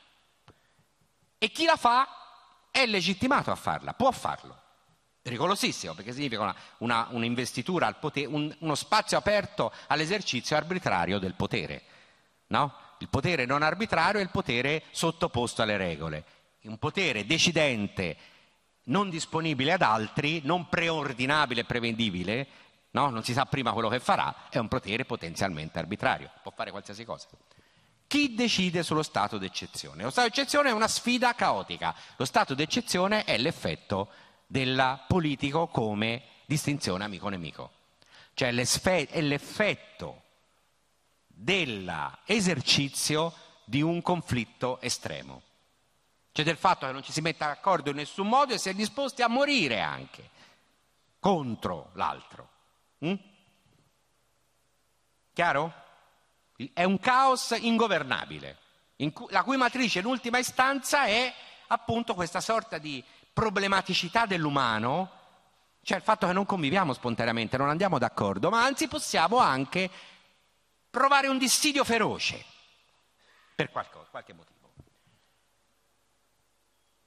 E 1.39 1.51
chi 1.51 1.65
la 1.65 1.77
fa 1.77 2.09
è 2.71 2.87
legittimato 2.87 3.51
a 3.51 3.57
farla, 3.57 3.93
può 3.95 4.11
farlo 4.11 4.61
pericolosissimo 5.23 5.95
perché 5.95 6.13
significa 6.13 6.43
una, 6.43 6.55
una, 6.79 7.07
un'investitura 7.11 7.87
al 7.87 7.99
potere, 7.99 8.27
un, 8.27 8.55
uno 8.59 8.75
spazio 8.75 9.17
aperto 9.17 9.73
all'esercizio 9.87 10.57
arbitrario 10.57 11.19
del 11.19 11.35
potere. 11.35 11.83
No? 12.49 12.75
Il 13.03 13.09
potere 13.09 13.47
non 13.47 13.63
arbitrario 13.63 14.21
è 14.21 14.23
il 14.23 14.31
potere 14.31 14.85
sottoposto 14.93 15.61
alle 15.61 15.77
regole. 15.77 16.25
Un 16.63 16.79
potere 16.79 17.27
decidente, 17.27 18.17
non 18.85 19.11
disponibile 19.11 19.73
ad 19.73 19.83
altri, 19.83 20.41
non 20.45 20.69
preordinabile 20.69 21.63
e 21.63 21.65
prevedibile, 21.65 22.47
no? 22.91 23.11
non 23.11 23.25
si 23.25 23.33
sa 23.33 23.45
prima 23.45 23.73
quello 23.73 23.89
che 23.89 23.99
farà, 23.99 24.49
è 24.49 24.59
un 24.59 24.69
potere 24.69 25.05
potenzialmente 25.05 25.81
arbitrario, 25.81 26.31
può 26.45 26.53
fare 26.55 26.71
qualsiasi 26.71 27.05
cosa. 27.05 27.27
Chi 28.07 28.37
decide 28.37 28.85
sullo 28.85 29.03
stato 29.03 29.37
d'eccezione? 29.37 30.05
Lo 30.05 30.11
stato 30.11 30.29
d'eccezione 30.29 30.69
è 30.69 30.73
una 30.73 30.87
sfida 30.87 31.35
caotica, 31.35 31.93
lo 32.15 32.25
stato 32.25 32.55
d'eccezione 32.55 33.25
è 33.25 33.37
l'effetto 33.37 34.11
del 34.47 35.03
politico 35.09 35.67
come 35.67 36.23
distinzione 36.47 37.03
amico-nemico. 37.03 37.73
cioè 38.35 38.51
è 38.51 39.21
l'effetto 39.23 40.22
dell'esercizio 41.43 43.35
di 43.65 43.83
un 43.83 44.01
conflitto 44.01 44.81
estremo, 44.81 45.43
cioè 46.31 46.45
del 46.45 46.57
fatto 46.57 46.87
che 46.87 46.93
non 46.93 47.03
ci 47.03 47.13
si 47.13 47.21
metta 47.21 47.47
d'accordo 47.47 47.91
in 47.91 47.97
nessun 47.97 48.29
modo 48.29 48.55
e 48.55 48.59
si 48.59 48.69
è 48.69 48.75
disposti 48.75 49.23
a 49.23 49.29
morire 49.29 49.81
anche 49.81 50.31
contro 51.19 51.91
l'altro. 51.95 52.49
Mm? 53.05 53.15
Chiaro? 55.33 55.73
È 56.73 56.85
un 56.85 57.01
caos 57.01 57.57
ingovernabile, 57.59 58.59
in 58.97 59.13
cui, 59.13 59.27
la 59.31 59.43
cui 59.43 59.57
matrice 59.57 59.99
in 59.99 60.07
ultima 60.07 60.39
istanza 60.39 61.07
è 61.07 61.35
appunto 61.69 62.15
questa 62.15 62.41
sorta 62.41 62.79
di 62.79 63.03
problematicità 63.33 64.27
dell'umano, 64.27 65.11
cioè 65.83 65.97
il 65.97 66.05
fatto 66.05 66.27
che 66.27 66.33
non 66.33 66.47
conviviamo 66.47 66.93
spontaneamente, 66.93 67.57
non 67.57 67.69
andiamo 67.69 67.99
d'accordo, 67.99 68.51
ma 68.51 68.63
anzi 68.63 68.87
possiamo 68.87 69.39
anche 69.39 69.91
provare 70.93 71.27
un 71.27 71.39
dissidio 71.39 71.85
feroce. 71.85 72.45
Per 73.55 73.71
qualcosa, 73.71 74.09
qualche 74.11 74.35
motivo. 74.35 74.51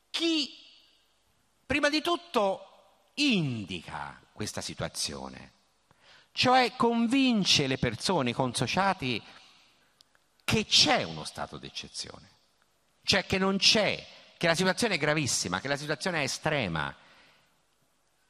Chi 0.09 0.57
prima 1.65 1.89
di 1.89 2.01
tutto 2.01 3.11
indica 3.15 4.19
questa 4.31 4.61
situazione, 4.61 5.51
cioè 6.31 6.73
convince 6.75 7.67
le 7.67 7.77
persone, 7.77 8.31
i 8.31 8.33
consociati, 8.33 9.21
che 10.43 10.65
c'è 10.65 11.03
uno 11.03 11.23
stato 11.23 11.57
d'eccezione, 11.57 12.29
cioè 13.03 13.25
che 13.27 13.37
non 13.37 13.57
c'è, 13.57 14.03
che 14.35 14.47
la 14.47 14.55
situazione 14.55 14.95
è 14.95 14.97
gravissima, 14.97 15.59
che 15.59 15.67
la 15.67 15.77
situazione 15.77 16.21
è 16.21 16.23
estrema, 16.23 16.95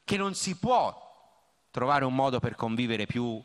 che 0.04 0.16
non 0.18 0.34
si 0.34 0.56
può 0.56 1.02
trovare 1.70 2.04
un 2.04 2.14
modo 2.14 2.40
per 2.40 2.56
convivere 2.56 3.06
più 3.06 3.42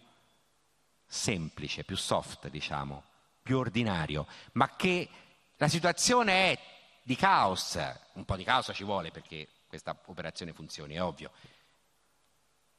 semplice, 1.12 1.84
più 1.84 1.98
soft, 1.98 2.48
diciamo, 2.48 3.04
più 3.44 3.58
ordinario, 3.58 4.26
ma 4.54 4.78
che 4.78 5.10
la 5.58 5.68
situazione 5.68 6.52
è 6.52 6.60
di 7.04 7.18
caos, 7.18 7.78
un 8.14 8.24
po' 8.24 8.38
di 8.38 8.46
caos 8.46 8.72
ci 8.74 8.86
vuole 8.86 9.12
perché 9.12 9.50
questa 9.68 10.00
operazione 10.06 10.54
funzioni, 10.54 10.96
è 10.96 11.04
ovvio, 11.04 11.32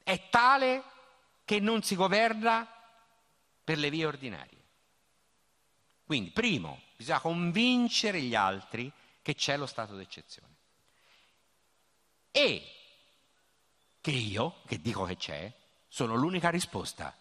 è 0.01 0.29
tale 0.31 0.83
che 1.45 1.59
non 1.59 1.83
si 1.83 1.95
governa 1.95 2.67
per 3.63 3.77
le 3.77 3.91
vie 3.91 4.05
ordinarie. 4.07 4.61
Quindi, 6.03 6.31
primo, 6.31 6.81
bisogna 6.97 7.19
convincere 7.19 8.19
gli 8.19 8.33
altri 8.33 8.91
che 9.21 9.35
c'è 9.35 9.57
lo 9.57 9.67
stato 9.67 9.95
d'eccezione. 9.95 10.55
E 12.31 12.67
che 14.01 14.11
io, 14.11 14.61
che 14.65 14.81
dico 14.81 15.03
che 15.03 15.17
c'è, 15.17 15.53
sono 15.87 16.15
l'unica 16.15 16.49
risposta 16.49 17.15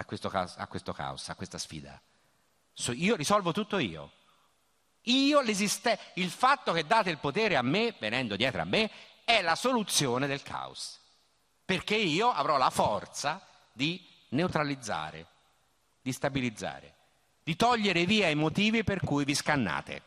a 0.00 0.04
questo, 0.04 0.28
caos, 0.28 0.54
a 0.56 0.66
questo 0.68 0.92
caos, 0.92 1.28
a 1.28 1.34
questa 1.34 1.58
sfida. 1.58 2.00
Io 2.92 3.16
risolvo 3.16 3.52
tutto 3.52 3.78
io. 3.78 4.12
Io 5.02 5.40
l'esiste, 5.40 5.98
il 6.14 6.30
fatto 6.30 6.72
che 6.72 6.86
date 6.86 7.10
il 7.10 7.18
potere 7.18 7.56
a 7.56 7.62
me, 7.62 7.94
venendo 7.98 8.36
dietro 8.36 8.60
a 8.60 8.64
me, 8.64 8.90
è 9.24 9.42
la 9.42 9.56
soluzione 9.56 10.28
del 10.28 10.42
caos. 10.42 11.00
Perché 11.64 11.96
io 11.96 12.30
avrò 12.30 12.56
la 12.56 12.70
forza 12.70 13.44
di 13.72 14.04
neutralizzare, 14.30 15.26
di 16.00 16.12
stabilizzare, 16.12 16.94
di 17.42 17.56
togliere 17.56 18.04
via 18.04 18.28
i 18.28 18.36
motivi 18.36 18.84
per 18.84 19.00
cui 19.00 19.24
vi 19.24 19.34
scannate. 19.34 20.02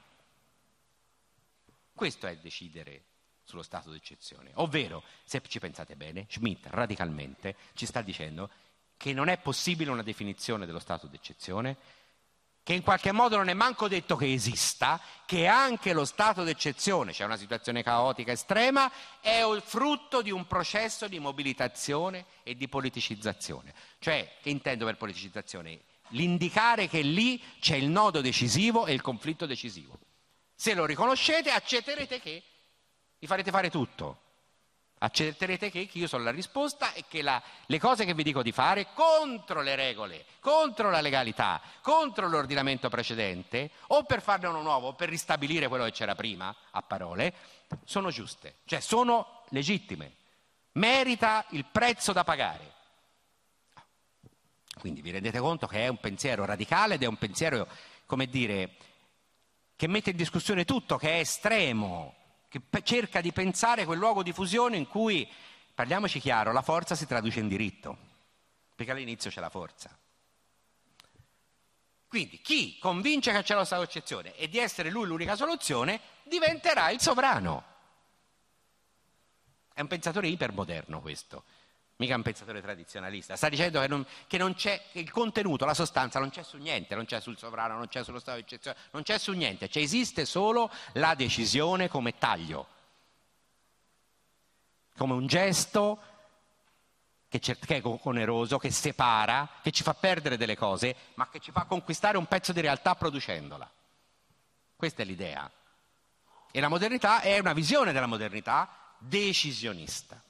Questo 1.94 2.28
è 2.28 2.38
decidere 2.38 3.04
sullo 3.44 3.64
stato 3.64 3.92
d'eccezione. 3.92 4.52
Ovvero, 4.56 5.04
se 5.26 5.42
ci 5.48 5.60
pensate 5.60 5.98
bene, 5.98 6.28
Schmidt 6.30 6.68
radicalmente 6.68 7.58
ci 7.74 7.86
sta 7.86 8.02
dicendo 8.02 8.50
che 9.02 9.14
non 9.14 9.30
è 9.30 9.39
possibile 9.39 9.89
una 9.89 10.04
definizione 10.04 10.68
dello 10.68 10.78
stato 10.78 11.08
d'eccezione, 11.08 11.76
che 12.62 12.74
in 12.74 12.84
qualche 12.84 13.12
modo 13.12 13.36
non 13.36 13.49
è 13.49 13.56
manco 13.56 13.88
detto 13.88 14.16
che 14.16 14.32
esista, 14.32 15.02
che 15.26 15.47
anche 15.47 15.91
lo 15.91 16.06
stato 16.06 16.43
d'eccezione, 16.43 17.12
cioè 17.12 17.26
una 17.26 17.36
situazione 17.36 17.82
caotica 17.82 18.32
estrema, 18.32 18.91
è 19.20 19.43
il 19.43 19.64
frutto 19.66 20.22
di 20.22 20.30
un 20.30 20.45
processo 20.45 21.08
di 21.08 21.18
mobilitazione 21.18 22.26
e 22.43 22.54
di 22.54 22.68
politicizzazione. 22.68 23.74
Cioè, 23.97 24.38
che 24.39 24.52
intendo 24.52 24.86
per 24.86 24.97
politicizzazione? 24.97 25.80
L'indicare 26.10 26.88
che 26.88 27.02
lì 27.02 27.41
c'è 27.60 27.78
il 27.78 27.89
nodo 27.89 28.22
decisivo 28.22 28.86
e 28.86 28.93
il 28.93 29.02
conflitto 29.02 29.47
decisivo. 29.47 29.97
Se 30.54 30.76
lo 30.76 30.86
riconoscete, 30.86 31.49
accetterete 31.49 32.20
che 32.20 32.43
vi 33.18 33.26
farete 33.26 33.49
fare 33.49 33.72
tutto 33.72 34.22
accetterete 35.04 35.72
che 35.72 35.89
io 35.91 36.08
sono 36.08 36.24
la 36.24 36.32
risposta 36.32 36.93
e 36.93 37.06
che 37.08 37.22
la, 37.22 37.41
le 37.66 37.80
cose 37.80 38.06
che 38.06 38.14
vi 38.14 38.24
dico 38.24 38.43
di 38.43 38.52
fare 38.52 38.88
contro 38.93 39.62
le 39.62 39.76
regole, 39.76 40.26
contro 40.39 40.89
la 40.91 41.02
legalità, 41.02 41.60
contro 41.82 42.28
l'ordinamento 42.28 42.88
precedente, 42.89 43.72
o 43.88 44.04
per 44.04 44.22
farne 44.22 44.47
uno 44.47 44.62
nuovo, 44.62 44.89
o 44.89 44.93
per 44.93 45.10
ristabilire 45.10 45.68
quello 45.68 45.86
che 45.86 45.91
c'era 45.91 46.14
prima, 46.14 46.56
a 46.72 46.82
parole, 46.84 47.34
sono 47.84 48.12
giuste, 48.12 48.58
cioè 48.66 48.80
sono 48.80 49.43
legittime. 49.49 50.14
Merita 50.74 51.45
il 51.49 51.66
prezzo 51.66 52.14
da 52.14 52.24
pagare. 52.24 52.74
Quindi 54.80 55.02
vi 55.02 55.12
rendete 55.12 55.39
conto 55.39 55.68
che 55.68 55.86
è 55.86 55.88
un 55.88 55.99
pensiero 55.99 56.45
radicale 56.45 56.95
ed 56.95 57.04
è 57.04 57.08
un 57.08 57.18
pensiero, 57.18 57.68
come 58.06 58.28
dire, 58.28 58.76
che 59.76 59.88
mette 59.88 60.12
in 60.12 60.16
discussione 60.16 60.64
tutto, 60.64 60.97
che 60.97 61.10
è 61.10 61.20
estremo, 61.20 62.20
che 62.52 62.84
cerca 62.84 63.22
di 63.22 63.32
pensare 63.32 63.86
quel 63.86 63.97
luogo 63.97 64.24
di 64.24 64.34
fusione 64.34 64.76
in 64.76 64.86
cui, 64.86 65.26
parliamoci 65.74 66.20
chiaro, 66.20 66.52
la 66.52 66.62
forza 66.62 66.95
si 66.95 67.08
traduce 67.08 67.39
in 67.39 67.47
diritto, 67.47 67.97
perché 68.76 68.91
all'inizio 68.91 69.30
c'è 69.30 69.39
la 69.39 69.49
forza. 69.49 69.97
Quindi 72.10 72.41
chi 72.41 72.78
convince 72.78 73.32
che 73.32 73.41
c'è 73.41 73.56
la 73.56 73.64
stato 73.64 73.84
eccezione 73.84 74.36
e 74.36 74.49
di 74.49 74.58
essere 74.58 74.89
lui 74.89 75.06
l'unica 75.06 75.38
soluzione 75.38 76.02
diventerà 76.24 76.89
il 76.89 76.99
sovrano. 76.99 77.64
È 79.74 79.80
un 79.80 79.88
pensatore 79.88 80.28
ipermoderno 80.28 80.99
questo 80.99 81.45
mica 82.02 82.16
un 82.16 82.24
pensatore 82.24 82.62
tradizionalista, 82.62 83.36
sta 83.36 83.47
dicendo 83.47 83.80
che 83.80 83.88
non, 83.88 84.06
che 84.26 84.39
non 84.39 84.56
c'è 84.56 84.82
che 84.91 84.99
il 84.99 85.12
contenuto, 85.12 85.66
la 85.66 85.76
sostanza 85.76 86.20
non 86.20 86.32
c'è 86.32 86.41
su 86.41 86.58
niente, 86.58 86.95
non 86.95 87.06
c'è 87.06 87.22
sul 87.22 87.38
sovrano, 87.38 87.78
non 87.78 87.88
c'è 87.88 88.04
sullo 88.04 88.20
stato 88.20 88.38
di 88.38 88.43
eccezione, 88.43 88.76
non 88.91 89.04
c'è 89.04 89.20
su 89.20 89.32
niente, 89.34 89.70
cioè 89.70 89.84
esiste 89.84 90.26
solo 90.26 90.72
la 90.93 91.14
decisione 91.14 91.88
come 91.88 92.18
taglio, 92.18 92.68
come 94.97 95.14
un 95.14 95.28
gesto 95.28 96.02
che, 97.30 97.39
che 97.39 97.78
è 97.78 97.82
oneroso, 97.84 98.58
che 98.58 98.72
separa, 98.72 99.47
che 99.62 99.70
ci 99.70 99.84
fa 99.84 99.93
perdere 99.93 100.38
delle 100.38 100.58
cose, 100.58 100.95
ma 101.14 101.30
che 101.30 101.39
ci 101.39 101.52
fa 101.52 101.66
conquistare 101.66 102.18
un 102.18 102.26
pezzo 102.26 102.52
di 102.52 102.62
realtà 102.62 102.95
producendola. 102.95 103.70
Questa 104.76 105.04
è 105.04 105.06
l'idea. 105.06 105.49
E 106.52 106.60
la 106.60 106.68
modernità 106.68 107.22
è 107.22 107.38
una 107.38 107.54
visione 107.54 107.93
della 107.93 108.08
modernità 108.08 108.68
decisionista. 108.97 110.22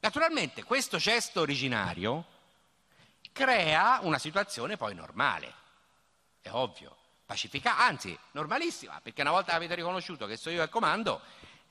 Naturalmente 0.00 0.62
questo 0.62 0.98
gesto 0.98 1.40
originario 1.40 2.24
crea 3.32 3.98
una 4.02 4.18
situazione 4.18 4.76
poi 4.76 4.94
normale, 4.94 5.54
è 6.40 6.50
ovvio, 6.50 6.96
pacifica, 7.26 7.78
anzi 7.78 8.16
normalissima, 8.32 9.00
perché 9.02 9.22
una 9.22 9.32
volta 9.32 9.52
avete 9.52 9.74
riconosciuto 9.74 10.26
che 10.26 10.36
sono 10.36 10.54
io 10.54 10.62
al 10.62 10.68
comando, 10.68 11.20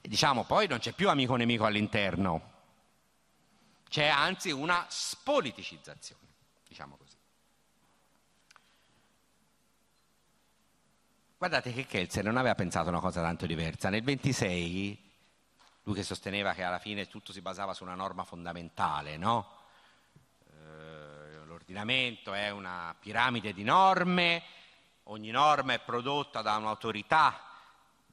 diciamo 0.01 0.43
poi 0.43 0.67
non 0.67 0.79
c'è 0.79 0.91
più 0.91 1.09
amico 1.09 1.35
nemico 1.35 1.65
all'interno, 1.65 2.53
c'è 3.89 4.07
anzi 4.07 4.51
una 4.51 4.85
spoliticizzazione, 4.89 6.27
diciamo 6.67 6.97
così. 6.97 7.15
Guardate 11.37 11.71
che 11.71 11.85
Kelsen 11.85 12.25
non 12.25 12.37
aveva 12.37 12.55
pensato 12.55 12.89
una 12.89 12.99
cosa 12.99 13.21
tanto 13.21 13.45
diversa. 13.45 13.89
Nel 13.89 14.03
26 14.03 15.06
lui 15.87 15.95
che 15.95 16.03
sosteneva 16.03 16.53
che 16.53 16.63
alla 16.63 16.79
fine 16.79 17.07
tutto 17.07 17.31
si 17.31 17.39
basava 17.39 17.73
su 17.73 17.83
una 17.83 17.95
norma 17.95 18.25
fondamentale, 18.25 19.15
no? 19.15 19.59
eh, 20.49 21.45
l'ordinamento 21.45 22.33
è 22.33 22.49
una 22.49 22.93
piramide 22.99 23.53
di 23.53 23.63
norme, 23.63 24.43
ogni 25.03 25.31
norma 25.31 25.71
è 25.71 25.79
prodotta 25.79 26.41
da 26.41 26.57
un'autorità, 26.57 27.39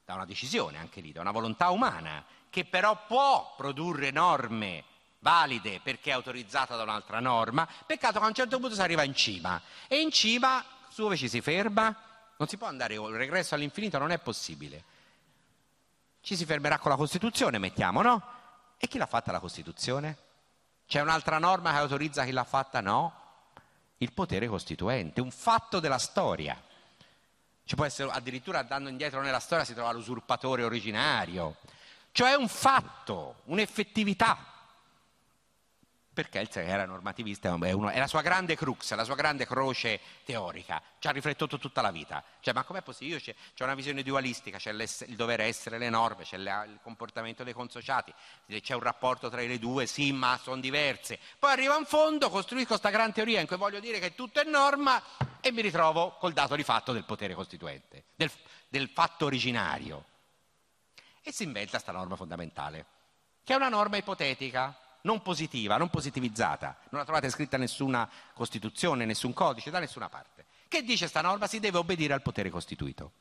da 0.05 0.13
una 0.13 0.23
decisione 0.23 0.77
anche 0.77 1.01
lì, 1.01 1.11
da 1.11 1.19
una 1.19 1.31
volontà 1.31 1.69
umana, 1.71 2.23
che 2.49 2.63
però 2.63 2.97
può 3.07 3.53
produrre 3.57 4.09
norme 4.09 4.85
valide 5.19 5.81
perché 5.83 6.11
è 6.11 6.13
autorizzata 6.13 6.77
da 6.77 6.83
un'altra 6.83 7.19
norma, 7.19 7.67
peccato 7.85 8.19
che 8.19 8.23
a 8.23 8.27
un 8.29 8.33
certo 8.33 8.57
punto 8.57 8.75
si 8.75 8.81
arriva 8.81 9.03
in 9.03 9.15
cima 9.15 9.61
e 9.89 9.99
in 9.99 10.11
cima 10.11 10.63
su 10.87 11.01
dove 11.01 11.17
ci 11.17 11.27
si 11.27 11.41
ferma? 11.41 11.93
Non 12.37 12.47
si 12.47 12.55
può 12.55 12.67
andare, 12.67 12.93
il 12.93 13.01
regresso 13.01 13.53
all'infinito 13.53 13.97
non 13.97 14.11
è 14.11 14.19
possibile 14.19 14.94
ci 16.25 16.35
si 16.35 16.45
fermerà 16.45 16.79
con 16.79 16.89
la 16.89 16.97
Costituzione, 16.97 17.59
mettiamo, 17.59 18.01
no? 18.01 18.21
E 18.79 18.87
chi 18.87 18.97
l'ha 18.97 19.05
fatta 19.05 19.31
la 19.31 19.39
Costituzione? 19.39 20.17
C'è 20.87 20.99
un'altra 20.99 21.37
norma 21.37 21.69
che 21.71 21.77
autorizza 21.77 22.23
chi 22.23 22.31
l'ha 22.31 22.43
fatta? 22.43 22.81
No. 22.81 23.13
Il 23.97 24.11
potere 24.11 24.47
costituente, 24.47 25.21
un 25.21 25.29
fatto 25.29 25.79
della 25.79 25.99
storia. 25.99 26.59
Ci 27.63 27.75
può 27.75 27.85
essere 27.85 28.09
addirittura 28.09 28.57
andando 28.57 28.89
indietro 28.89 29.21
nella 29.21 29.39
storia 29.39 29.65
si 29.65 29.75
trova 29.75 29.91
l'usurpatore 29.91 30.63
originario. 30.63 31.57
Cioè 32.11 32.33
un 32.33 32.47
fatto, 32.47 33.41
un'effettività. 33.43 34.54
Perché 36.15 36.39
il 36.39 36.49
era 36.53 36.85
normativista, 36.85 37.53
è, 37.61 37.99
la 37.99 38.07
sua 38.07 38.21
grande 38.21 38.55
crux, 38.55 38.93
la 38.93 39.03
sua 39.03 39.15
grande 39.15 39.45
croce 39.45 39.99
teorica, 40.23 40.81
ci 40.97 41.07
ha 41.07 41.11
riflettuto 41.11 41.59
tutta 41.59 41.81
la 41.81 41.91
vita. 41.91 42.23
Cioè, 42.39 42.53
ma 42.53 42.63
com'è 42.63 42.81
possibile? 42.81 43.17
Io 43.17 43.33
c'è, 43.53 43.63
una 43.65 43.75
visione 43.75 44.01
dualistica, 44.01 44.57
c'è 44.57 44.71
il 44.71 45.15
dover 45.15 45.41
essere 45.41 45.77
le 45.77 45.89
norme, 45.89 46.23
c'è 46.23 46.37
il 46.37 46.79
comportamento 46.81 47.43
dei 47.43 47.51
consociati, 47.51 48.13
c'è 48.61 48.73
un 48.73 48.79
rapporto 48.79 49.29
tra 49.29 49.41
le 49.41 49.59
due, 49.59 49.87
sì, 49.87 50.13
ma 50.13 50.39
sono 50.41 50.61
diverse. 50.61 51.19
Poi 51.37 51.51
arrivo 51.51 51.77
in 51.77 51.85
fondo, 51.85 52.29
costruisco 52.29 52.69
questa 52.69 52.89
gran 52.91 53.11
teoria 53.11 53.41
in 53.41 53.47
cui 53.47 53.57
voglio 53.57 53.81
dire 53.81 53.99
che 53.99 54.15
tutto 54.15 54.39
è 54.39 54.45
norma 54.45 55.03
e 55.41 55.51
mi 55.51 55.61
ritrovo 55.61 56.15
col 56.17 56.31
dato 56.31 56.55
di 56.55 56.63
fatto 56.63 56.93
del 56.93 57.03
potere 57.03 57.33
costituente, 57.33 58.05
del, 58.15 58.31
del 58.69 58.87
fatto 58.87 59.25
originario. 59.25 60.05
E 61.21 61.33
si 61.33 61.43
inventa 61.43 61.71
questa 61.71 61.91
norma 61.91 62.15
fondamentale, 62.15 62.85
che 63.43 63.51
è 63.51 63.57
una 63.57 63.67
norma 63.67 63.97
ipotetica, 63.97 64.79
non 65.05 65.21
positiva, 65.21 65.77
non 65.77 65.89
positivizzata, 65.89 66.77
non 66.89 66.99
la 66.99 67.05
trovate 67.05 67.29
scritta 67.29 67.57
nessuna 67.57 68.09
Costituzione, 68.33 69.05
nessun 69.05 69.33
codice, 69.33 69.71
da 69.71 69.79
nessuna 69.79 70.09
parte. 70.09 70.45
Che 70.67 70.81
dice 70.81 70.99
questa 70.99 71.21
norma? 71.21 71.47
Si 71.47 71.59
deve 71.59 71.77
obbedire 71.77 72.13
al 72.13 72.21
potere 72.21 72.49
costituito. 72.49 73.11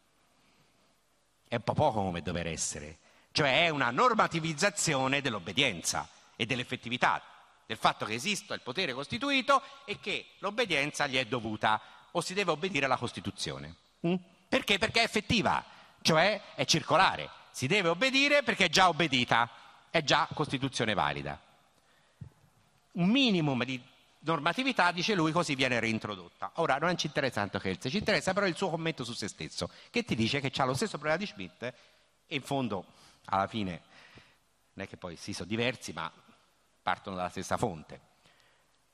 È 1.46 1.56
un 1.56 1.62
po' 1.62 1.74
poco 1.74 2.02
come 2.02 2.22
dover 2.22 2.46
essere, 2.46 2.98
cioè 3.32 3.64
è 3.64 3.68
una 3.68 3.90
normativizzazione 3.90 5.20
dell'obbedienza 5.20 6.08
e 6.36 6.46
dell'effettività, 6.46 7.22
del 7.66 7.76
fatto 7.76 8.06
che 8.06 8.14
esista 8.14 8.54
il 8.54 8.62
potere 8.62 8.92
costituito 8.92 9.62
e 9.84 10.00
che 10.00 10.26
l'obbedienza 10.38 11.06
gli 11.06 11.16
è 11.16 11.26
dovuta 11.26 11.80
o 12.12 12.20
si 12.20 12.34
deve 12.34 12.50
obbedire 12.50 12.86
alla 12.86 12.96
Costituzione. 12.96 13.76
Mm? 14.06 14.14
Perché? 14.48 14.78
Perché 14.78 15.00
è 15.00 15.04
effettiva, 15.04 15.62
cioè 16.00 16.40
è 16.54 16.64
circolare. 16.64 17.28
Si 17.50 17.66
deve 17.66 17.88
obbedire 17.88 18.42
perché 18.42 18.66
è 18.66 18.70
già 18.70 18.88
obbedita, 18.88 19.50
è 19.90 20.02
già 20.02 20.26
Costituzione 20.32 20.94
valida 20.94 21.43
un 22.94 23.08
minimum 23.08 23.64
di 23.64 23.80
normatività, 24.20 24.90
dice 24.92 25.14
lui, 25.14 25.32
così 25.32 25.54
viene 25.54 25.78
reintrodotta. 25.80 26.52
Ora, 26.56 26.78
non 26.78 26.96
ci 26.96 27.06
interessa 27.06 27.40
tanto 27.40 27.58
Kelsen, 27.58 27.90
ci 27.90 27.98
interessa 27.98 28.32
però 28.32 28.46
il 28.46 28.56
suo 28.56 28.70
commento 28.70 29.04
su 29.04 29.12
se 29.12 29.28
stesso, 29.28 29.68
che 29.90 30.04
ti 30.04 30.14
dice 30.14 30.40
che 30.40 30.50
ha 30.60 30.64
lo 30.64 30.74
stesso 30.74 30.92
problema 30.92 31.16
di 31.16 31.26
Schmidt 31.26 31.62
e 31.62 32.34
in 32.34 32.42
fondo, 32.42 32.86
alla 33.26 33.46
fine, 33.46 33.82
non 34.72 34.84
è 34.84 34.88
che 34.88 34.96
poi 34.96 35.16
si 35.16 35.32
sono 35.32 35.48
diversi, 35.48 35.92
ma 35.92 36.10
partono 36.82 37.16
dalla 37.16 37.28
stessa 37.28 37.56
fonte. 37.56 38.12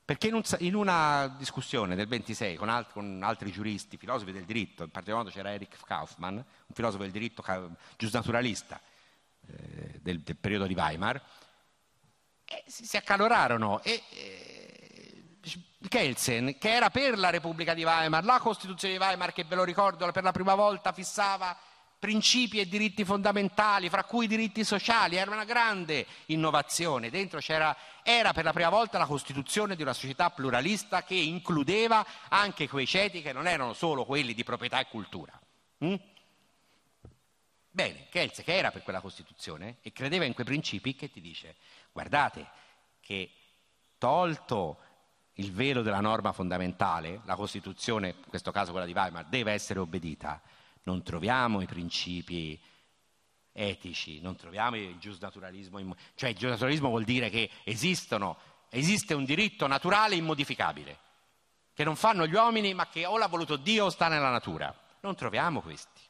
Perché 0.05 0.27
in, 0.27 0.35
un, 0.35 0.43
in 0.59 0.75
una 0.75 1.29
discussione 1.39 1.95
del 1.95 2.09
26 2.09 2.57
con, 2.57 2.69
alt, 2.69 2.91
con, 2.93 3.21
altri 3.23 3.53
giuristi, 3.53 3.97
filosofi 3.97 4.33
del 4.33 4.45
diritto, 4.45 4.83
in 4.83 4.91
particolar 4.91 5.23
modo 5.25 5.35
c'era 5.35 5.53
Erich 5.53 5.77
Kaufmann, 5.85 6.35
un 6.35 6.75
filosofo 6.75 7.03
del 7.03 7.13
diritto 7.13 7.45
giusnaturalista 7.97 8.81
eh, 9.47 10.01
del, 10.03 10.21
del 10.21 10.37
periodo 10.37 10.67
di 10.67 10.75
Weimar, 10.75 11.23
e 12.53 12.65
si 12.67 12.97
accalorarono 12.97 13.81
e 13.83 14.03
eh, 14.11 15.23
Kelsen, 15.89 16.59
che 16.59 16.73
era 16.73 16.91
per 16.91 17.17
la 17.17 17.31
Repubblica 17.31 17.75
di 17.75 17.85
Weimar, 17.85 18.25
la 18.25 18.41
Costituzione 18.41 18.95
di 18.95 19.01
Weimar 19.01 19.33
che 19.33 19.45
ve 19.45 19.55
lo 19.55 19.63
ricordo 19.63 20.11
per 20.11 20.25
la 20.25 20.33
prima 20.33 20.57
volta 20.57 20.93
fissava 20.93 21.57
principi 21.97 22.59
e 22.59 22.67
diritti 22.67 23.05
fondamentali, 23.05 23.89
fra 23.89 24.05
cui 24.05 24.25
i 24.25 24.29
diritti 24.29 24.65
sociali, 24.65 25.17
era 25.17 25.31
una 25.31 25.45
grande 25.45 26.07
innovazione. 26.27 27.11
Dentro 27.11 27.39
c'era, 27.39 27.77
era 28.03 28.33
per 28.33 28.45
la 28.45 28.53
prima 28.53 28.71
volta 28.71 28.99
la 28.99 29.07
costituzione 29.07 29.77
di 29.77 29.83
una 29.83 29.93
società 29.93 30.31
pluralista 30.31 31.05
che 31.05 31.15
includeva 31.15 32.05
anche 32.29 32.69
quei 32.69 32.87
ceti 32.87 33.23
che 33.23 33.33
non 33.33 33.47
erano 33.47 33.75
solo 33.75 34.05
quelli 34.05 34.35
di 34.35 34.43
proprietà 34.43 34.81
e 34.81 34.89
cultura. 34.89 35.39
Mm? 35.85 35.95
Bene, 37.73 38.09
Kelsen, 38.11 38.45
che 38.45 38.57
era 38.57 38.73
per 38.73 38.83
quella 38.83 39.01
Costituzione 39.01 39.77
e 39.83 39.93
credeva 39.93 40.25
in 40.25 40.35
quei 40.35 40.45
principi, 40.45 40.97
che 40.97 41.11
ti 41.11 41.21
dice? 41.21 41.55
Guardate 41.93 42.49
che 43.01 43.31
tolto 43.99 44.79
il 45.35 45.53
velo 45.53 45.83
della 45.83 46.01
norma 46.01 46.33
fondamentale, 46.33 47.21
la 47.25 47.35
Costituzione, 47.35 48.09
in 48.09 48.29
questo 48.29 48.51
caso 48.51 48.71
quella 48.71 48.87
di 48.87 48.93
Weimar, 48.93 49.27
deve 49.27 49.53
essere 49.53 49.79
obbedita, 49.79 50.41
non 50.85 51.03
troviamo 51.03 51.61
i 51.61 51.67
principi 51.67 52.61
etici, 53.53 54.21
non 54.21 54.37
troviamo 54.37 54.77
il 54.77 54.99
giusnaturalismo, 54.99 55.97
cioè 56.15 56.31
il 56.31 56.37
giusnaturalismo 56.37 56.89
vuol 56.89 57.05
dire 57.05 57.31
che 57.31 57.51
esistono, 57.65 58.39
esiste 58.69 59.15
un 59.15 59.25
diritto 59.25 59.67
naturale 59.67 60.15
immodificabile, 60.15 60.99
che 61.75 61.85
non 61.85 61.97
fanno 61.97 62.27
gli 62.27 62.35
uomini 62.35 62.75
ma 62.75 62.89
che 62.89 63.07
o 63.07 63.17
l'ha 63.17 63.27
voluto 63.27 63.57
Dio 63.57 63.87
o 63.87 63.91
sta 63.91 64.09
nella 64.09 64.31
natura. 64.31 64.75
Non 65.01 65.15
troviamo 65.15 65.63
questi, 65.63 66.03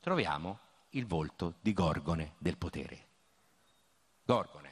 troviamo 0.00 0.58
il 0.90 1.06
volto 1.06 1.54
di 1.60 1.72
Gorgone 1.72 2.34
del 2.38 2.56
potere. 2.56 3.08
Gorgone 4.24 4.69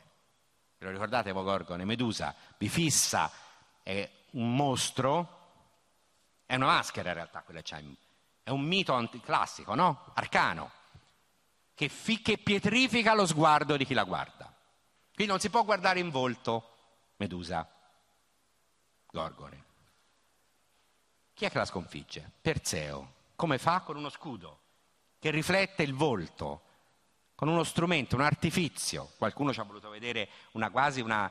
ve 0.78 0.86
lo 0.86 0.90
ricordate 0.92 1.32
Gorgone, 1.32 1.84
Medusa, 1.84 2.34
bifissa, 2.56 3.30
è 3.82 4.08
un 4.32 4.54
mostro, 4.54 5.36
è 6.46 6.54
una 6.54 6.66
maschera 6.66 7.08
in 7.08 7.14
realtà 7.14 7.42
quella 7.42 7.62
c'è, 7.62 7.82
è 8.42 8.50
un 8.50 8.62
mito 8.62 9.08
classico, 9.22 9.74
no? 9.74 10.12
Arcano, 10.14 10.70
che, 11.74 11.88
fi- 11.88 12.22
che 12.22 12.38
pietrifica 12.38 13.14
lo 13.14 13.26
sguardo 13.26 13.76
di 13.76 13.84
chi 13.84 13.94
la 13.94 14.04
guarda. 14.04 14.52
Quindi 15.14 15.32
non 15.32 15.40
si 15.40 15.50
può 15.50 15.64
guardare 15.64 15.98
in 15.98 16.10
volto 16.10 16.76
Medusa, 17.16 17.68
Gorgone. 19.10 19.64
Chi 21.34 21.44
è 21.44 21.50
che 21.50 21.58
la 21.58 21.64
sconfigge? 21.64 22.30
Perseo. 22.40 23.14
Come 23.34 23.58
fa? 23.58 23.80
Con 23.80 23.96
uno 23.96 24.08
scudo 24.10 24.60
che 25.18 25.30
riflette 25.30 25.82
il 25.82 25.94
volto 25.94 26.62
con 27.38 27.46
uno 27.46 27.62
strumento, 27.62 28.16
un 28.16 28.22
artifizio. 28.22 29.12
Qualcuno 29.16 29.52
ci 29.52 29.60
ha 29.60 29.62
voluto 29.62 29.90
vedere 29.90 30.28
una, 30.54 30.70
quasi 30.70 31.00
una 31.00 31.30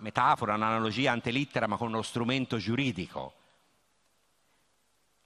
metafora, 0.00 0.54
un'analogia 0.54 1.12
antelittera, 1.12 1.68
ma 1.68 1.76
con 1.76 1.86
uno 1.86 2.02
strumento 2.02 2.56
giuridico. 2.56 3.32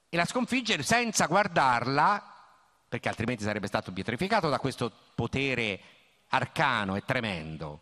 E 0.07 0.15
la 0.15 0.25
sconfiggere 0.25 0.83
senza 0.83 1.25
guardarla, 1.25 2.23
perché 2.87 3.09
altrimenti 3.09 3.41
sarebbe 3.41 3.65
stato 3.65 3.91
pietrificato 3.91 4.49
da 4.49 4.59
questo 4.59 4.91
potere 5.15 5.79
arcano 6.27 6.95
e 6.95 7.03
tremendo. 7.03 7.81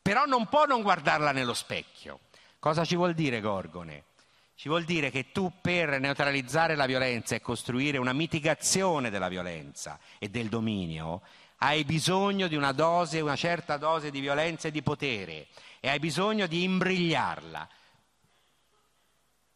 Però 0.00 0.24
non 0.26 0.46
può 0.46 0.64
non 0.64 0.80
guardarla 0.82 1.32
nello 1.32 1.54
specchio. 1.54 2.20
Cosa 2.60 2.84
ci 2.84 2.94
vuol 2.94 3.14
dire 3.14 3.40
Gorgone? 3.40 4.04
Ci 4.62 4.68
vuol 4.68 4.84
dire 4.84 5.10
che 5.10 5.32
tu 5.32 5.54
per 5.60 5.98
neutralizzare 5.98 6.76
la 6.76 6.86
violenza 6.86 7.34
e 7.34 7.40
costruire 7.40 7.98
una 7.98 8.12
mitigazione 8.12 9.10
della 9.10 9.26
violenza 9.26 9.98
e 10.20 10.28
del 10.28 10.48
dominio, 10.48 11.22
hai 11.56 11.82
bisogno 11.84 12.46
di 12.46 12.54
una 12.54 12.70
dose, 12.70 13.18
una 13.18 13.34
certa 13.34 13.76
dose 13.76 14.12
di 14.12 14.20
violenza 14.20 14.68
e 14.68 14.70
di 14.70 14.80
potere 14.80 15.48
e 15.80 15.88
hai 15.88 15.98
bisogno 15.98 16.46
di 16.46 16.62
imbrigliarla. 16.62 17.68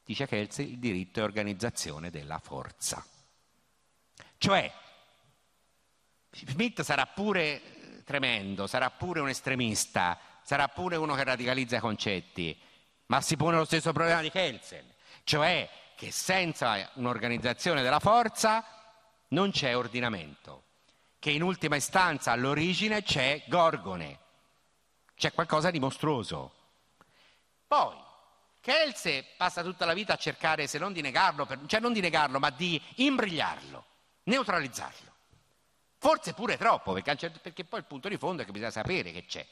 Dice 0.04 0.26
Kelze, 0.26 0.62
il 0.62 0.78
diritto 0.78 1.20
è 1.20 1.22
organizzazione 1.22 2.10
della 2.10 2.40
forza. 2.40 3.06
Cioè, 4.38 4.72
Schmidt 6.32 6.82
sarà 6.82 7.06
pure 7.06 7.42
eh, 7.42 8.02
tremendo, 8.02 8.66
sarà 8.66 8.90
pure 8.90 9.20
un 9.20 9.28
estremista, 9.28 10.18
sarà 10.42 10.66
pure 10.66 10.96
uno 10.96 11.14
che 11.14 11.22
radicalizza 11.22 11.76
i 11.76 11.80
concetti, 11.80 12.58
ma 13.06 13.20
si 13.20 13.36
pone 13.36 13.56
lo 13.56 13.64
stesso 13.64 13.92
problema 13.92 14.20
di 14.20 14.32
Kelsen 14.32 14.94
cioè 15.26 15.68
che 15.96 16.12
senza 16.12 16.88
un'organizzazione 16.94 17.82
della 17.82 17.98
forza 17.98 18.64
non 19.28 19.50
c'è 19.50 19.76
ordinamento, 19.76 20.62
che 21.18 21.30
in 21.30 21.42
ultima 21.42 21.74
istanza 21.74 22.30
all'origine 22.30 23.02
c'è 23.02 23.42
Gorgone, 23.48 24.20
c'è 25.16 25.32
qualcosa 25.32 25.72
di 25.72 25.80
mostruoso. 25.80 26.52
Poi, 27.66 27.96
Kelse 28.60 29.24
passa 29.36 29.64
tutta 29.64 29.84
la 29.84 29.94
vita 29.94 30.12
a 30.12 30.16
cercare, 30.16 30.68
se 30.68 30.78
non 30.78 30.92
di 30.92 31.00
negarlo, 31.00 31.44
per, 31.44 31.58
cioè 31.66 31.80
non 31.80 31.92
di 31.92 32.00
negarlo, 32.00 32.38
ma 32.38 32.50
di 32.50 32.80
imbrigliarlo, 32.96 33.84
neutralizzarlo. 34.24 35.12
Forse 35.98 36.34
pure 36.34 36.56
troppo, 36.56 36.92
perché, 36.92 37.30
perché 37.30 37.64
poi 37.64 37.80
il 37.80 37.86
punto 37.86 38.08
di 38.08 38.16
fondo 38.16 38.42
è 38.42 38.44
che 38.44 38.52
bisogna 38.52 38.70
sapere 38.70 39.10
che 39.10 39.24
c'è. 39.24 39.44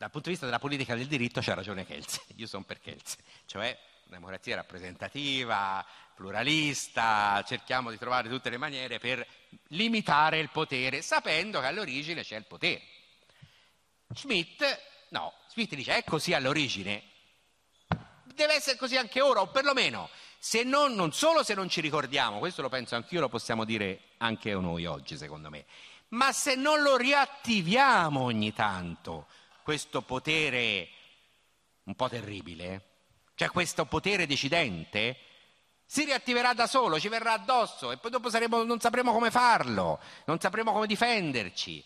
Dal 0.00 0.10
punto 0.10 0.28
di 0.28 0.32
vista 0.32 0.46
della 0.46 0.58
politica 0.58 0.94
del 0.94 1.06
diritto 1.06 1.42
c'ha 1.42 1.52
ragione 1.52 1.84
Kelsen, 1.84 2.22
io 2.36 2.46
sono 2.46 2.64
per 2.64 2.80
Kelsen, 2.80 3.22
cioè 3.44 3.78
democrazia 4.04 4.56
rappresentativa, 4.56 5.84
pluralista, 6.14 7.44
cerchiamo 7.46 7.90
di 7.90 7.98
trovare 7.98 8.30
tutte 8.30 8.48
le 8.48 8.56
maniere 8.56 8.98
per 8.98 9.26
limitare 9.66 10.38
il 10.38 10.48
potere, 10.48 11.02
sapendo 11.02 11.60
che 11.60 11.66
all'origine 11.66 12.22
c'è 12.22 12.36
il 12.36 12.46
potere. 12.46 12.80
Schmidt, 14.14 14.64
no, 15.10 15.34
Schmidt 15.48 15.74
dice 15.74 15.98
è 15.98 16.02
così 16.02 16.32
all'origine, 16.32 17.02
deve 18.24 18.54
essere 18.54 18.78
così 18.78 18.96
anche 18.96 19.20
ora, 19.20 19.42
o 19.42 19.48
perlomeno, 19.48 20.08
se 20.38 20.62
non, 20.62 20.94
non 20.94 21.12
solo 21.12 21.42
se 21.42 21.52
non 21.52 21.68
ci 21.68 21.82
ricordiamo, 21.82 22.38
questo 22.38 22.62
lo 22.62 22.70
penso 22.70 22.94
anch'io, 22.94 23.20
lo 23.20 23.28
possiamo 23.28 23.66
dire 23.66 24.04
anche 24.16 24.54
noi 24.54 24.86
oggi 24.86 25.18
secondo 25.18 25.50
me, 25.50 25.66
ma 26.08 26.32
se 26.32 26.54
non 26.54 26.80
lo 26.80 26.96
riattiviamo 26.96 28.22
ogni 28.22 28.54
tanto, 28.54 29.26
questo 29.70 30.02
potere 30.02 30.88
un 31.84 31.94
po' 31.94 32.08
terribile, 32.08 32.86
cioè 33.36 33.50
questo 33.50 33.84
potere 33.84 34.26
decidente, 34.26 35.16
si 35.86 36.04
riattiverà 36.04 36.54
da 36.54 36.66
solo, 36.66 36.98
ci 36.98 37.06
verrà 37.06 37.34
addosso 37.34 37.92
e 37.92 37.96
poi 37.98 38.10
dopo 38.10 38.30
saremo, 38.30 38.64
non 38.64 38.80
sapremo 38.80 39.12
come 39.12 39.30
farlo, 39.30 40.00
non 40.24 40.40
sapremo 40.40 40.72
come 40.72 40.88
difenderci. 40.88 41.84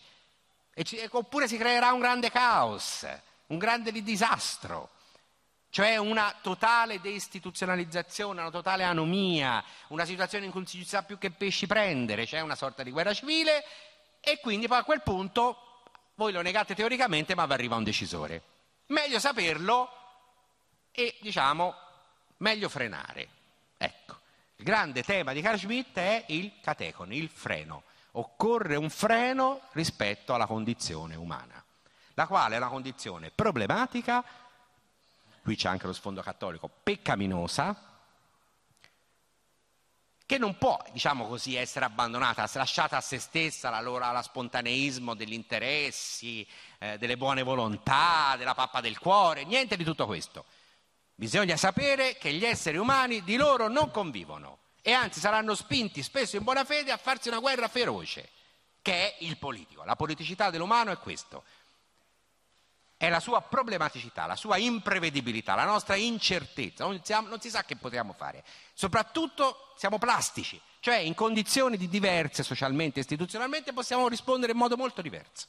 ci, 0.83 0.99
oppure 1.11 1.47
si 1.47 1.59
creerà 1.59 1.93
un 1.93 2.01
grande 2.01 2.31
caos, 2.31 3.07
un 3.49 3.59
grande 3.59 3.93
disastro, 3.93 4.93
cioè 5.69 5.99
una 5.99 6.35
totale 6.41 7.03
deistituzionalizzazione, 7.03 8.41
una 8.41 8.51
totale 8.51 8.83
anomia, 8.83 9.63
una 9.89 10.07
situazione 10.07 10.47
in 10.47 10.53
cui 10.53 10.61
non 10.61 10.69
si 10.71 10.83
sa 10.87 11.03
più 11.03 11.19
che 11.19 11.31
pesci 11.31 11.67
prendere, 11.67 12.25
c'è 12.25 12.41
una 12.41 12.57
sorta 12.57 12.83
di 12.83 12.91
guerra 12.91 13.13
civile 13.13 13.63
e 14.21 14.41
quindi 14.41 14.69
poi 14.69 14.79
a 14.79 14.85
quel 14.85 15.03
punto 15.03 15.74
voi 16.15 16.33
lo 16.33 16.43
negate 16.43 16.75
teoricamente 16.75 17.35
ma 17.35 17.47
vi 17.47 17.53
arriva 17.53 17.77
un 17.77 17.85
decisore. 17.85 18.43
Meglio 18.87 19.19
saperlo 19.19 19.89
e 20.93 21.17
diciamo 21.21 21.75
meglio 22.39 22.69
frenare. 22.69 23.29
Ecco, 23.77 24.19
il 24.57 24.65
grande 24.65 25.03
tema 25.03 25.33
di 25.33 25.41
Carl 25.41 25.59
Schmitt 25.59 25.97
è 25.97 26.25
il 26.29 26.53
catecone, 26.61 27.15
il 27.15 27.29
freno. 27.29 27.83
Occorre 28.13 28.77
un 28.77 28.91
freno 28.91 29.63
rispetto 29.73 30.35
alla 30.35 30.47
condizione 30.47 31.17
umana, 31.17 31.63
la 32.15 32.27
quale 32.27 32.55
è 32.55 32.59
una 32.59 32.69
condizione 32.69 33.31
problematica, 33.35 34.23
qui 35.43 35.57
c'è 35.57 35.69
anche 35.69 35.87
lo 35.87 35.93
sfondo 35.93 36.23
cattolico, 36.23 36.71
peccaminosa, 36.83 37.94
che 40.27 40.39
non 40.39 40.57
può, 40.57 40.83
diciamo 40.93 41.27
così, 41.27 41.55
essere 41.55 41.85
abbandonata, 41.85 42.49
lasciata 42.55 42.97
a 42.97 43.01
se 43.01 43.19
stessa 43.19 43.73
allo 43.73 44.23
spontaneismo 44.23 45.15
degli 45.15 45.35
interessi, 45.35 46.47
eh, 46.79 46.97
delle 46.99 47.17
buone 47.17 47.43
volontà, 47.43 48.35
della 48.39 48.55
pappa 48.55 48.81
del 48.81 48.99
cuore, 48.99 49.45
niente 49.45 49.77
di 49.77 49.85
tutto 49.85 50.07
questo. 50.07 50.47
Bisogna 51.15 51.57
sapere 51.57 52.17
che 52.17 52.33
gli 52.33 52.45
esseri 52.45 52.79
umani 52.79 53.23
di 53.23 53.37
loro 53.37 53.69
non 53.69 53.91
convivono 53.91 54.59
e 54.83 54.93
anzi 54.93 55.21
saranno 55.21 55.55
spinti 55.55 56.03
spesso 56.03 56.37
in 56.37 56.43
buona 56.43 56.65
fede 56.65 56.91
a 56.91 56.97
farsi 56.97 57.29
una 57.29 57.39
guerra 57.39 57.69
feroce, 57.69 58.31
che 58.83 58.93
è 58.93 59.17
il 59.21 59.37
politico. 59.37 59.85
La 59.85 59.97
politicità 59.97 60.51
dell'umano 60.51 60.91
è 60.91 60.99
questo, 60.99 61.45
è 63.07 63.11
la 63.11 63.21
sua 63.21 63.41
problematicità, 63.41 64.27
la 64.27 64.37
sua 64.37 64.57
imprevedibilità, 64.57 65.55
la 65.55 65.65
nostra 65.65 65.97
incertezza, 65.97 66.85
non, 66.85 67.01
siamo, 67.03 67.29
non 67.29 67.41
si 67.41 67.51
sa 67.51 67.65
che 67.65 67.77
potremmo 67.77 68.13
fare. 68.13 68.45
Soprattutto 68.73 69.75
siamo 69.77 69.99
plastici, 69.99 70.61
cioè 70.81 70.97
in 70.97 71.15
condizioni 71.15 71.77
di 71.77 71.89
diverse 71.89 72.43
socialmente 72.43 72.99
e 72.99 73.03
istituzionalmente 73.03 73.73
possiamo 73.73 74.09
rispondere 74.09 74.53
in 74.53 74.59
modo 74.59 74.77
molto 74.77 75.03
diverso. 75.03 75.47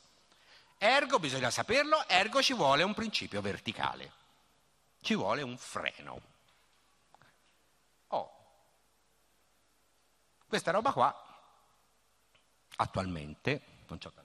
Ergo 0.77 1.19
bisogna 1.19 1.49
saperlo, 1.49 2.07
ergo 2.07 2.41
ci 2.41 2.53
vuole 2.53 2.83
un 2.83 2.93
principio 2.93 3.41
verticale 3.41 4.23
ci 5.05 5.13
vuole 5.13 5.43
un 5.43 5.55
freno. 5.55 6.19
Oh, 8.07 8.31
questa 10.47 10.71
roba 10.71 10.91
qua, 10.91 11.15
attualmente, 12.77 13.61
non 13.87 13.99
c'ho 13.99 14.11
tanto 14.11 14.24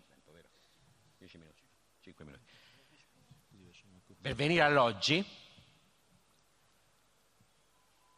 Per 4.21 4.35
venire 4.35 4.63
all'oggi, 4.63 5.25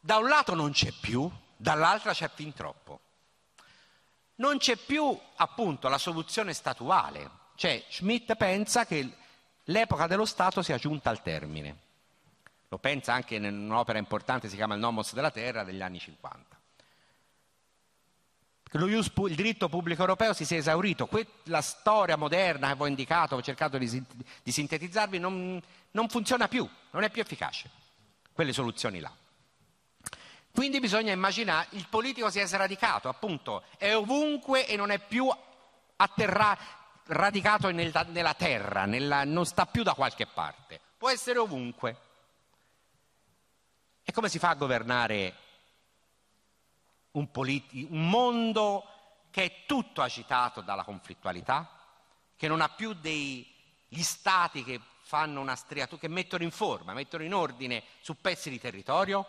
da 0.00 0.16
un 0.16 0.28
lato 0.28 0.54
non 0.54 0.72
c'è 0.72 0.90
più, 0.90 1.30
dall'altra 1.56 2.12
c'è 2.12 2.28
fin 2.28 2.52
troppo. 2.52 3.00
Non 4.36 4.58
c'è 4.58 4.76
più 4.76 5.16
appunto 5.36 5.88
la 5.88 5.98
soluzione 5.98 6.52
statuale, 6.52 7.30
cioè 7.54 7.84
Schmidt 7.88 8.34
pensa 8.34 8.84
che 8.84 9.16
l'epoca 9.64 10.06
dello 10.06 10.24
Stato 10.24 10.62
sia 10.62 10.78
giunta 10.78 11.10
al 11.10 11.22
termine 11.22 11.90
lo 12.72 12.78
pensa 12.78 13.12
anche 13.12 13.34
in 13.34 13.44
un'opera 13.44 13.98
importante, 13.98 14.48
si 14.48 14.56
chiama 14.56 14.72
Il 14.72 14.80
Nomos 14.80 15.12
della 15.12 15.30
Terra, 15.30 15.62
degli 15.62 15.82
anni 15.82 15.98
50. 15.98 16.58
Il 18.74 19.34
diritto 19.34 19.68
pubblico 19.68 20.00
europeo 20.00 20.32
si 20.32 20.46
sia 20.46 20.56
esaurito, 20.56 21.08
la 21.44 21.60
storia 21.60 22.16
moderna 22.16 22.68
che 22.68 22.74
vi 22.74 22.82
ho 22.82 22.86
indicato, 22.86 23.36
ho 23.36 23.42
cercato 23.42 23.76
di, 23.76 24.02
di 24.42 24.52
sintetizzarvi, 24.52 25.18
non, 25.18 25.60
non 25.90 26.08
funziona 26.08 26.48
più, 26.48 26.66
non 26.90 27.02
è 27.02 27.10
più 27.10 27.20
efficace, 27.20 27.70
quelle 28.32 28.52
soluzioni 28.52 29.00
là. 29.00 29.12
Quindi 30.54 30.80
bisogna 30.80 31.12
immaginare, 31.12 31.68
il 31.70 31.86
politico 31.88 32.30
si 32.30 32.38
è 32.38 32.46
sradicato, 32.46 33.08
appunto, 33.08 33.62
è 33.76 33.94
ovunque 33.94 34.66
e 34.66 34.76
non 34.76 34.90
è 34.90 34.98
più 34.98 35.28
atterra, 35.96 36.56
radicato 37.06 37.70
nel, 37.70 37.92
nella 38.08 38.34
terra, 38.34 38.84
nella, 38.86 39.24
non 39.24 39.44
sta 39.44 39.66
più 39.66 39.82
da 39.82 39.94
qualche 39.94 40.26
parte, 40.26 40.80
può 40.96 41.10
essere 41.10 41.38
ovunque. 41.38 41.96
E 44.02 44.12
come 44.12 44.28
si 44.28 44.38
fa 44.38 44.50
a 44.50 44.54
governare 44.54 45.34
un, 47.12 47.30
politi- 47.30 47.86
un 47.90 48.08
mondo 48.08 48.84
che 49.30 49.44
è 49.44 49.52
tutto 49.66 50.02
agitato 50.02 50.60
dalla 50.60 50.84
conflittualità, 50.84 51.68
che 52.36 52.48
non 52.48 52.60
ha 52.60 52.68
più 52.68 52.92
degli 52.92 54.02
stati 54.02 54.62
che 54.64 54.80
fanno 55.00 55.40
una 55.40 55.56
striatura, 55.56 56.00
che 56.00 56.08
mettono 56.08 56.44
in 56.44 56.50
forma, 56.50 56.92
mettono 56.92 57.24
in 57.24 57.34
ordine 57.34 57.82
su 58.00 58.20
pezzi 58.20 58.50
di 58.50 58.58
territorio? 58.58 59.26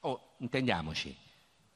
Oh, 0.00 0.34
intendiamoci, 0.38 1.16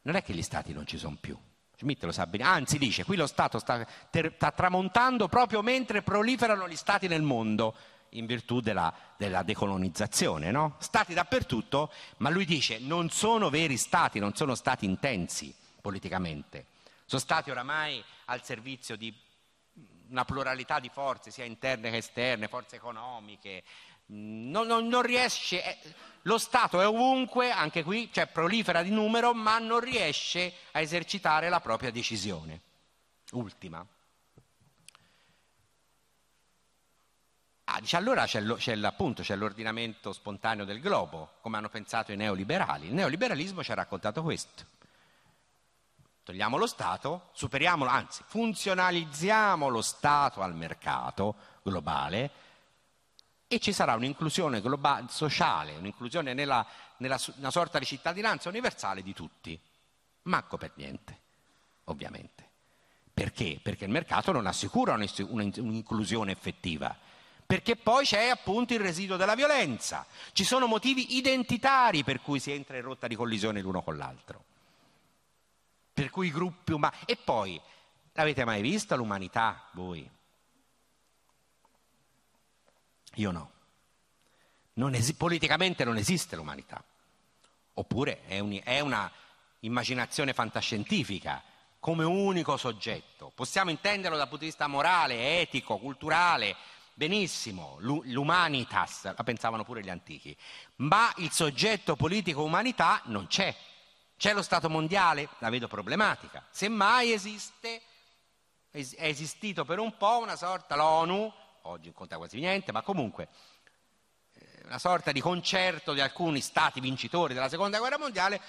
non 0.03 0.14
è 0.14 0.22
che 0.22 0.33
gli 0.33 0.43
stati 0.43 0.72
non 0.72 0.87
ci 0.87 0.99
sono 0.99 1.16
più. 1.20 1.37
Schmitt 1.76 2.05
lo 2.05 2.12
sa 2.12 2.26
bene, 2.26 2.45
anzi 2.45 2.78
dice, 2.78 3.05
qui 3.05 3.16
lo 3.16 3.26
Stato 3.26 3.59
sta, 3.59 3.87
ter- 4.11 4.35
sta 4.35 4.51
tramontando 4.51 5.28
proprio 5.28 5.62
mentre 5.62 6.03
proliferano 6.03 6.68
gli 6.68 6.76
stati 6.76 7.09
nel 7.09 7.22
mondo 7.22 7.74
in 8.11 8.27
virtù 8.27 8.61
della, 8.61 8.93
della 9.17 9.43
decolonizzazione, 9.43 10.51
no? 10.51 10.77
Stati 10.79 11.15
dappertutto, 11.15 11.93
ma 12.19 12.31
lui 12.31 12.45
dice 12.45 12.79
non 12.79 13.11
sono 13.11 13.51
veri 13.51 13.77
stati, 13.77 14.19
non 14.19 14.35
sono 14.35 14.55
stati 14.55 14.85
intensi 14.85 15.55
politicamente, 15.81 16.67
sono 17.05 17.21
stati 17.21 17.51
oramai 17.51 18.03
al 18.27 18.45
servizio 18.45 18.97
di 18.97 19.15
una 20.11 20.25
pluralità 20.25 20.81
di 20.81 20.91
forze, 20.93 21.31
sia 21.31 21.45
interne 21.45 21.91
che 21.91 21.99
esterne, 21.99 22.49
forze 22.49 22.77
economiche. 22.77 23.63
Non, 24.07 24.67
non, 24.67 24.89
non 24.89 25.03
riesce, 25.03 25.65
eh, 25.65 25.79
lo 26.23 26.37
Stato 26.37 26.81
è 26.81 26.87
ovunque, 26.87 27.53
anche 27.53 27.85
qui, 27.85 28.11
cioè 28.13 28.27
prolifera 28.27 28.83
di 28.83 28.91
numero, 28.91 29.33
ma 29.35 29.59
non 29.59 29.79
riesce 29.79 30.53
a 30.73 30.81
esercitare 30.81 31.49
la 31.49 31.61
propria 31.61 31.93
decisione. 31.93 32.61
Ultima. 33.31 33.87
Ah, 37.73 37.81
allora 37.93 38.25
c'è, 38.27 38.41
lo, 38.41 38.57
c'è, 38.57 38.77
appunto, 38.83 39.23
c'è 39.23 39.37
l'ordinamento 39.37 40.12
spontaneo 40.12 40.64
del 40.64 40.81
globo, 40.81 41.35
come 41.41 41.57
hanno 41.57 41.68
pensato 41.68 42.11
i 42.11 42.16
neoliberali. 42.16 42.89
Il 42.89 42.95
neoliberalismo 42.95 43.62
ci 43.62 43.71
ha 43.71 43.77
raccontato 43.77 44.23
questo. 44.23 44.64
Togliamo 46.25 46.57
lo 46.57 46.66
Stato, 46.66 47.29
superiamolo, 47.33 47.89
anzi 47.89 48.25
funzionalizziamo 48.27 49.68
lo 49.68 49.83
Stato 49.83 50.43
al 50.43 50.55
mercato 50.55 51.37
globale 51.62 52.31
e 53.47 53.61
ci 53.61 53.73
sarà 53.73 53.95
un'inclusione 53.95 54.61
globale, 54.61 55.07
sociale, 55.09 55.77
un'inclusione 55.77 56.35
nella, 56.35 56.66
nella 56.97 57.21
una 57.37 57.51
sorta 57.53 57.79
di 57.79 57.85
cittadinanza 57.85 58.49
universale 58.49 59.03
di 59.03 59.14
tutti. 59.14 59.59
Manco 60.23 60.57
per 60.57 60.73
niente, 60.75 61.18
ovviamente. 61.85 62.49
Perché? 63.14 63.61
Perché 63.62 63.85
il 63.85 63.91
mercato 63.91 64.33
non 64.33 64.47
assicura 64.47 64.95
un'inclusione 64.95 66.33
effettiva 66.33 67.10
perché 67.51 67.74
poi 67.74 68.05
c'è 68.05 68.28
appunto 68.28 68.74
il 68.74 68.78
residuo 68.78 69.16
della 69.16 69.34
violenza. 69.34 70.07
Ci 70.30 70.44
sono 70.44 70.68
motivi 70.68 71.16
identitari 71.16 72.05
per 72.05 72.20
cui 72.20 72.38
si 72.38 72.53
entra 72.53 72.76
in 72.76 72.84
rotta 72.84 73.09
di 73.09 73.16
collisione 73.16 73.61
l'uno 73.61 73.82
con 73.82 73.96
l'altro. 73.96 74.44
Per 75.92 76.11
cui 76.11 76.28
i 76.28 76.30
gruppi 76.30 76.70
umani... 76.70 76.94
E 77.07 77.16
poi, 77.16 77.61
l'avete 78.12 78.44
mai 78.44 78.62
vista 78.62 78.94
l'umanità 78.94 79.68
voi? 79.72 80.09
Io 83.14 83.30
no. 83.32 83.51
Non 84.74 84.94
esi- 84.94 85.14
politicamente 85.14 85.82
non 85.82 85.96
esiste 85.96 86.36
l'umanità. 86.36 86.80
Oppure 87.74 88.22
è, 88.26 88.38
un, 88.38 88.61
è 88.62 88.78
una 88.78 89.11
immaginazione 89.61 90.34
fantascientifica 90.34 91.42
come 91.80 92.05
unico 92.05 92.57
soggetto. 92.57 93.32
Possiamo 93.34 93.70
intenderlo 93.70 94.16
dal 94.16 94.28
punto 94.28 94.44
di 94.44 94.51
vista 94.51 94.68
morale, 94.68 95.40
etico, 95.40 95.78
culturale, 95.78 96.55
Benissimo, 97.01 97.78
l'umanitas, 97.78 99.05
la 99.05 99.24
pensavano 99.24 99.64
pure 99.64 99.82
gli 99.82 99.88
antichi, 99.88 100.36
ma 100.76 101.11
il 101.16 101.30
soggetto 101.30 101.96
politico 101.96 102.42
umanità 102.42 103.01
non 103.07 103.26
c'è. 103.26 103.57
C'è 104.18 104.34
lo 104.34 104.42
Stato 104.42 104.68
mondiale? 104.68 105.30
La 105.38 105.48
vedo 105.48 105.66
problematica. 105.66 106.44
Semmai 106.51 107.12
esiste, 107.12 107.80
è 108.70 108.84
esistito 108.98 109.64
per 109.64 109.78
un 109.78 109.96
po' 109.96 110.18
una 110.18 110.36
sorta, 110.36 110.76
l'ONU, 110.76 111.32
oggi 111.62 111.86
non 111.86 111.94
conta 111.94 112.18
quasi 112.18 112.38
niente, 112.38 112.70
ma 112.70 112.82
comunque 112.82 113.28
eh, 114.34 114.61
una 114.66 114.78
sorta 114.78 115.11
di 115.11 115.22
concerto 115.22 115.94
di 115.94 116.03
alcuni 116.03 116.42
stati 116.42 116.80
vincitori 116.80 117.32
della 117.32 117.48
seconda 117.48 117.78
guerra 117.78 117.96
mondiale 117.96 118.42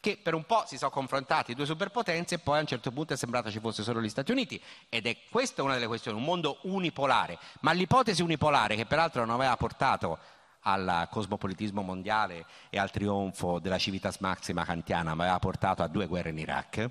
che 0.00 0.18
per 0.22 0.34
un 0.34 0.44
po' 0.44 0.64
si 0.66 0.76
sono 0.76 0.90
confrontati 0.90 1.54
due 1.54 1.66
superpotenze 1.66 2.36
e 2.36 2.38
poi 2.38 2.58
a 2.58 2.60
un 2.60 2.66
certo 2.66 2.90
punto 2.90 3.12
è 3.12 3.16
sembrato 3.16 3.50
ci 3.50 3.60
fosse 3.60 3.82
solo 3.82 4.00
gli 4.00 4.08
Stati 4.08 4.32
Uniti. 4.32 4.60
Ed 4.88 5.06
è 5.06 5.16
questa 5.30 5.62
una 5.62 5.74
delle 5.74 5.86
questioni, 5.86 6.18
un 6.18 6.24
mondo 6.24 6.58
unipolare, 6.62 7.38
ma 7.60 7.72
l'ipotesi 7.72 8.22
unipolare 8.22 8.76
che 8.76 8.86
peraltro 8.86 9.24
non 9.24 9.34
aveva 9.34 9.56
portato 9.56 10.18
al 10.62 11.08
cosmopolitismo 11.10 11.82
mondiale 11.82 12.44
e 12.70 12.78
al 12.78 12.90
trionfo 12.90 13.58
della 13.58 13.78
civitas 13.78 14.18
maxima 14.18 14.64
kantiana, 14.64 15.14
ma 15.14 15.24
aveva 15.24 15.38
portato 15.38 15.82
a 15.82 15.88
due 15.88 16.06
guerre 16.06 16.30
in 16.30 16.38
Iraq, 16.38 16.90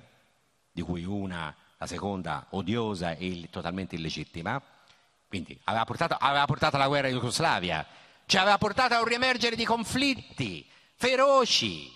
di 0.72 0.82
cui 0.82 1.04
una 1.04 1.54
la 1.78 1.86
seconda 1.86 2.46
odiosa 2.50 3.12
e 3.12 3.48
totalmente 3.50 3.94
illegittima, 3.94 4.60
quindi 5.28 5.58
aveva 5.64 5.84
portato, 5.84 6.16
aveva 6.18 6.44
portato 6.44 6.76
alla 6.76 6.88
guerra 6.88 7.08
in 7.08 7.14
Jugoslavia, 7.14 7.86
ci 8.26 8.36
aveva 8.36 8.58
portato 8.58 8.94
a 8.94 8.98
un 8.98 9.04
riemergere 9.04 9.54
di 9.54 9.64
conflitti 9.64 10.68
feroci, 10.96 11.90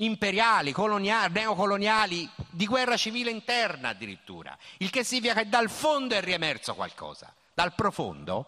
imperiali, 0.00 0.72
coloniali, 0.72 1.32
neocoloniali, 1.32 2.28
di 2.50 2.66
guerra 2.66 2.96
civile 2.96 3.30
interna 3.30 3.90
addirittura, 3.90 4.56
il 4.78 4.90
che 4.90 5.04
significa 5.04 5.34
che 5.34 5.48
dal 5.48 5.70
fondo 5.70 6.14
è 6.14 6.20
riemerso 6.20 6.74
qualcosa, 6.74 7.32
dal 7.54 7.74
profondo. 7.74 8.46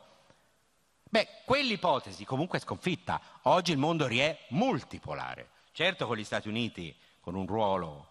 Beh, 1.05 1.28
quell'ipotesi 1.44 2.24
comunque 2.24 2.59
è 2.59 2.61
sconfitta. 2.62 3.20
Oggi 3.42 3.72
il 3.72 3.78
mondo 3.78 4.07
è 4.07 4.38
multipolare. 4.48 5.50
Certo 5.72 6.07
con 6.07 6.16
gli 6.16 6.24
Stati 6.24 6.48
Uniti 6.48 6.94
con 7.20 7.34
un 7.34 7.46
ruolo 7.46 8.09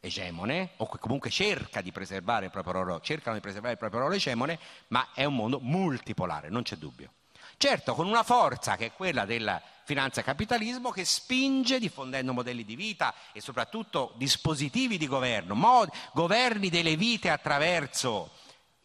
egemone, 0.00 0.72
o 0.76 0.86
comunque 0.86 1.30
cerca 1.30 1.80
di 1.80 1.90
preservare 1.90 2.46
il 2.46 2.50
proprio 2.50 2.74
ruolo, 2.74 3.00
cercano 3.00 3.34
di 3.34 3.40
preservare 3.40 3.72
il 3.72 3.78
proprio 3.78 4.00
ruolo 4.00 4.14
egemone, 4.14 4.58
ma 4.88 5.08
è 5.14 5.24
un 5.24 5.34
mondo 5.34 5.58
multipolare, 5.60 6.50
non 6.50 6.62
c'è 6.62 6.76
dubbio. 6.76 7.10
Certo, 7.56 7.94
con 7.94 8.06
una 8.06 8.22
forza 8.22 8.76
che 8.76 8.86
è 8.86 8.92
quella 8.92 9.24
della 9.24 9.60
finanza 9.84 10.22
capitalismo 10.22 10.90
che 10.90 11.04
spinge 11.04 11.78
diffondendo 11.78 12.32
modelli 12.32 12.64
di 12.64 12.74
vita 12.74 13.14
e 13.32 13.40
soprattutto 13.40 14.14
dispositivi 14.16 14.98
di 14.98 15.06
governo, 15.06 15.54
mod, 15.54 15.90
governi 16.12 16.70
delle 16.70 16.96
vite 16.96 17.30
attraverso 17.30 18.30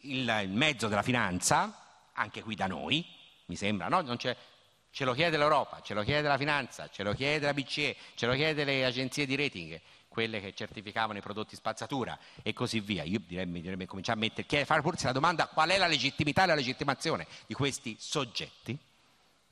il, 0.02 0.40
il, 0.42 0.50
mezzo 0.50 0.88
della 0.88 1.02
finanza, 1.02 2.08
anche 2.12 2.42
qui 2.42 2.54
da 2.54 2.66
noi, 2.66 3.04
mi 3.46 3.56
sembra, 3.56 3.88
no? 3.88 4.16
ce 4.16 5.04
lo 5.04 5.12
chiede 5.14 5.36
l'Europa, 5.36 5.80
ce 5.82 5.94
lo 5.94 6.02
chiede 6.02 6.28
la 6.28 6.38
finanza, 6.38 6.88
ce 6.88 7.02
lo 7.02 7.12
chiede 7.14 7.46
la 7.46 7.54
BCE, 7.54 7.96
ce 8.14 8.26
lo 8.26 8.34
chiede 8.34 8.64
le 8.64 8.84
agenzie 8.84 9.26
di 9.26 9.36
rating, 9.36 9.80
quelle 10.08 10.40
che 10.40 10.52
certificavano 10.52 11.18
i 11.18 11.22
prodotti 11.22 11.54
spazzatura 11.54 12.18
e 12.42 12.52
così 12.52 12.80
via. 12.80 13.04
Io 13.04 13.20
direi, 13.24 13.50
direi 13.50 13.86
cominciare 13.86 14.18
a 14.18 14.20
mettere, 14.20 14.64
fare 14.64 14.82
forse 14.82 15.06
la 15.06 15.12
domanda 15.12 15.46
qual 15.46 15.70
è 15.70 15.78
la 15.78 15.86
legittimità 15.86 16.42
e 16.42 16.46
la 16.46 16.54
legittimazione 16.54 17.26
di 17.46 17.54
questi 17.54 17.96
soggetti. 17.98 18.76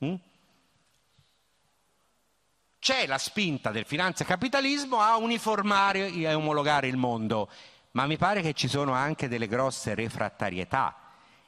Mm? 0.05 0.15
C'è 2.79 3.07
la 3.07 3.19
spinta 3.19 3.71
del 3.71 3.85
finanza 3.85 4.25
capitalismo 4.25 5.01
a 5.01 5.17
uniformare 5.17 6.07
e 6.13 6.33
omologare 6.33 6.87
il 6.87 6.97
mondo, 6.97 7.51
ma 7.93 8.07
mi 8.07 8.17
pare 8.17 8.41
che 8.41 8.55
ci 8.55 8.69
sono 8.69 8.93
anche 8.93 9.29
delle 9.29 9.49
grosse 9.49 9.95
refrattarietà 9.95 10.97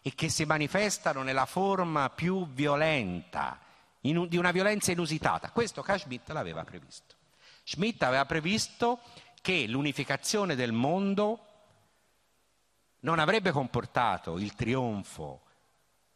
e 0.03 0.15
che 0.15 0.29
si 0.29 0.45
manifestano 0.45 1.23
nella 1.23 1.47
forma 1.47 2.11
più 2.11 2.49
violenta, 2.49 3.61
in, 4.03 4.27
di 4.29 4.37
una 4.37 4.51
violenza 4.51 4.91
inusitata. 4.91 5.51
Questo 5.51 5.83
Carl 5.83 6.01
Schmitt 6.01 6.29
l'aveva 6.31 6.65
previsto. 6.65 7.15
Schmitt 7.63 8.03
aveva 8.03 8.25
previsto 8.27 9.01
che 9.41 9.67
l'unificazione 9.67 10.55
del 10.55 10.73
mondo 10.73 11.47
non 13.01 13.19
avrebbe 13.19 13.53
comportato 13.53 14.37
il 14.39 14.55
trionfo 14.55 15.43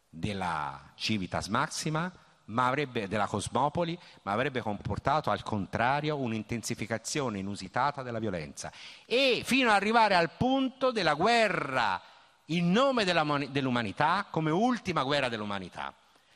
della 0.09 0.93
civitas 0.97 1.47
maxima, 1.49 2.13
ma 2.47 2.67
avrebbe, 2.67 3.09
della 3.09 3.27
cosmopoli, 3.27 3.99
ma 4.23 4.33
avrebbe 4.33 4.61
comportato 4.61 5.31
al 5.31 5.43
contrario 5.43 6.17
un'intensificazione 6.17 7.39
inusitata 7.39 8.03
della 8.03 8.19
violenza. 8.19 8.73
E 9.07 9.43
fino 9.45 9.71
ad 9.71 9.77
arrivare 9.77 10.15
al 10.15 10.31
punto 10.37 10.91
della 10.91 11.15
guerra 11.15 12.01
in 12.47 12.71
nome 12.71 13.05
della, 13.05 13.25
dell'umanità 13.49 14.27
come 14.31 14.51
ultima 14.51 15.03
guerra 15.03 15.29
dell'umanità, 15.29 15.93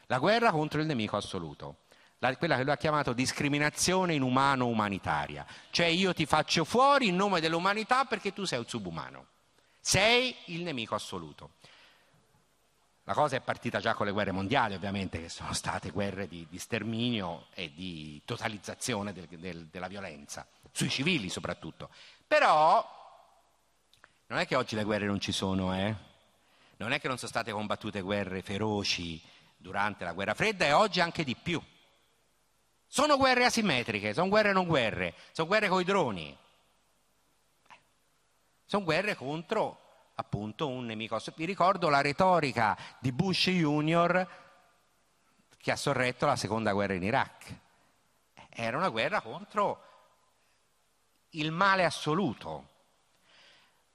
la 0.06 0.18
guerra 0.18 0.50
contro 0.50 0.80
il 0.80 0.86
nemico 0.86 1.16
assoluto 1.16 1.76
la, 2.18 2.36
quella 2.36 2.56
che 2.56 2.62
lui 2.62 2.72
ha 2.72 2.76
chiamato 2.76 3.12
discriminazione 3.12 4.14
inumano-umanitaria, 4.14 5.46
cioè 5.70 5.86
io 5.86 6.12
ti 6.12 6.26
faccio 6.26 6.64
fuori 6.64 7.08
in 7.08 7.16
nome 7.16 7.40
dell'umanità 7.40 8.04
perché 8.04 8.32
tu 8.32 8.44
sei 8.44 8.58
un 8.58 8.66
subumano, 8.66 9.26
sei 9.80 10.34
il 10.46 10.62
nemico 10.62 10.94
assoluto. 10.94 11.52
La 13.08 13.14
cosa 13.14 13.36
è 13.36 13.40
partita 13.40 13.80
già 13.80 13.94
con 13.94 14.04
le 14.04 14.12
guerre 14.12 14.32
mondiali, 14.32 14.74
ovviamente, 14.74 15.18
che 15.18 15.30
sono 15.30 15.54
state 15.54 15.88
guerre 15.88 16.28
di, 16.28 16.46
di 16.46 16.58
sterminio 16.58 17.46
e 17.54 17.72
di 17.72 18.20
totalizzazione 18.22 19.14
del, 19.14 19.26
del, 19.28 19.64
della 19.68 19.88
violenza, 19.88 20.46
sui 20.72 20.90
civili 20.90 21.30
soprattutto. 21.30 21.88
Però 22.26 22.86
non 24.26 24.38
è 24.38 24.46
che 24.46 24.56
oggi 24.56 24.76
le 24.76 24.84
guerre 24.84 25.06
non 25.06 25.20
ci 25.20 25.32
sono, 25.32 25.74
eh? 25.74 25.94
Non 26.76 26.92
è 26.92 27.00
che 27.00 27.08
non 27.08 27.16
sono 27.16 27.30
state 27.30 27.50
combattute 27.50 28.02
guerre 28.02 28.42
feroci 28.42 29.18
durante 29.56 30.04
la 30.04 30.12
guerra 30.12 30.34
fredda 30.34 30.66
e 30.66 30.72
oggi 30.72 31.00
anche 31.00 31.24
di 31.24 31.34
più. 31.34 31.62
Sono 32.86 33.16
guerre 33.16 33.46
asimmetriche, 33.46 34.12
sono 34.12 34.28
guerre 34.28 34.52
non 34.52 34.66
guerre, 34.66 35.14
sono 35.32 35.48
guerre 35.48 35.68
con 35.68 35.80
i 35.80 35.84
droni. 35.84 36.36
Sono 38.66 38.84
guerre 38.84 39.14
contro 39.14 39.87
appunto 40.20 40.68
un 40.68 40.86
nemico. 40.86 41.20
Vi 41.36 41.44
ricordo 41.44 41.88
la 41.88 42.00
retorica 42.00 42.76
di 42.98 43.12
Bush 43.12 43.50
Junior 43.50 44.28
che 45.56 45.70
ha 45.70 45.76
sorretto 45.76 46.26
la 46.26 46.36
seconda 46.36 46.72
guerra 46.72 46.94
in 46.94 47.04
Iraq. 47.04 47.54
Era 48.48 48.76
una 48.76 48.88
guerra 48.88 49.20
contro 49.20 49.84
il 51.30 51.52
male 51.52 51.84
assoluto. 51.84 52.76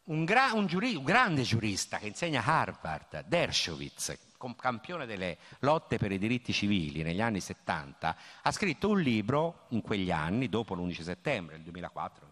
Un, 0.06 0.24
gra- 0.26 0.54
un, 0.54 0.66
giuri- 0.66 0.96
un 0.96 1.04
grande 1.04 1.44
giurista 1.44 1.98
che 1.98 2.08
insegna 2.08 2.44
a 2.44 2.60
Harvard, 2.60 3.26
Dershowitz, 3.26 4.18
campione 4.56 5.06
delle 5.06 5.38
lotte 5.60 5.98
per 5.98 6.12
i 6.12 6.18
diritti 6.18 6.52
civili 6.52 7.02
negli 7.04 7.22
anni 7.22 7.40
70, 7.40 8.18
ha 8.42 8.52
scritto 8.52 8.90
un 8.90 9.00
libro 9.00 9.68
in 9.70 9.82
quegli 9.82 10.12
anni, 10.12 10.50
dopo 10.50 10.76
l'11 10.76 11.02
settembre 11.02 11.56
del 11.56 11.64
2004, 11.64 12.32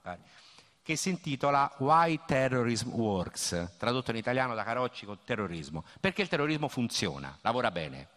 che 0.84 0.96
si 0.96 1.10
intitola 1.10 1.72
Why 1.78 2.22
Terrorism 2.26 2.90
Works, 2.90 3.76
tradotto 3.78 4.12
in 4.12 4.18
italiano 4.18 4.56
da 4.56 4.64
Carocci 4.64 5.06
con 5.06 5.20
terrorismo, 5.24 5.84
perché 6.00 6.22
il 6.22 6.28
terrorismo 6.28 6.68
funziona, 6.68 7.38
lavora 7.42 7.72
bene. 7.72 8.08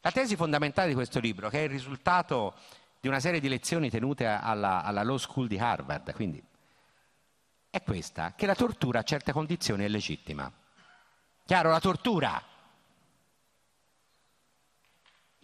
La 0.00 0.10
tesi 0.10 0.36
fondamentale 0.36 0.88
di 0.88 0.94
questo 0.94 1.20
libro, 1.20 1.48
che 1.48 1.60
è 1.60 1.62
il 1.62 1.70
risultato 1.70 2.54
di 3.00 3.08
una 3.08 3.20
serie 3.20 3.40
di 3.40 3.48
lezioni 3.48 3.90
tenute 3.90 4.26
alla, 4.26 4.82
alla 4.82 5.02
Law 5.02 5.16
School 5.16 5.46
di 5.46 5.58
Harvard, 5.58 6.12
quindi 6.14 6.42
è 7.70 7.82
questa, 7.82 8.34
che 8.36 8.46
la 8.46 8.54
tortura 8.54 9.00
a 9.00 9.02
certe 9.02 9.32
condizioni 9.32 9.84
è 9.84 9.88
legittima. 9.88 10.50
Chiaro, 11.44 11.70
la 11.70 11.80
tortura 11.80 12.42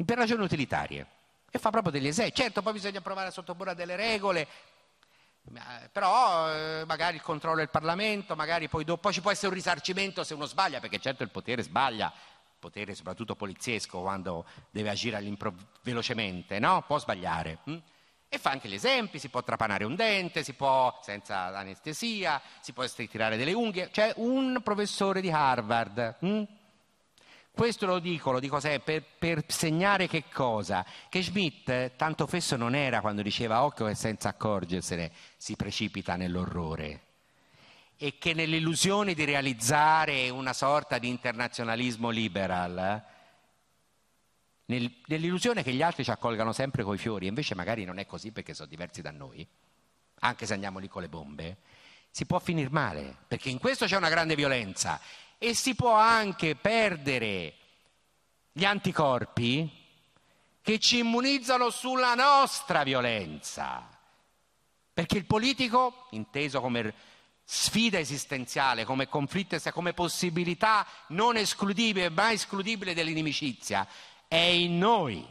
per 0.05 0.17
ragioni 0.17 0.45
utilitarie. 0.45 1.07
E 1.51 1.59
fa 1.59 1.71
proprio 1.71 1.93
degli 1.93 2.07
esempi. 2.07 2.35
Certo, 2.35 2.63
poi 2.63 2.75
bisogna 2.75 3.01
provare 3.01 3.29
a 3.29 3.33
sottoporre 3.33 3.73
a 3.73 3.75
delle 3.75 3.97
regole, 3.97 4.47
però 5.91 6.53
eh, 6.53 6.85
magari 6.87 7.17
il 7.17 7.23
controllo 7.23 7.57
del 7.57 7.71
Parlamento, 7.71 8.37
magari 8.37 8.69
poi 8.69 8.85
dopo 8.85 9.13
ci 9.13 9.21
può 9.21 9.31
essere 9.31 9.49
un 9.49 9.55
risarcimento 9.55 10.23
se 10.23 10.35
uno 10.35 10.47
sbaglia, 10.47 10.81
perché 10.81 10.99
certo 10.99 11.23
il 11.23 11.31
potere 11.31 11.63
sbaglia, 11.63 12.07
il 12.07 12.57
potere 12.59 12.95
soprattutto 12.95 13.35
poliziesco 13.35 14.01
quando 14.01 14.45
deve 14.71 14.91
agire 14.91 15.23
velocemente, 15.83 16.59
no? 16.59 16.85
Può 16.87 16.99
sbagliare. 16.99 17.59
Hm? 17.65 17.77
E 18.33 18.39
fa 18.39 18.51
anche 18.51 18.69
gli 18.69 18.75
esempi, 18.75 19.19
si 19.19 19.29
può 19.29 19.43
trapanare 19.43 19.83
un 19.83 19.97
dente, 19.97 20.45
si 20.45 20.53
può, 20.53 21.01
senza 21.03 21.47
anestesia, 21.47 22.41
si 22.61 22.73
può 22.73 22.87
tirare 22.87 23.37
delle 23.37 23.53
unghie. 23.53 23.91
C'è 23.91 24.13
un 24.17 24.61
professore 24.63 25.21
di 25.21 25.33
Harvard. 25.33 26.17
Hm? 26.21 26.43
Questo 27.61 27.85
lo 27.85 27.99
dico, 27.99 28.31
lo 28.31 28.41
dico 28.41 28.59
per, 28.59 29.05
per, 29.19 29.45
segnare 29.47 30.09
che 30.09 30.25
cosa? 30.33 30.83
Che 31.11 31.23
Schmidt 31.23 31.95
tanto 31.95 32.27
fesso 32.27 32.57
non 32.57 32.75
era 32.75 33.03
quando 33.03 33.21
diceva 33.21 33.65
occhio 33.65 33.85
che 33.85 33.95
senza 33.95 34.31
accorgersene 34.31 35.13
si 35.37 35.57
precipita 35.57 36.17
nell'orrore 36.17 37.03
e 37.99 38.17
che 38.17 38.33
nell'illusione 38.33 39.13
di 39.13 39.27
realizzare 39.27 40.31
una 40.31 40.55
sorta 40.55 40.97
di 40.97 41.09
internazionalismo 41.09 42.09
liberal, 42.09 43.05
nel, 44.65 44.91
nell'illusione 45.05 45.63
che 45.63 45.75
gli 45.75 45.83
altri 45.83 46.03
ci 46.03 46.11
accolgano 46.11 46.55
sempre 46.55 46.83
coi 46.83 46.97
fiori, 46.97 47.27
invece 47.27 47.55
magari 47.55 47.85
non 47.85 47.99
è 47.99 48.07
così 48.07 48.33
perché 48.33 48.55
sono 48.55 48.71
diversi 48.71 49.03
da 49.03 49.11
noi, 49.11 49.47
anche 50.21 50.47
se 50.47 50.55
andiamo 50.55 50.79
lì 50.79 50.89
con 50.89 51.03
le 51.03 51.11
bombe, 51.11 51.59
si 52.11 52.25
può 52.25 52.39
finire 52.39 52.71
male, 52.71 53.17
perché 53.29 53.51
in 53.51 53.59
questo 53.59 53.85
c'è 53.85 53.99
una 53.99 54.09
grande 54.09 54.35
violenza 54.35 54.99
e 55.43 55.55
si 55.55 55.75
può 55.75 55.95
anche 55.95 56.55
perdere 56.55 57.55
gli 58.53 58.67
anticorpi 58.67 59.69
che 60.61 60.79
ci 60.79 60.99
immunizzano 60.99 61.71
sulla 61.71 62.15
nostra 62.15 62.83
violenza. 62.83 63.89
Perché 64.93 65.17
il 65.17 65.25
politico, 65.25 66.09
inteso 66.11 66.61
come 66.61 66.93
sfida 67.43 67.99
esistenziale, 67.99 68.85
come 68.85 69.09
conflitto, 69.09 69.57
come 69.73 69.95
possibilità 69.95 70.87
non 71.09 71.39
escludibile, 71.39 72.11
mai 72.11 72.35
escludibile 72.35 72.93
dell'inimicizia, 72.93 73.89
è 74.29 74.37
in 74.37 74.77
noi, 74.77 75.27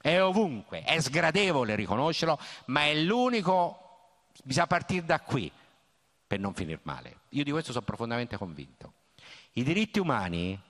è 0.00 0.22
ovunque, 0.22 0.84
è 0.84 0.98
sgradevole 1.00 1.74
riconoscerlo, 1.74 2.38
ma 2.66 2.84
è 2.84 2.94
l'unico, 2.94 4.22
bisogna 4.42 4.66
partire 4.66 5.04
da 5.04 5.20
qui 5.20 5.52
per 6.26 6.38
non 6.40 6.54
finire 6.54 6.80
male. 6.82 7.20
Io 7.30 7.44
di 7.44 7.50
questo 7.50 7.72
sono 7.72 7.84
profondamente 7.84 8.36
convinto. 8.36 8.92
I 9.52 9.62
diritti 9.62 9.98
umani 9.98 10.60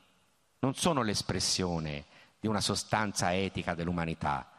non 0.60 0.74
sono 0.74 1.02
l'espressione 1.02 2.04
di 2.38 2.46
una 2.46 2.60
sostanza 2.60 3.34
etica 3.34 3.74
dell'umanità, 3.74 4.50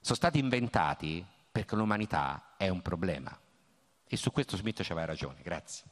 sono 0.00 0.16
stati 0.16 0.38
inventati 0.38 1.24
perché 1.50 1.74
l'umanità 1.74 2.54
è 2.56 2.68
un 2.68 2.82
problema. 2.82 3.36
E 4.08 4.16
su 4.16 4.30
questo 4.30 4.56
Smith 4.56 4.80
aveva 4.80 5.04
ragione. 5.04 5.42
Grazie. 5.42 5.84